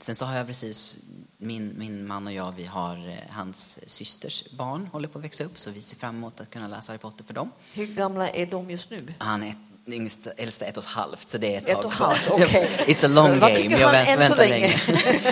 sen 0.00 0.14
så 0.14 0.24
har 0.24 0.36
jag 0.36 0.46
precis, 0.46 0.96
min, 1.44 1.74
min 1.78 2.06
man 2.06 2.26
och 2.26 2.32
jag, 2.32 2.54
vi 2.56 2.64
har 2.64 3.08
eh, 3.08 3.34
hans 3.34 3.80
systers 3.90 4.44
barn 4.50 4.88
håller 4.92 5.08
på 5.08 5.18
att 5.18 5.24
växa 5.24 5.44
upp 5.44 5.58
så 5.58 5.70
vi 5.70 5.80
ser 5.82 5.96
fram 5.96 6.16
emot 6.16 6.40
att 6.40 6.50
kunna 6.50 6.68
läsa 6.68 6.92
Harry 6.92 6.98
Potter 6.98 7.24
för 7.24 7.34
dem. 7.34 7.50
Hur 7.72 7.86
gamla 7.86 8.28
är 8.30 8.46
de 8.46 8.70
just 8.70 8.90
nu? 8.90 9.06
Han 9.18 9.42
är 9.42 9.50
ett, 9.50 9.56
yngst, 9.92 10.26
äldsta 10.36 10.64
ett 10.64 10.76
och 10.76 10.82
ett 10.82 10.88
halvt, 10.90 11.28
så 11.28 11.38
det 11.38 11.54
är 11.54 11.58
ett, 11.58 11.70
Ett 11.70 11.82
tag 11.82 11.92
kvar. 11.92 12.06
halvt, 12.06 12.28
okej. 12.30 12.68
It's 12.86 13.04
a 13.04 13.08
long 13.08 13.40
game. 13.40 13.76
Jag 13.80 13.90
vänt, 13.92 14.20
väntar 14.20 14.36
länge? 14.36 14.58
länge. 14.58 14.80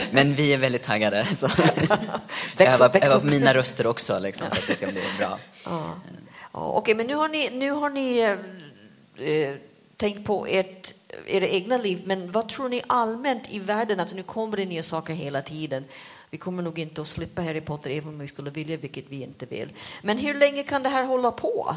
Men 0.11 0.35
vi 0.35 0.53
är 0.53 0.59
väldigt 0.59 0.83
taggade. 0.83 1.27
Så. 1.37 1.49
Väx 2.57 2.75
öva, 2.75 2.87
upp, 2.87 2.95
väx 2.95 3.07
öva 3.07 3.15
upp. 3.15 3.23
på 3.23 3.29
mina 3.29 3.55
röster 3.55 3.87
också, 3.87 4.19
liksom, 4.19 4.51
så 4.51 4.57
att 4.57 4.67
det 4.67 4.75
ska 4.75 4.87
bli 4.87 5.03
bra. 5.19 5.39
Ja. 5.65 5.95
Ja, 6.53 6.61
Okej, 6.61 6.95
men 6.95 7.07
nu 7.07 7.15
har 7.15 7.29
ni, 7.29 7.51
nu 7.51 7.71
har 7.71 7.91
ni 7.91 8.19
eh, 8.19 9.27
eh, 9.29 9.55
tänkt 9.97 10.27
på 10.27 10.47
ert, 10.47 10.95
era 11.27 11.47
egna 11.47 11.77
liv, 11.77 12.03
men 12.05 12.31
vad 12.31 12.49
tror 12.49 12.69
ni 12.69 12.83
allmänt 12.87 13.43
i 13.51 13.59
världen? 13.59 14.01
Alltså, 14.01 14.17
nu 14.17 14.23
kommer 14.23 14.57
det 14.57 14.65
nya 14.65 14.83
saker 14.83 15.15
hela 15.15 15.43
tiden. 15.43 15.85
Vi 16.31 16.39
kommer 16.39 16.63
nog 16.63 16.79
inte 16.79 17.03
att 17.03 17.09
slippa 17.09 17.43
Harry 17.43 17.61
Potter 17.61 17.91
även 17.91 18.09
om 18.09 18.19
vi 18.19 18.29
skulle 18.29 18.51
vilja, 18.51 18.77
vilket 18.77 19.05
vi 19.09 19.23
inte 19.23 19.47
vill. 19.47 19.73
Men 20.03 20.19
hur 20.19 20.35
länge 20.35 20.63
kan 20.63 20.83
det 20.83 20.89
här 20.89 21.05
hålla 21.05 21.31
på? 21.33 21.77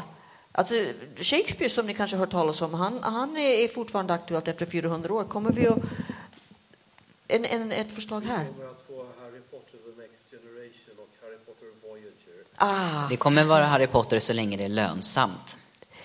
Alltså, 0.52 0.74
Shakespeare, 1.16 1.70
som 1.70 1.86
ni 1.86 1.94
kanske 1.94 2.16
har 2.16 2.20
hört 2.20 2.30
talas 2.30 2.62
om, 2.62 2.74
han, 2.74 3.02
han 3.02 3.36
är 3.36 3.68
fortfarande 3.68 4.14
aktuellt 4.14 4.48
efter 4.48 4.66
400 4.66 5.14
år. 5.14 5.24
Kommer 5.24 5.52
vi 5.52 5.66
att... 5.66 5.78
En, 7.28 7.44
en, 7.44 7.72
ett 7.72 7.92
förslag 7.92 8.20
här. 8.20 8.46
kommer 8.46 8.70
att 8.70 8.84
få 8.86 9.06
Harry 9.20 9.40
Potter 9.50 9.78
The 9.78 10.02
Next 10.02 10.30
Generation 10.30 10.98
och 10.98 11.08
Harry 11.22 11.38
Potter 11.46 11.66
Voyager. 11.88 12.44
Ah, 12.56 13.08
Det 13.08 13.16
kommer 13.16 13.44
vara 13.44 13.64
Harry 13.66 13.86
Potter 13.86 14.18
så 14.18 14.32
länge 14.32 14.56
det 14.56 14.64
är 14.64 14.68
lönsamt. 14.68 15.58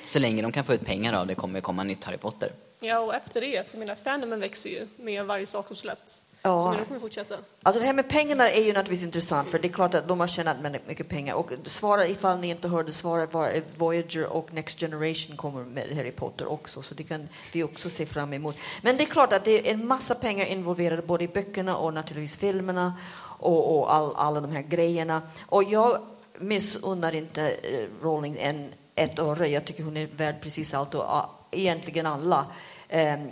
Så 0.06 0.20
länge 0.20 0.42
de 0.42 0.52
kan 0.52 0.64
få 0.64 0.74
ut 0.74 0.86
pengar 0.86 1.14
av 1.14 1.28
det 1.28 1.36
kommer 1.36 1.54
det 1.56 1.62
komma 1.62 1.84
nytt 1.84 2.04
Harry 2.04 2.18
Potter. 2.18 2.52
Ja, 2.84 3.00
och 3.00 3.16
efter 3.16 3.42
det, 3.42 3.72
för 3.72 3.78
mina 3.78 3.96
fandomen 3.96 4.40
växer 4.40 4.70
ju 4.70 4.88
med 4.98 5.26
varje 5.26 5.46
sak 5.46 5.68
som 5.68 5.76
släpps. 5.76 6.22
Ja. 6.42 6.60
Så 6.60 6.80
de 6.80 6.86
kommer 6.86 7.00
fortsätta. 7.00 7.36
Alltså 7.64 7.80
det 7.80 7.86
här 7.86 7.94
med 7.94 8.10
pengarna 8.10 8.52
är 8.52 8.62
ju 8.62 8.74
naturligtvis 8.74 9.04
intressant 9.04 9.50
för 9.50 9.60
det 9.60 9.68
är 9.68 9.74
klart 9.74 9.94
att 9.94 10.08
de 10.08 10.20
har 10.20 10.28
tjänat 10.28 10.58
mycket 10.88 11.10
pengar 11.10 11.36
och 11.36 11.52
svara 11.66 12.08
ifall 12.08 12.40
ni 12.40 12.50
inte 12.50 12.68
hörde 12.68 12.94
svaret 12.94 13.34
var 13.34 13.62
Voyager 13.78 14.28
och 14.28 14.54
Next 14.54 14.80
Generation 14.80 15.38
kommer 15.38 15.64
med 15.64 15.96
Harry 15.96 16.12
Potter 16.12 16.52
också 16.52 16.82
så 16.82 16.96
det 16.96 17.04
kan 17.04 17.28
vi 17.52 17.64
också 17.64 17.90
se 17.90 18.06
fram 18.06 18.34
emot. 18.34 18.58
Men 18.82 18.98
det 18.98 19.04
är 19.04 19.06
klart 19.06 19.34
att 19.34 19.46
det 19.46 19.70
är 19.70 19.74
en 19.74 19.88
massa 19.88 20.16
pengar 20.16 20.46
involverade 20.46 21.02
både 21.02 21.24
i 21.24 21.28
böckerna 21.28 21.78
och 21.78 21.94
naturligtvis 21.94 22.40
filmerna 22.40 22.94
och, 23.40 23.78
och 23.78 23.94
all, 23.94 24.16
alla 24.16 24.42
de 24.42 24.52
här 24.52 24.62
grejerna 24.62 25.22
och 25.46 25.64
jag 25.64 25.98
missunnar 26.40 27.16
inte 27.16 27.50
eh, 27.50 27.88
Rowling 28.02 28.38
en, 28.40 28.70
ett 28.96 29.20
öre. 29.20 29.48
Jag 29.48 29.66
tycker 29.66 29.84
hon 29.84 29.98
är 29.98 30.08
värd 30.08 30.36
precis 30.42 30.74
allt 30.74 30.96
och 30.96 31.04
ah, 31.04 31.30
egentligen 31.52 32.06
alla. 32.06 32.46
Ehm, 32.92 33.30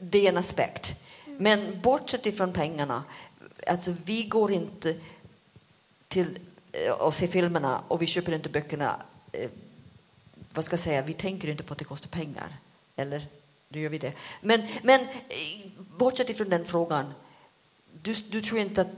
det 0.00 0.26
är 0.26 0.28
en 0.28 0.36
aspekt. 0.36 0.94
Men 1.26 1.80
bortsett 1.80 2.26
ifrån 2.26 2.52
pengarna, 2.52 3.04
alltså 3.66 3.94
vi 4.04 4.24
går 4.24 4.52
inte 4.52 4.96
till 6.08 6.38
eh, 6.72 6.92
och 6.92 7.14
ser 7.14 7.26
filmerna 7.26 7.82
och 7.88 8.02
vi 8.02 8.06
köper 8.06 8.32
inte 8.32 8.48
böckerna. 8.48 8.96
Eh, 9.32 9.50
vad 10.54 10.64
ska 10.64 10.72
jag 10.74 10.80
säga, 10.80 11.02
vi 11.02 11.12
tänker 11.12 11.48
inte 11.48 11.62
på 11.62 11.72
att 11.72 11.78
det 11.78 11.84
kostar 11.84 12.08
pengar. 12.08 12.56
Eller? 12.96 13.26
Då 13.68 13.78
gör 13.78 13.90
vi 13.90 13.98
det. 13.98 14.12
Men, 14.40 14.62
men 14.82 15.00
eh, 15.00 15.66
bortsett 15.76 16.30
ifrån 16.30 16.48
den 16.48 16.64
frågan, 16.64 17.12
du, 18.02 18.14
du 18.14 18.40
tror 18.40 18.60
inte 18.60 18.80
att 18.80 18.88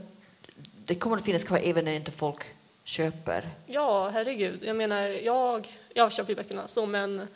det 0.85 0.95
kommer 0.95 1.17
att 1.17 1.25
finnas 1.25 1.43
kvar 1.43 1.59
även 1.63 1.85
när 1.85 1.93
inte 1.93 2.11
folk 2.11 2.43
köper? 2.83 3.49
Ja, 3.65 4.09
herregud. 4.09 4.63
Jag 4.63 4.75
menar, 4.75 5.01
jag, 5.01 5.67
jag 5.93 6.11
köper 6.11 6.29
ju 6.29 6.35
böckerna 6.35 6.67
så, 6.67 6.85
men 6.85 7.27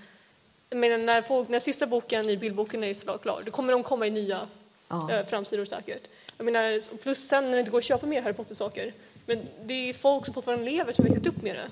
menar, 0.78 0.98
när, 0.98 1.22
folk, 1.22 1.50
när 1.50 1.60
sista 1.60 1.88
boken 1.88 2.30
i 2.30 2.38
bildboken 2.38 2.84
är 2.84 2.94
så 2.94 3.18
klar, 3.18 3.42
då 3.46 3.52
kommer 3.52 3.72
de 3.74 3.84
komma 3.84 4.08
i 4.08 4.10
nya 4.10 4.48
Ja. 4.88 5.12
eh, 5.12 5.26
framsidor 5.26 5.66
säkert. 5.66 6.02
Jag 6.38 6.46
menar, 6.46 6.80
och 6.94 7.02
plus 7.02 7.28
sen 7.28 7.44
när 7.46 7.52
det 7.52 7.60
inte 7.60 7.72
går 7.72 7.78
att 7.78 7.84
köpa 7.84 8.06
mer 8.06 8.22
Harry 8.22 8.34
Potter-saker, 8.34 8.94
men 9.26 9.48
det 9.64 9.90
är 9.90 9.94
folk 9.94 10.26
som 10.26 10.34
fortfarande 10.34 10.66
lever 10.72 10.92
som 10.92 11.06
har 11.06 11.12
växt 11.12 11.28
upp 11.28 11.42
med 11.42 11.56
det. 11.56 11.70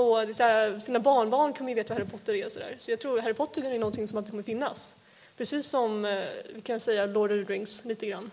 Och 0.00 0.26
det 0.26 0.38
här, 0.38 0.78
sina 0.78 0.98
barnbarn 0.98 1.52
kommer 1.52 1.70
ju 1.70 1.74
veta 1.74 1.94
vad 1.94 1.98
Harry 1.98 2.10
Potter 2.10 2.34
är 2.34 2.46
och 2.46 2.52
sådär. 2.52 2.74
Så 2.78 2.90
jag 2.90 3.00
tror 3.00 3.20
Harry 3.20 3.34
Potter 3.34 3.64
är 3.72 3.78
någonting 3.78 4.08
som 4.08 4.18
alltid 4.18 4.30
kommer 4.30 4.42
finnas. 4.42 4.94
Precis 5.36 5.66
som, 5.68 6.04
eh, 6.04 6.24
vi 6.54 6.60
kan 6.60 6.80
säga, 6.80 7.06
Lord 7.06 7.32
of 7.32 7.46
the 7.46 7.52
Rings 7.52 7.84
lite 7.84 8.06
grann. 8.06 8.30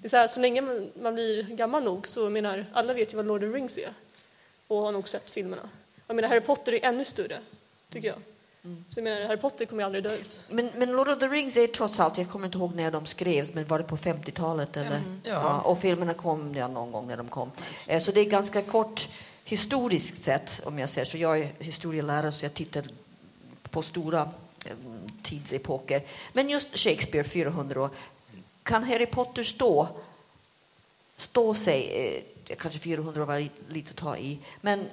Det 0.00 0.06
är 0.06 0.08
så, 0.08 0.16
här, 0.16 0.26
så 0.26 0.40
länge 0.40 0.60
man, 0.60 0.90
man 1.02 1.14
blir 1.14 1.42
gammal 1.42 1.82
nog 1.82 2.08
så 2.08 2.30
menar, 2.30 2.66
alla 2.72 2.94
vet 2.94 3.12
ju 3.12 3.16
vad 3.16 3.26
Lord 3.26 3.44
of 3.44 3.50
the 3.52 3.56
Rings 3.56 3.78
är 3.78 3.88
och 4.68 4.76
har 4.76 4.92
nog 4.92 5.08
sett 5.08 5.30
filmerna. 5.30 5.68
Jag 6.06 6.16
menar, 6.16 6.28
Harry 6.28 6.40
Potter 6.40 6.72
är 6.74 6.84
ännu 6.84 7.04
större, 7.04 7.38
tycker 7.90 8.08
jag. 8.08 8.18
Så 8.88 8.98
jag 9.00 9.04
menar, 9.04 9.26
Harry 9.26 9.36
Potter 9.36 9.64
kommer 9.66 9.82
ju 9.82 9.86
aldrig 9.86 10.04
dö 10.04 10.14
ut. 10.14 10.38
Men, 10.48 10.70
men 10.76 10.92
Lord 10.92 11.08
of 11.08 11.18
the 11.18 11.26
Rings 11.28 11.56
är 11.56 11.66
trots 11.66 12.00
allt, 12.00 12.18
jag 12.18 12.30
kommer 12.30 12.46
inte 12.46 12.58
ihåg 12.58 12.74
när 12.74 12.90
de 12.90 13.06
skrevs, 13.06 13.54
men 13.54 13.64
var 13.66 13.78
det 13.78 13.84
på 13.84 13.96
50-talet 13.96 14.76
eller? 14.76 15.00
Ja. 15.22 15.60
och 15.60 15.78
filmerna 15.78 16.14
kom 16.14 16.54
ja, 16.54 16.68
någon 16.68 16.92
gång 16.92 17.06
när 17.06 17.16
de 17.16 17.28
kom. 17.28 17.50
Eh, 17.86 18.02
Så 18.02 18.12
det 18.12 18.20
är 18.20 18.24
ganska 18.24 18.62
kort 18.62 19.08
historiskt 19.44 20.22
sett, 20.24 20.60
om 20.64 20.78
jag 20.78 20.88
säger 20.88 21.04
så. 21.04 21.18
Jag 21.18 21.38
är 21.40 21.48
historielärare 21.58 22.32
så 22.32 22.44
jag 22.44 22.54
tittar 22.54 22.84
på 23.70 23.82
stora 23.82 24.30
eh, 24.66 24.72
tidsepoker. 25.22 26.02
Men 26.32 26.48
just 26.50 26.78
Shakespeare, 26.78 27.24
400 27.24 27.82
år. 27.82 27.90
Kan 28.62 28.84
Harry 28.84 29.06
Potter 29.06 29.42
stå, 29.42 29.88
stå 31.16 31.54
sig, 31.54 31.90
eh, 32.48 32.56
kanske 32.56 32.80
400 32.80 33.22
år 33.22 33.26
var 33.26 33.38
li- 33.40 33.50
lite 33.68 33.90
att 33.90 33.96
ta 33.96 34.16
i, 34.16 34.38
men 34.60 34.86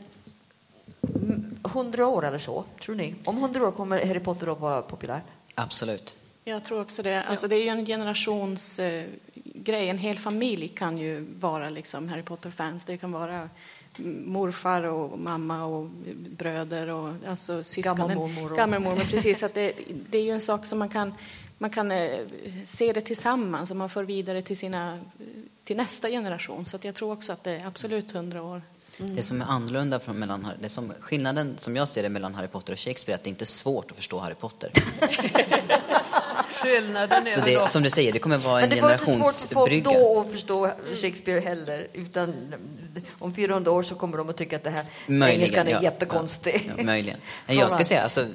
100 1.65 2.07
år 2.07 2.25
eller 2.25 2.37
så, 2.37 2.63
tror 2.81 2.95
ni? 2.95 3.15
Om 3.25 3.37
100 3.37 3.67
år 3.67 3.71
kommer 3.71 4.05
Harry 4.05 4.19
Potter 4.19 4.51
att 4.51 4.59
vara 4.59 4.81
populär? 4.81 5.21
Absolut. 5.55 6.17
Jag 6.43 6.63
tror 6.63 6.81
också 6.81 7.03
det. 7.03 7.23
Alltså, 7.23 7.47
det 7.47 7.55
är 7.55 7.63
ju 7.63 7.67
en 7.69 7.85
generations 7.85 8.79
eh, 8.79 9.05
grej. 9.43 9.89
En 9.89 9.97
hel 9.97 10.17
familj 10.17 10.67
kan 10.67 10.97
ju 10.97 11.25
vara 11.39 11.69
liksom 11.69 12.09
Harry 12.09 12.23
Potter-fans. 12.23 12.85
Det 12.85 12.97
kan 12.97 13.11
vara 13.11 13.49
mm, 13.99 14.31
morfar 14.31 14.83
och 14.83 15.19
mamma 15.19 15.65
och 15.65 15.89
bröder 16.37 16.87
och 16.87 17.13
alltså 17.27 17.63
syskonen. 17.63 17.97
Gammelmormor 17.97 18.51
och- 18.51 18.57
Gammelmormor, 18.57 19.03
precis. 19.11 19.43
Att 19.43 19.53
det, 19.53 19.73
det 20.09 20.17
är 20.17 20.23
ju 20.23 20.31
en 20.31 20.41
sak 20.41 20.65
som 20.65 20.79
man 20.79 20.89
kan, 20.89 21.13
man 21.57 21.69
kan 21.69 21.91
eh, 21.91 22.19
se 22.65 22.93
det 22.93 23.01
tillsammans 23.01 23.71
och 23.71 23.77
man 23.77 23.89
för 23.89 24.03
vidare 24.03 24.41
till, 24.41 24.57
sina, 24.57 24.99
till 25.63 25.77
nästa 25.77 26.09
generation. 26.09 26.65
Så 26.65 26.75
att 26.75 26.83
jag 26.83 26.95
tror 26.95 27.13
också 27.13 27.33
att 27.33 27.43
det 27.43 27.51
är 27.51 27.65
absolut 27.67 28.11
hundra 28.11 28.43
år. 28.43 28.61
Det 28.97 29.21
som 29.21 29.41
är 29.41 29.45
annorlunda 29.45 29.99
från 29.99 30.19
mellan, 30.19 30.47
det 30.61 30.69
som, 30.69 30.93
skillnaden 30.99 31.57
som 31.57 31.75
jag 31.75 31.87
ser 31.87 32.03
det 32.03 32.09
mellan 32.09 32.35
Harry 32.35 32.47
Potter 32.47 32.73
och 32.73 32.79
Shakespeare 32.79 33.15
är 33.15 33.17
att 33.17 33.23
det 33.23 33.29
inte 33.29 33.43
är 33.43 33.45
svårt 33.45 33.91
att 33.91 33.97
förstå 33.97 34.19
Harry 34.19 34.35
Potter. 34.35 34.71
Skillnaden 36.63 37.25
Så 37.25 37.39
är 37.41 37.45
väl 37.45 37.53
det, 37.53 37.67
som 37.69 37.83
du 37.83 37.89
säger, 37.89 38.11
det 38.11 38.19
kommer 38.19 38.37
vara 38.37 38.61
en 38.61 38.69
Men 38.69 38.77
det 38.77 38.81
var 38.81 38.93
inte 38.93 39.05
svårt 39.05 39.15
för 39.15 39.55
folk 39.55 39.69
generationsbrygga. 39.69 39.91
då 39.91 40.19
att 40.21 40.31
förstå 40.31 40.71
Shakespeare 41.01 41.39
heller. 41.39 41.87
Utan 41.93 42.53
om 43.19 43.35
400 43.35 43.71
år 43.71 43.83
så 43.83 43.95
kommer 43.95 44.17
de 44.17 44.29
att 44.29 44.37
tycka 44.37 44.55
att 44.55 44.63
det 44.63 44.69
här 44.69 44.85
engelskan 45.07 45.67
är 45.67 45.71
ja. 45.71 45.81
jättekonstig. 45.83 46.63
Ja, 46.67 46.73
ja, 46.77 46.83
möjligen. 46.83 47.19
Men 47.47 47.55
jag 47.55 47.71
skulle 47.71 47.85
säga, 47.85 48.01
alltså, 48.01 48.25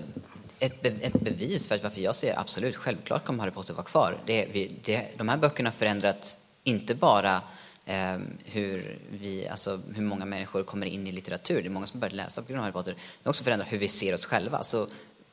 ett, 0.59 0.83
be, 0.83 0.89
ett 0.89 1.21
bevis 1.21 1.69
för 1.69 1.75
att 1.75 1.83
varför 1.83 2.01
jag 2.01 2.15
säger 2.15 2.41
absolut, 2.41 2.77
självklart 2.77 3.25
kommer 3.25 3.41
Harry 3.41 3.53
Potter 3.53 3.75
vara 3.75 3.85
kvar. 3.85 4.19
Det, 4.27 4.43
är- 4.45 4.53
vi, 4.53 4.73
det, 4.85 5.07
de 5.17 5.29
här 5.29 5.37
böckerna 5.37 5.71
har 5.71 5.75
förändrats 5.75 6.39
inte 6.65 6.95
bara 6.95 7.41
eh, 7.87 8.19
hur, 8.45 8.99
vi, 9.11 9.49
alltså, 9.49 9.81
hur 9.95 10.03
många 10.03 10.25
människor 10.25 10.63
kommer 10.63 10.87
in 10.87 11.07
i 11.07 11.13
litteratur. 11.13 11.63
Det 11.63 11.69
är 11.69 11.71
många 11.71 11.87
som 11.87 12.01
börjat 12.01 12.15
läsa 12.15 12.43
på 12.43 12.49
grund 12.49 12.59
av 12.59 12.65
Harry 12.65 12.73
Potter. 12.73 12.93
Det 12.93 13.25
har 13.25 13.31
också 13.31 13.45
förändrat 13.45 13.73
hur 13.73 13.79
vi 13.79 13.89
ser 13.89 14.15
oss 14.15 14.27
själva. 14.27 14.63
Så 14.63 14.87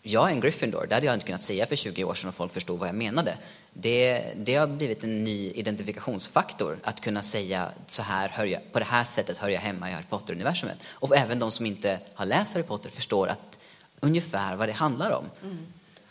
jag 0.06 0.30
är 0.30 0.34
en 0.34 0.40
Gryffindor, 0.40 0.86
det 0.90 0.96
hade 0.96 1.06
jag 1.06 1.16
inte 1.16 1.26
kunnat 1.26 1.44
säga 1.44 1.66
för 1.66 1.76
20 1.76 2.04
år 2.04 2.14
sedan 2.14 2.30
och 2.30 2.36
folk 2.36 2.54
förstod 2.54 2.80
vad 2.80 2.88
jag 2.88 2.96
menade. 2.96 3.38
Det, 3.74 4.24
det 4.38 4.56
har 4.56 4.68
blivit 4.68 5.04
en 5.04 5.24
ny 5.24 5.52
identifikationsfaktor 5.52 6.78
att 6.84 7.02
kunna 7.02 7.22
säga 7.22 7.70
så 7.88 8.04
här 8.04 8.30
hör 8.30 8.46
jag, 8.46 8.72
på 8.72 8.80
det 8.80 8.86
här 8.86 9.04
sättet 9.04 9.38
hör 9.38 9.50
jag 9.50 9.62
hemma 9.62 9.90
i 9.90 9.94
Harry 9.94 10.06
Potter-universumet. 10.10 10.78
Och 10.88 11.18
även 11.18 11.40
de 11.40 11.52
som 11.52 11.66
inte 11.66 12.00
har 12.14 12.26
läst 12.26 12.54
Harry 12.54 12.64
Potter 12.64 12.90
förstår 12.90 13.28
att 13.28 13.60
ungefär 14.00 14.56
vad 14.56 14.70
det 14.70 14.74
handlar 14.74 15.12
om. 15.12 15.26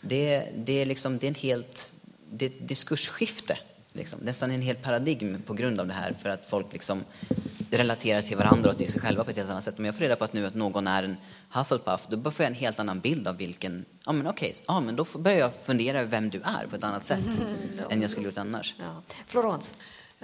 Det, 0.01 0.49
det, 0.55 0.81
är 0.81 0.85
liksom, 0.85 1.17
det 1.17 1.25
är 1.25 1.29
en 1.29 1.35
helt, 1.35 1.95
det 2.31 2.45
är 2.45 2.49
ett 2.49 2.67
diskursskifte. 2.67 3.57
Liksom. 3.93 4.19
Nästan 4.23 4.51
en 4.51 4.61
hel 4.61 4.75
paradigm 4.75 5.41
på 5.45 5.53
grund 5.53 5.79
av 5.79 5.87
det 5.87 5.93
här 5.93 6.15
för 6.21 6.29
att 6.29 6.45
folk 6.49 6.73
liksom 6.73 7.03
relaterar 7.71 8.21
till 8.21 8.37
varandra 8.37 8.69
och 8.69 8.77
till 8.77 8.91
sig 8.91 9.01
själva 9.01 9.23
på 9.23 9.29
ett 9.29 9.37
helt 9.37 9.49
annat 9.49 9.63
sätt. 9.63 9.79
Om 9.79 9.85
jag 9.85 9.95
får 9.95 10.01
reda 10.01 10.15
på 10.15 10.23
att 10.23 10.33
nu 10.33 10.45
att 10.45 10.55
någon 10.55 10.87
är 10.87 11.03
en 11.03 11.17
Hufflepuff, 11.49 12.07
då 12.09 12.31
får 12.31 12.43
jag 12.43 12.49
en 12.49 12.57
helt 12.59 12.79
annan 12.79 12.99
bild 12.99 13.27
av 13.27 13.37
vilken, 13.37 13.85
ja 14.05 14.11
men 14.11 14.27
okej, 14.27 14.53
ja 14.67 14.79
men 14.79 14.95
då 14.95 15.05
börjar 15.17 15.37
jag 15.37 15.51
fundera 15.55 15.99
över 15.99 16.11
vem 16.11 16.29
du 16.29 16.41
är 16.41 16.67
på 16.69 16.75
ett 16.75 16.83
annat 16.83 17.05
sätt 17.05 17.25
än 17.89 18.01
jag 18.01 18.11
skulle 18.11 18.25
gjort 18.25 18.37
annars. 18.37 18.75
Ja. 18.79 19.01
Florence? 19.27 19.73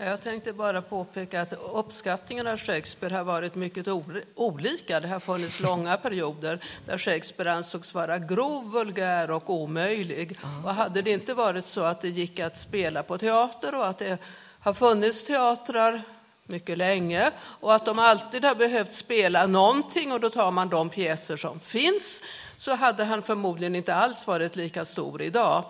Jag 0.06 0.22
tänkte 0.22 0.54
bara 0.54 0.82
påpeka 0.82 1.42
att 1.42 1.54
uppskattningen 1.74 2.48
av 2.48 2.58
Shakespeare 2.58 3.16
har 3.16 3.24
varit 3.24 3.56
mycket 3.56 3.88
ol- 3.88 4.24
olika. 4.36 5.00
Det 5.00 5.08
har 5.08 5.20
funnits 5.20 5.60
långa 5.60 5.98
perioder 5.98 6.60
där 6.86 6.98
Shakespeare 6.98 7.52
ansågs 7.52 7.94
vara 7.94 8.20
grov, 8.20 8.72
vulgär 8.72 9.32
och 9.32 9.50
omöjlig. 9.50 10.40
Och 10.66 10.74
hade 10.74 11.02
det 11.02 11.12
inte 11.12 11.34
varit 11.34 11.66
så 11.66 11.84
att 11.84 12.02
det 12.02 12.10
gick 12.10 12.40
att 12.40 12.60
spela 12.60 13.04
på 13.04 13.18
teater 13.18 13.76
och 13.76 13.88
att 13.88 13.98
det 13.98 14.18
har 14.60 14.74
funnits 14.74 15.24
teatrar 15.24 16.02
mycket 16.46 16.78
länge 16.78 17.32
och 17.40 17.76
att 17.76 17.86
de 17.86 18.00
alltid 18.00 18.46
har 18.46 18.56
behövt 18.56 18.94
spela 18.94 19.48
någonting 19.48 20.12
och 20.12 20.20
då 20.20 20.30
tar 20.30 20.52
man 20.52 20.70
de 20.70 20.90
pjäser 20.90 21.38
som 21.38 21.60
finns 21.60 22.24
så 22.58 22.74
hade 22.74 23.04
han 23.04 23.22
förmodligen 23.24 23.76
inte 23.76 23.96
alls 23.96 24.28
varit 24.28 24.56
lika 24.56 24.86
stor 24.86 25.22
idag. 25.22 25.64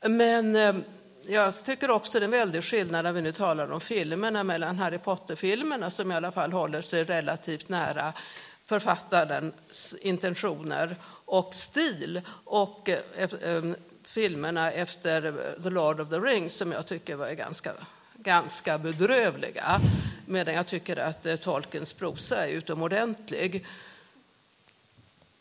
Men 0.00 0.56
eh, 0.56 0.74
jag 1.26 1.64
tycker 1.64 1.90
också 1.90 2.18
det 2.18 2.22
är 2.22 2.24
en 2.24 2.30
väldig 2.30 2.64
skillnad 2.64 3.04
när 3.04 3.12
vi 3.12 3.22
nu 3.22 3.32
talar 3.32 3.72
om 3.72 3.80
filmerna 3.80 4.44
mellan 4.44 4.78
Harry 4.78 4.98
Potter-filmerna 4.98 5.90
som 5.90 6.12
i 6.12 6.14
alla 6.14 6.32
fall 6.32 6.52
håller 6.52 6.80
sig 6.80 7.04
relativt 7.04 7.68
nära 7.68 8.12
författarens 8.66 9.96
intentioner 10.00 10.96
och 11.24 11.54
stil 11.54 12.20
och 12.44 12.88
eh, 12.88 12.98
eh, 13.42 13.62
filmerna 14.04 14.72
efter 14.72 15.34
The 15.62 15.70
Lord 15.70 16.00
of 16.00 16.08
the 16.08 16.18
Rings 16.18 16.54
som 16.54 16.72
jag 16.72 16.86
tycker 16.86 17.14
var 17.14 17.30
ganska, 17.30 17.72
ganska 18.14 18.78
bedrövliga. 18.78 19.80
Medan 20.26 20.54
jag 20.54 20.66
tycker 20.66 20.96
att 20.96 21.26
eh, 21.26 21.36
Tolkiens 21.36 21.92
prosa 21.92 22.46
är 22.46 22.50
utomordentlig. 22.50 23.66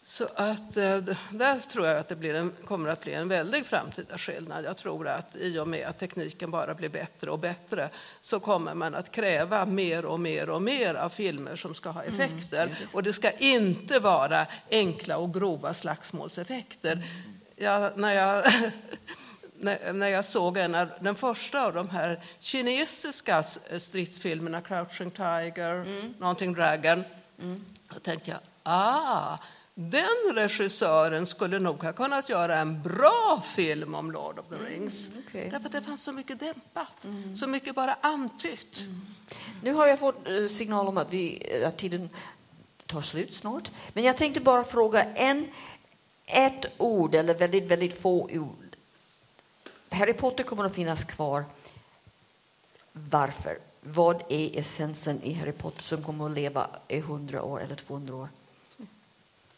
Så 0.03 0.23
att 0.35 0.77
eh, 0.77 0.97
där 1.31 1.59
tror 1.59 1.87
jag 1.87 1.97
att 1.97 2.07
det 2.07 2.15
blir 2.15 2.33
en, 2.35 2.51
kommer 2.65 2.89
att 2.89 3.01
bli 3.03 3.13
en 3.13 3.27
väldig 3.27 3.65
framtida 3.65 4.17
skillnad. 4.17 4.65
Jag 4.65 4.77
tror 4.77 5.07
att 5.07 5.35
i 5.35 5.59
och 5.59 5.67
med 5.67 5.87
att 5.87 5.99
tekniken 5.99 6.51
bara 6.51 6.73
blir 6.73 6.89
bättre 6.89 7.31
och 7.31 7.39
bättre 7.39 7.89
så 8.21 8.39
kommer 8.39 8.73
man 8.73 8.95
att 8.95 9.11
kräva 9.11 9.65
mer 9.65 10.05
och 10.05 10.19
mer 10.19 10.49
och 10.49 10.61
mer 10.61 10.95
av 10.95 11.09
filmer 11.09 11.55
som 11.55 11.73
ska 11.75 11.89
ha 11.89 12.03
effekter. 12.03 12.77
och 12.93 13.03
det 13.03 13.13
ska 13.13 13.31
inte 13.31 13.99
vara 13.99 14.45
enkla 14.71 15.17
och 15.17 15.33
grova 15.33 15.73
slagsmålseffekter. 15.73 17.03
Jag, 17.55 17.97
när 17.97 18.13
jag 18.13 18.43
när, 19.93 20.07
jag 20.07 20.25
såg 20.25 20.57
en 20.57 20.75
av, 20.75 20.87
den 20.99 21.15
första 21.15 21.65
av 21.65 21.73
de 21.73 21.89
här 21.89 22.23
kinesiska 22.39 23.39
s- 23.39 23.59
stridsfilmerna, 23.83 24.61
Crouching 24.61 25.11
Tiger, 25.11 25.85
någonting 26.19 26.53
Dragon, 26.53 27.03
då 27.93 27.99
tänkte 27.99 28.29
jag, 28.31 28.39
ah, 28.63 29.37
den 29.89 30.35
regissören 30.35 31.25
skulle 31.25 31.59
nog 31.59 31.83
ha 31.83 31.93
kunnat 31.93 32.29
göra 32.29 32.55
en 32.55 32.81
bra 32.81 33.43
film 33.45 33.95
om 33.95 34.11
Lord 34.11 34.39
of 34.39 34.45
the 34.49 34.55
Rings. 34.55 35.09
okej. 35.27 35.49
Därför 35.51 35.65
att 35.65 35.71
det 35.71 35.81
fanns 35.81 36.03
så 36.03 36.11
mycket 36.11 36.39
dämpat, 36.39 37.05
så 37.39 37.47
mycket 37.47 37.75
bara 37.75 37.97
antytt. 38.01 38.79
Nu 39.63 39.73
har 39.73 39.87
jag 39.87 39.99
fått 39.99 40.27
eh, 40.27 40.47
signal 40.47 40.87
om 40.87 40.97
att, 40.97 41.13
vi, 41.13 41.43
eh, 41.61 41.67
att 41.67 41.77
tiden 41.77 42.09
tar 42.85 43.01
slut 43.01 43.33
snart. 43.33 43.71
Men 43.93 44.03
jag 44.03 44.17
tänkte 44.17 44.41
bara 44.41 44.63
fråga 44.63 45.03
en, 45.03 45.47
ett 46.25 46.65
ord, 46.77 47.15
eller 47.15 47.33
väldigt, 47.33 47.63
väldigt 47.63 48.01
få 48.01 48.29
ord. 48.31 48.75
Harry 49.89 50.13
Potter 50.13 50.43
kommer 50.43 50.65
att 50.65 50.75
finnas 50.75 51.03
kvar. 51.03 51.45
Varför? 52.91 53.57
Vad 53.81 54.23
är 54.29 54.59
essensen 54.59 55.21
i 55.23 55.33
Harry 55.33 55.51
Potter 55.51 55.83
som 55.83 56.03
kommer 56.03 56.25
att 56.25 56.31
leva 56.31 56.67
i 56.87 56.97
100 56.97 57.43
år 57.43 57.61
eller 57.61 57.75
200 57.75 58.15
år? 58.15 58.29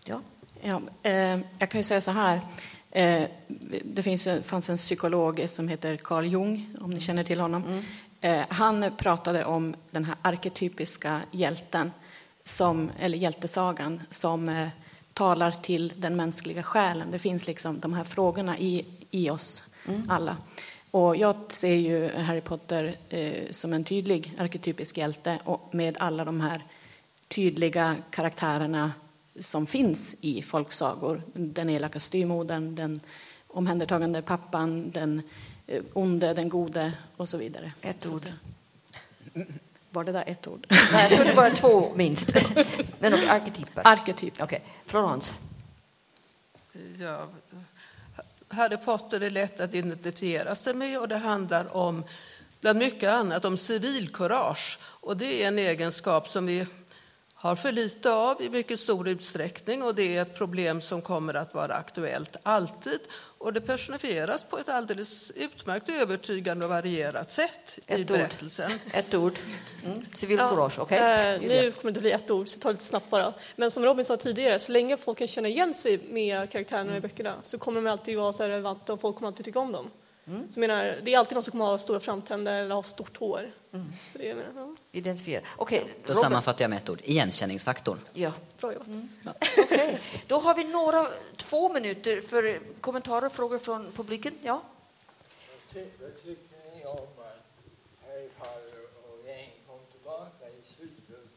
Ja. 0.06 0.22
Ja, 0.62 0.82
eh, 1.04 1.40
jag 1.60 1.70
kan 1.70 1.80
ju 1.80 1.84
säga 1.84 2.02
så 2.02 2.12
här. 2.12 2.42
Eh, 2.92 3.28
det 3.84 4.04
finns, 4.04 4.28
fanns 4.44 4.70
en 4.70 4.78
psykolog 4.78 5.46
som 5.48 5.68
heter 5.68 5.98
Carl 5.98 6.26
Jung, 6.26 6.76
om 6.82 6.92
ni 6.92 7.02
känner 7.02 7.24
till 7.24 7.40
honom. 7.40 7.84
Eh, 8.22 8.46
han 8.50 8.86
pratade 8.98 9.46
om 9.46 9.76
den 9.92 10.06
här 10.06 10.16
arketypiska 10.22 11.22
hjälten, 11.32 11.92
som, 12.44 12.92
eller 13.00 13.18
hjältesagan, 13.18 14.02
som 14.10 14.50
eh, 14.50 14.68
talar 15.14 15.52
till 15.52 15.94
den 15.98 16.16
mänskliga 16.16 16.64
själen. 16.64 17.12
Det 17.12 17.20
finns 17.20 17.48
liksom 17.48 17.80
de 17.80 17.94
här 17.94 18.04
frågorna 18.04 18.58
i, 18.58 18.86
i 19.12 19.30
oss 19.30 19.64
alla. 20.10 20.38
Och 20.92 21.16
jag 21.16 21.36
ser 21.50 21.76
ju 21.76 22.16
Harry 22.18 22.42
Potter 22.42 22.96
eh, 23.10 23.52
som 23.52 23.74
en 23.74 23.84
tydlig 23.84 24.34
arketypisk 24.38 24.98
hjälte 24.98 25.40
och 25.44 25.70
med 25.72 25.98
alla 26.00 26.26
de 26.26 26.42
här 26.42 26.64
tydliga 27.28 27.96
karaktärerna 28.12 28.92
som 29.40 29.68
finns 29.68 30.16
i 30.22 30.42
folksagor. 30.42 31.22
Den 31.34 31.70
elaka 31.70 32.00
styrmodern, 32.00 32.76
den 32.76 33.02
omhändertagande 33.48 34.22
pappan, 34.22 34.92
den 34.92 35.22
eh, 35.68 35.84
onde, 35.94 36.34
den 36.34 36.50
gode 36.50 36.94
och 37.18 37.30
så 37.30 37.38
vidare. 37.38 37.72
Ett 37.82 38.10
ord. 38.10 38.24
Var 39.90 40.04
det 40.04 40.12
där 40.12 40.24
ett 40.28 40.48
ord? 40.48 40.66
Nej, 40.70 41.08
jag 41.10 41.12
tror 41.12 41.26
det 41.26 41.34
var 41.34 41.50
två 41.50 41.92
minst. 41.96 42.36
Men 43.00 43.14
och 43.14 43.20
arketyper. 43.20 43.82
Arketyp. 43.88 44.42
Okej, 44.42 44.64
Florence. 44.86 45.34
Ja, 47.00 47.28
Harry 48.48 48.78
Potter 48.78 49.22
är 49.22 49.30
lätt 49.30 49.60
att 49.60 49.74
identifiera 49.74 50.56
sig 50.56 50.74
med 50.74 51.00
och 51.00 51.08
det 51.08 51.18
handlar 51.18 51.78
om, 51.78 52.04
bland 52.62 52.80
mycket 52.80 53.10
annat, 53.10 53.46
om 53.46 53.58
civilkurage. 53.58 54.80
Och 54.84 55.18
det 55.18 55.44
är 55.44 55.48
en 55.48 55.60
egenskap 55.60 56.30
som 56.30 56.46
vi 56.46 56.66
har 57.44 57.56
för 57.56 57.72
lite 57.72 58.12
av 58.14 58.42
i 58.42 58.50
mycket 58.50 58.80
stor 58.80 59.08
utsträckning 59.08 59.84
och 59.84 59.96
det 59.96 60.16
är 60.18 60.22
ett 60.22 60.36
problem 60.36 60.82
som 60.82 61.02
kommer 61.02 61.34
att 61.34 61.54
vara 61.54 61.76
aktuellt 61.76 62.38
alltid. 62.44 63.00
Och 63.38 63.54
det 63.54 63.62
personifieras 63.62 64.44
på 64.44 64.58
ett 64.58 64.70
alldeles 64.70 65.32
utmärkt 65.32 65.90
övertygande 65.90 66.66
och 66.66 66.72
varierat 66.72 67.32
sätt 67.32 67.80
Ett 67.88 68.00
i 68.00 68.02
ord. 68.02 68.08
berättelsen. 68.08 68.72
Ett 68.94 69.14
ord. 69.14 69.34
Mm. 69.86 70.06
Civilkurage, 70.16 70.80
okej? 70.80 70.98
Eh, 70.98 71.42
nu 71.42 71.72
kommer 71.72 71.84
det 71.84 71.88
inte 71.88 72.02
bli 72.02 72.12
ett 72.12 72.32
ord, 72.32 72.48
så 72.48 72.60
ta 72.60 72.70
det 72.70 72.74
lite 72.74 72.84
snabbt 72.84 73.10
bara. 73.10 73.34
Men 73.56 73.72
som 73.72 73.86
Robin 73.86 74.06
sa 74.06 74.18
tidigare, 74.18 74.60
så 74.60 74.72
länge 74.72 74.98
folk 74.98 75.18
kan 75.18 75.28
känna 75.28 75.48
igen 75.48 75.74
sig 75.74 76.00
med 76.10 76.50
karaktärerna 76.50 76.98
i 76.98 77.00
böckerna 77.00 77.34
så 77.44 77.58
kommer 77.58 77.82
de 77.82 77.90
alltid 77.90 78.18
vara 78.18 78.34
så 78.34 78.44
relevanta 78.44 78.94
och 78.94 79.02
folk 79.02 79.16
kommer 79.16 79.28
alltid 79.28 79.46
tycka 79.46 79.60
om 79.60 79.72
dem. 79.72 79.90
Så 80.26 80.32
jag 80.62 80.68
menar, 80.68 80.96
det 81.04 81.14
är 81.14 81.18
alltid 81.20 81.36
någon 81.36 81.44
som 81.44 81.52
kommer 81.52 81.66
ha 81.66 81.78
stora 81.78 82.00
framtänder 82.00 82.62
eller 82.62 82.76
ha 82.76 82.84
stort 82.84 83.18
hår. 83.18 83.52
Så 84.12 84.18
det, 84.18 84.26
jag 84.26 84.38
menar, 84.38 84.52
ja, 84.56 84.76
Identifiera. 84.92 85.44
Okej, 85.58 85.80
Då 86.06 86.14
Robert. 86.14 86.24
sammanfattar 86.24 86.64
jag 86.64 86.70
med 86.70 86.78
ett 86.78 86.90
ord, 86.90 87.00
igenkänningsfaktorn. 87.04 88.00
Ja. 88.14 88.32
bra 88.60 88.74
jobbat. 88.74 88.88
Okej. 89.58 90.00
Då 90.28 90.38
har 90.40 90.56
vi 90.56 90.64
några, 90.64 91.08
två 91.36 91.74
minuter 91.74 92.22
för 92.22 92.60
kommentarer 92.82 93.26
och 93.26 93.32
frågor 93.32 93.58
från 93.58 93.92
publiken. 93.92 94.34
Ja? 94.44 94.62
Vad 95.74 96.24
tycker 96.24 96.76
ni 96.76 96.86
om 96.86 96.98
att 96.98 97.44
Harry 98.08 98.28
Potter 98.40 98.80
och 99.12 99.28
gäng 99.28 99.50
kom 99.68 99.80
tillbaka 99.92 100.50
i 100.50 100.76
slutet 100.76 101.28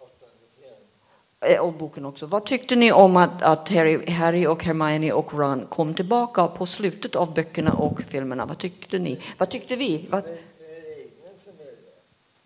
av 0.00 0.04
åttonde 0.04 0.46
serien? 0.56 0.74
Eh, 0.74 1.29
Och 1.60 1.72
boken 1.72 2.04
också. 2.04 2.26
Vad 2.26 2.46
tyckte 2.46 2.76
ni 2.76 2.92
om 2.92 3.16
att, 3.16 3.42
att 3.42 3.68
Harry, 3.68 4.10
Harry 4.10 4.46
och 4.46 4.64
Hermione 4.64 5.12
och 5.12 5.34
Ron 5.34 5.66
kom 5.66 5.94
tillbaka 5.94 6.46
på 6.46 6.66
slutet 6.66 7.16
av 7.16 7.34
böckerna 7.34 7.72
och 7.72 8.00
filmerna? 8.08 8.46
Vad 8.46 8.58
tyckte 8.58 8.98
ni? 8.98 9.20
Vad 9.38 9.48
tyckte 9.48 9.76
vi? 9.76 10.06
Vad, 10.10 10.24
Med, 10.24 10.38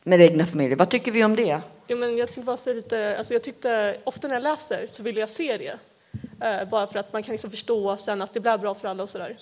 med 0.03 0.21
egna 0.21 0.47
familjer. 0.47 0.77
Vad 0.77 0.91
tycker 0.91 1.13
vi 1.13 1.25
om 1.25 1.37
det? 1.37 1.61
Jo, 1.87 1.99
men 1.99 2.17
jag 2.17 2.29
tänkte 2.29 2.43
bara 2.43 2.57
säga 2.57 2.77
lite, 2.77 3.19
alltså 3.19 3.33
jag 3.33 3.43
tyckte, 3.43 3.97
ofta 4.05 4.29
när 4.29 4.35
jag 4.35 4.43
läser 4.43 4.87
så 4.87 5.03
vill 5.03 5.17
jag 5.17 5.31
se 5.31 5.59
det. 5.59 5.79
Eh, 6.47 6.69
bara 6.69 6.87
för 6.87 6.99
att 6.99 7.13
man 7.13 7.23
kan 7.23 7.33
liksom 7.33 7.51
förstå 7.51 7.97
sen 7.97 8.23
att 8.23 8.35
det 8.35 8.41
blir 8.41 8.59
bra 8.59 8.75
för 8.75 8.89
alla 8.89 9.03
och 9.03 9.09
sådär. 9.09 9.37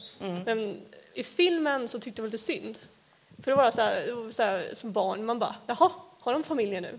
Men 0.45 0.77
i 1.15 1.23
filmen 1.23 1.89
så 1.89 1.99
tyckte 1.99 2.09
jag 2.09 2.17
det 2.17 2.23
var 2.23 2.33
lite 2.33 2.39
synd. 2.39 2.79
För 3.43 3.51
det 3.51 3.57
var 3.57 3.71
så 3.71 3.83
här, 3.83 4.31
så 4.31 4.43
här, 4.43 4.65
som 4.73 4.93
barn, 4.93 5.25
man 5.25 5.39
bara, 5.39 5.55
jaha, 5.67 5.91
har 6.21 6.33
de 6.33 6.43
familjer 6.43 6.81
nu? 6.81 6.99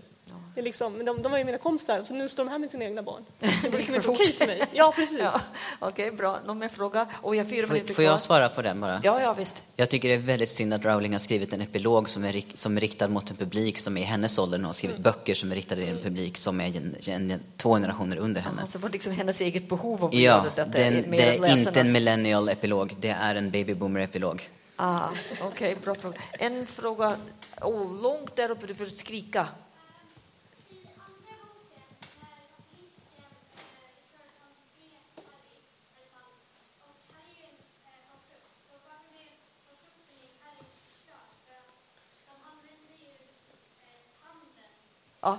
Det 0.54 0.60
är 0.60 0.64
liksom, 0.64 1.04
de, 1.04 1.22
de 1.22 1.32
var 1.32 1.38
ju 1.38 1.44
mina 1.44 1.58
kompisar, 1.58 2.04
så 2.04 2.14
nu 2.14 2.28
står 2.28 2.44
de 2.44 2.50
här 2.50 2.58
med 2.58 2.70
sina 2.70 2.84
egna 2.84 3.02
barn. 3.02 3.24
Det 3.38 3.46
var 3.46 3.62
gick 3.62 3.72
liksom 3.72 3.86
för 3.86 3.94
inte 3.94 4.02
fort. 4.06 4.16
okej 4.20 4.32
för 4.32 4.46
mig. 4.46 4.62
Ja, 4.72 4.92
precis. 4.96 5.18
Ja. 5.20 5.40
Okej, 5.78 6.10
bra. 6.10 6.38
Någon 6.46 6.58
mer 6.58 6.68
fråga? 6.68 7.06
Och 7.22 7.36
jag 7.36 7.50
fyra 7.50 7.66
Får, 7.66 7.74
minuter 7.74 7.94
får 7.94 8.04
jag 8.04 8.20
svara 8.20 8.48
på 8.48 8.62
den 8.62 8.80
bara? 8.80 9.00
Ja, 9.04 9.20
ja, 9.22 9.32
visst. 9.32 9.62
Jag 9.76 9.88
tycker 9.90 10.08
det 10.08 10.14
är 10.14 10.18
väldigt 10.18 10.48
synd 10.48 10.74
att 10.74 10.84
Rowling 10.84 11.12
har 11.12 11.18
skrivit 11.18 11.52
en 11.52 11.60
epilog 11.60 12.08
som 12.08 12.24
är, 12.24 12.42
som 12.54 12.76
är 12.76 12.80
riktad 12.80 13.08
mot 13.08 13.30
en 13.30 13.36
publik 13.36 13.78
som 13.78 13.96
är 13.96 14.00
i 14.00 14.04
hennes 14.04 14.38
ålder 14.38 14.58
och 14.58 14.64
har 14.64 14.72
skrivit 14.72 14.98
böcker 14.98 15.34
som 15.34 15.50
är 15.50 15.54
riktade 15.54 15.80
till 15.84 15.90
en 15.96 16.02
publik 16.02 16.36
som 16.36 16.60
är 16.60 16.66
gen, 16.66 16.96
gen, 17.00 17.40
två 17.56 17.74
generationer 17.74 18.16
under 18.16 18.40
henne. 18.40 18.62
Alltså, 18.62 18.78
det 18.78 18.82
var 18.82 18.90
liksom 18.90 19.12
hennes 19.12 19.40
eget 19.40 19.68
behov 19.68 20.04
av 20.04 20.08
att 20.08 20.14
Ja, 20.14 20.20
göra 20.20 20.42
detta. 20.42 20.64
den, 20.64 21.10
det 21.10 21.22
är 21.22 21.34
inte 21.34 21.38
läsarnas. 21.40 21.76
en 21.76 21.92
millennial 21.92 22.48
epilog, 22.48 22.96
det 23.00 23.08
är 23.10 23.34
en 23.34 23.50
baby 23.50 23.74
boomer 23.74 24.00
epilog. 24.00 24.48
Ah, 24.76 25.08
Okej, 25.42 25.76
bra 25.84 25.94
fråga. 25.94 26.18
En 26.32 26.66
fråga 26.66 27.16
oh, 27.60 28.02
långt 28.02 28.36
där 28.36 28.50
uppe, 28.50 28.66
du 28.66 28.74
får 28.74 28.86
skrika. 28.86 29.46
Ja. 45.24 45.38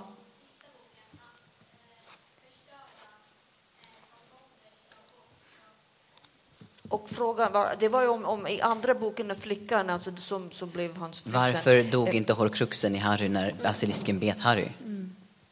Och 6.88 7.08
frågan 7.10 7.52
var, 7.52 7.74
det 7.78 7.88
var 7.88 8.02
ju 8.02 8.08
om, 8.08 8.24
om 8.24 8.46
i 8.46 8.60
andra 8.60 8.94
boken, 8.94 9.28
när 9.28 9.34
flickan 9.34 9.90
alltså, 9.90 10.16
som, 10.16 10.50
som 10.50 10.70
blev 10.70 10.96
hans 10.96 11.16
sen. 11.22 11.32
Varför 11.32 11.82
dog 11.82 12.08
Eh, 12.08 12.16
inte 12.16 12.32
horcruxen 12.32 12.94
i 12.94 12.98
Harry 12.98 13.28
när 13.28 13.54
basilisken 13.62 14.18
bet 14.18 14.40
Harry? 14.40 14.68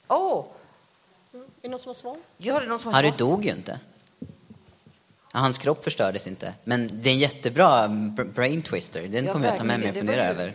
Åh, 0.09 0.45
Är 1.33 1.41
det 1.63 1.69
någon 1.69 1.79
som 1.79 1.89
har 1.89 1.95
svar? 1.95 2.17
ja, 2.37 2.59
det 2.59 2.65
är 2.67 2.69
någon 2.69 2.79
som 2.79 2.87
har 2.87 2.93
Harry 2.93 3.09
svar? 3.09 3.19
dog 3.19 3.45
ju 3.45 3.51
inte. 3.51 3.81
Ja, 5.37 5.41
Hans 5.41 5.59
kropp 5.59 5.85
förstördes 5.85 6.27
inte. 6.27 6.55
Men 6.65 6.91
det 7.03 7.09
är 7.09 7.13
en 7.13 7.19
jättebra 7.19 7.87
br- 7.89 8.33
brain 8.33 8.63
twister. 8.63 9.03
Den 9.09 9.27
Ja, 9.27 9.33
kommer 9.33 9.47
jag 9.47 9.57
ta 9.57 9.65
med 9.65 9.81
mig 9.81 9.89
och 9.91 9.97
fundera 9.97 10.25
över. 10.27 10.53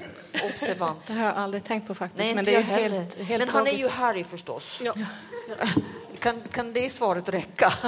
Observant. 0.53 0.97
Det 1.07 1.13
har 1.13 1.25
jag 1.25 1.35
aldrig 1.35 1.63
tänkt 1.63 1.87
på 1.87 1.95
faktiskt. 1.95 2.19
Nej, 2.23 2.35
men 2.35 2.45
det 2.45 2.55
är 2.55 2.61
helt, 2.61 3.19
helt 3.19 3.39
Men 3.39 3.49
han 3.49 3.67
är 3.67 3.71
ju. 3.71 3.87
Harry 3.89 4.23
förstås. 4.23 4.81
Ja. 4.83 4.93
Kan, 6.19 6.41
kan 6.51 6.73
det 6.73 6.89
svaret 6.89 7.29
räcka? 7.29 7.73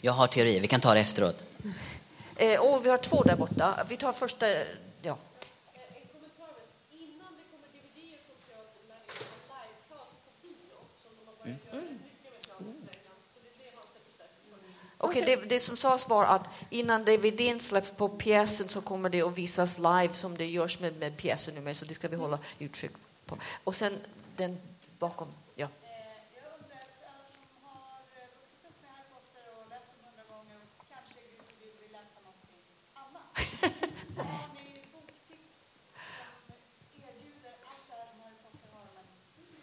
Jag 0.00 0.12
har 0.12 0.26
teori, 0.26 0.60
vi 0.60 0.66
kan 0.66 0.80
ta 0.80 0.94
det 0.94 1.00
efteråt. 1.00 1.42
eh, 2.36 2.60
och 2.60 2.86
vi 2.86 2.90
har 2.90 2.98
två 2.98 3.22
där 3.22 3.36
borta. 3.36 3.86
Vi 3.88 3.96
tar 3.96 4.12
första... 4.12 4.46
Okej, 15.02 15.22
det, 15.26 15.36
det 15.36 15.60
som 15.60 15.76
sades 15.76 16.08
var 16.08 16.24
att 16.24 16.48
innan 16.70 17.04
DVDn 17.04 17.60
släpps 17.60 17.90
på 17.90 18.08
pjäsen 18.08 18.68
så 18.68 18.80
kommer 18.80 19.08
det 19.08 19.22
att 19.22 19.38
visas 19.38 19.78
live 19.78 20.12
som 20.12 20.36
det 20.36 20.46
görs 20.46 20.80
med, 20.80 20.96
med 20.96 21.16
pjäsen 21.16 21.54
nu 21.54 21.60
med, 21.60 21.76
så 21.76 21.84
det 21.84 21.94
ska 21.94 22.08
vi 22.08 22.16
hålla 22.16 22.38
utkik 22.58 22.90
på. 23.26 23.38
Och 23.64 23.74
sen 23.74 23.92
den 24.36 24.58
bakom, 24.98 25.28
ja. 25.56 25.68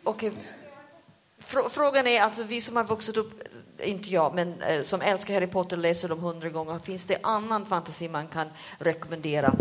Okej. 0.04 0.32
Frå- 1.40 1.70
Frågan 1.70 2.08
är, 2.08 2.22
alltså 2.22 2.44
vi 2.44 2.62
som 2.62 2.76
har 2.76 2.84
vuxit 2.84 3.18
upp, 3.18 3.47
inte 3.84 4.10
jag, 4.10 4.36
men 4.36 4.62
eh, 4.62 4.82
som 4.82 5.02
älskar 5.02 5.34
Harry 5.34 5.48
Potter 5.48 5.78
läser 5.78 6.08
dem 6.08 6.20
hundra 6.20 6.50
gånger. 6.50 6.80
Finns 6.80 7.06
det 7.06 7.18
annan 7.24 7.66
fantasi 7.66 8.10
man 8.10 8.28
kan 8.28 8.48
rekommendera? 8.80 9.54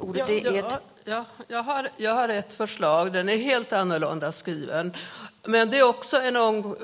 Ordet 0.00 0.28
Ja, 0.28 0.34
är 0.34 0.56
ja, 0.56 0.80
ja, 1.04 1.24
jag, 1.48 1.62
har, 1.62 1.88
jag 1.96 2.14
har 2.14 2.28
ett 2.28 2.52
förslag. 2.52 3.12
Den 3.12 3.28
är 3.28 3.36
helt 3.36 3.72
annorlunda 3.72 4.32
skriven. 4.32 4.92
Men 5.44 5.70
det 5.70 5.78
är 5.78 5.88
också 5.88 6.16
en 6.16 6.36
ung, 6.36 6.74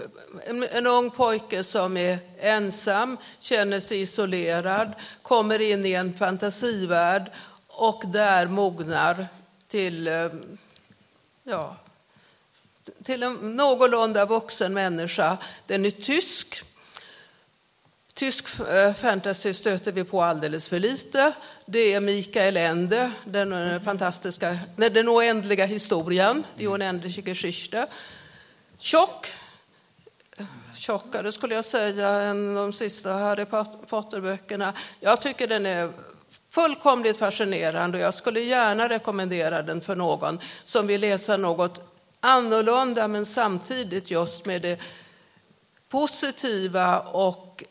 en, 0.47 0.63
en 0.63 0.87
ung 0.87 1.11
pojke 1.11 1.65
som 1.65 1.97
är 1.97 2.19
ensam, 2.39 3.17
känner 3.39 3.81
sig 3.81 4.01
isolerad, 4.01 4.93
kommer 5.23 5.61
in 5.61 5.87
i 5.87 5.93
en 5.93 6.15
fantasivärld 6.15 7.31
och 7.69 8.03
där 8.07 8.47
mognar 8.47 9.29
till, 9.69 10.09
eh, 10.09 10.29
ja, 11.43 11.77
till 13.05 13.23
en 13.23 13.57
någorlunda 13.57 14.25
vuxen 14.27 14.75
människa. 14.75 15.37
Den 15.67 15.85
är 15.85 15.91
tysk. 15.91 16.65
Tysk 18.15 18.61
eh, 18.61 18.93
fantasy 18.95 19.53
stöter 19.55 19.93
vi 19.93 20.05
på 20.05 20.23
alldeles 20.23 20.69
för 20.69 20.79
lite. 20.79 21.33
Det 21.67 21.93
är 21.93 22.01
Mikael 22.01 22.57
Ende, 22.57 23.11
den 23.25 23.53
eh, 23.53 23.83
fantastiska, 23.83 24.59
nej, 24.77 24.91
den 24.91 25.09
oändliga 25.09 25.67
historien, 25.67 26.45
Die 26.59 26.67
unendliche 26.67 27.23
Geschichte. 27.23 27.87
Tjock, 28.79 29.27
tjockare 30.77 31.33
skulle 31.33 31.55
jag 31.55 31.65
säga 31.65 32.09
än 32.09 32.55
de 32.55 32.73
sista 32.73 33.13
Harry 33.13 33.45
Pot- 33.45 33.87
Potter-böckerna. 33.89 34.73
Jag 35.01 35.21
tycker 35.23 35.47
den 35.49 35.67
är 35.67 35.93
fullkomligt 36.51 37.19
fascinerande 37.19 37.99
och 37.99 38.05
jag 38.05 38.15
skulle 38.15 38.41
gärna 38.41 38.89
rekommendera 38.89 39.63
den 39.63 39.81
för 39.81 39.97
någon 39.97 40.41
som 40.65 40.87
vill 40.87 41.01
läsa 41.01 41.37
något 41.37 41.96
annorlunda 42.27 43.09
men 43.09 43.27
samtidigt 43.27 44.11
just 44.11 44.45
med 44.47 44.63
det 44.63 44.79
positiva 45.89 47.01
och 47.01 47.65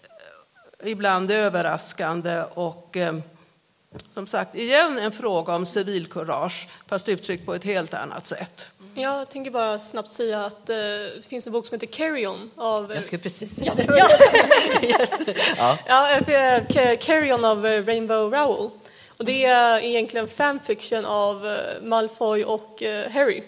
eh, 0.81 0.89
ibland 0.91 1.31
överraskande 1.31 2.43
och 2.53 2.97
eh, 2.97 3.15
som 4.13 4.27
sagt 4.27 4.55
igen 4.55 4.97
en 4.97 5.11
fråga 5.11 5.55
om 5.55 5.65
civilkurage 5.65 6.67
fast 6.87 7.09
uttryckt 7.09 7.45
på 7.45 7.53
ett 7.53 7.63
helt 7.63 7.93
annat 7.93 8.25
sätt. 8.27 8.67
Jag 8.97 9.29
tänker 9.29 9.51
bara 9.51 9.79
snabbt 9.79 10.09
säga 10.09 10.45
att 10.45 10.69
eh, 10.69 10.75
det 11.15 11.25
finns 11.29 11.47
en 11.47 11.53
bok 11.53 11.65
som 11.65 11.75
heter 11.75 11.87
Carry 11.87 12.25
On 12.27 12.51
av... 12.57 12.91
Jag 12.95 13.03
skulle 13.03 13.21
precis 13.21 13.55
säga 13.55 13.73
det. 13.75 13.83
Ja, 13.97 14.07
Ja. 15.57 15.77
ja 15.87 16.17
eh, 16.17 16.63
Ca- 16.67 16.95
Carry 16.97 17.31
On 17.33 17.45
av 17.45 17.65
eh, 17.67 17.85
Rainbow 17.85 18.31
Rowell. 18.33 18.69
Och 19.17 19.25
det 19.25 19.45
är 19.45 19.79
egentligen 19.79 20.27
fanfiction 20.27 21.05
av 21.05 21.45
eh, 21.47 21.81
Malfoy 21.81 22.43
och 22.43 22.83
eh, 22.83 23.11
Harry. 23.11 23.43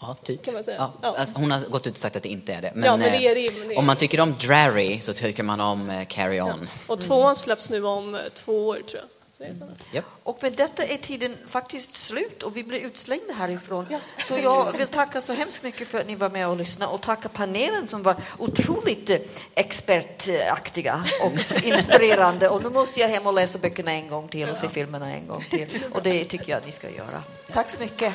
Ja, 0.00 0.16
typ. 0.22 0.44
Kan 0.44 0.54
man 0.54 0.64
säga. 0.64 0.76
Ja, 0.78 0.92
Ja. 1.02 1.14
Alltså, 1.18 1.38
hon 1.38 1.50
har 1.50 1.60
gått 1.60 1.86
ut 1.86 1.92
och 1.92 1.98
sagt 1.98 2.16
att 2.16 2.22
det 2.22 2.28
inte 2.28 2.52
är 2.52 2.62
det. 2.62 2.72
Men, 2.74 2.84
Ja, 2.84 2.96
men 2.96 3.12
det 3.12 3.16
eh, 3.26 3.30
är 3.30 3.34
det, 3.34 3.58
men 3.58 3.68
det 3.68 3.74
är 3.74 3.78
om 3.78 3.86
man 3.86 3.96
tycker 3.96 4.20
om 4.20 4.34
Drarry 4.40 5.00
så 5.00 5.12
tycker 5.12 5.42
man 5.42 5.60
om 5.60 5.90
eh, 5.90 6.06
Carry 6.06 6.40
On. 6.40 6.68
Och 6.86 7.00
tvåan 7.00 7.36
släpps 7.36 7.70
nu 7.70 7.84
om 7.84 8.14
eh, 8.14 8.20
två 8.34 8.68
år, 8.68 8.74
tror 8.74 8.86
jag. 9.02 9.04
Spännande. 9.34 9.74
Japp. 9.92 10.04
Och 10.22 10.38
med 10.42 10.52
detta 10.52 10.84
är 10.84 10.96
tiden 10.96 11.36
faktiskt 11.48 11.94
slut 11.94 12.42
och 12.42 12.56
vi 12.56 12.64
blir 12.64 12.80
utslängda 12.80 13.32
härifrån. 13.34 13.86
Så 14.28 14.34
jag 14.42 14.78
vill 14.78 14.88
tacka 14.88 15.20
så 15.20 15.32
hemskt 15.32 15.62
mycket 15.62 15.88
för 15.88 16.00
att 16.00 16.06
ni 16.06 16.14
var 16.14 16.30
med 16.30 16.48
och 16.48 16.56
lyssnade 16.56 16.92
och 16.92 17.00
tacka 17.00 17.28
panelen 17.28 17.88
som 17.88 18.02
var 18.02 18.16
otroligt 18.38 19.10
eh, 19.10 19.18
expertaktiga 19.54 21.04
och 21.22 21.32
inspirerande. 21.64 22.48
Och 22.48 22.62
nu 22.62 22.70
måste 22.70 23.00
jag 23.00 23.08
hem 23.08 23.26
och 23.26 23.34
läsa 23.34 23.58
böckerna 23.58 23.90
en 23.92 24.08
gång 24.08 24.28
till 24.28 24.48
och 24.48 24.56
se 24.56 24.68
filmerna 24.68 25.12
en 25.14 25.26
gång 25.26 25.44
till. 25.50 25.84
Och 25.94 26.02
det 26.02 26.24
tycker 26.24 26.50
jag 26.50 26.58
att 26.58 26.66
ni 26.66 26.72
ska 26.72 26.90
göra. 26.90 27.22
Tack 27.52 27.70
så 27.70 27.80
mycket. 27.80 28.14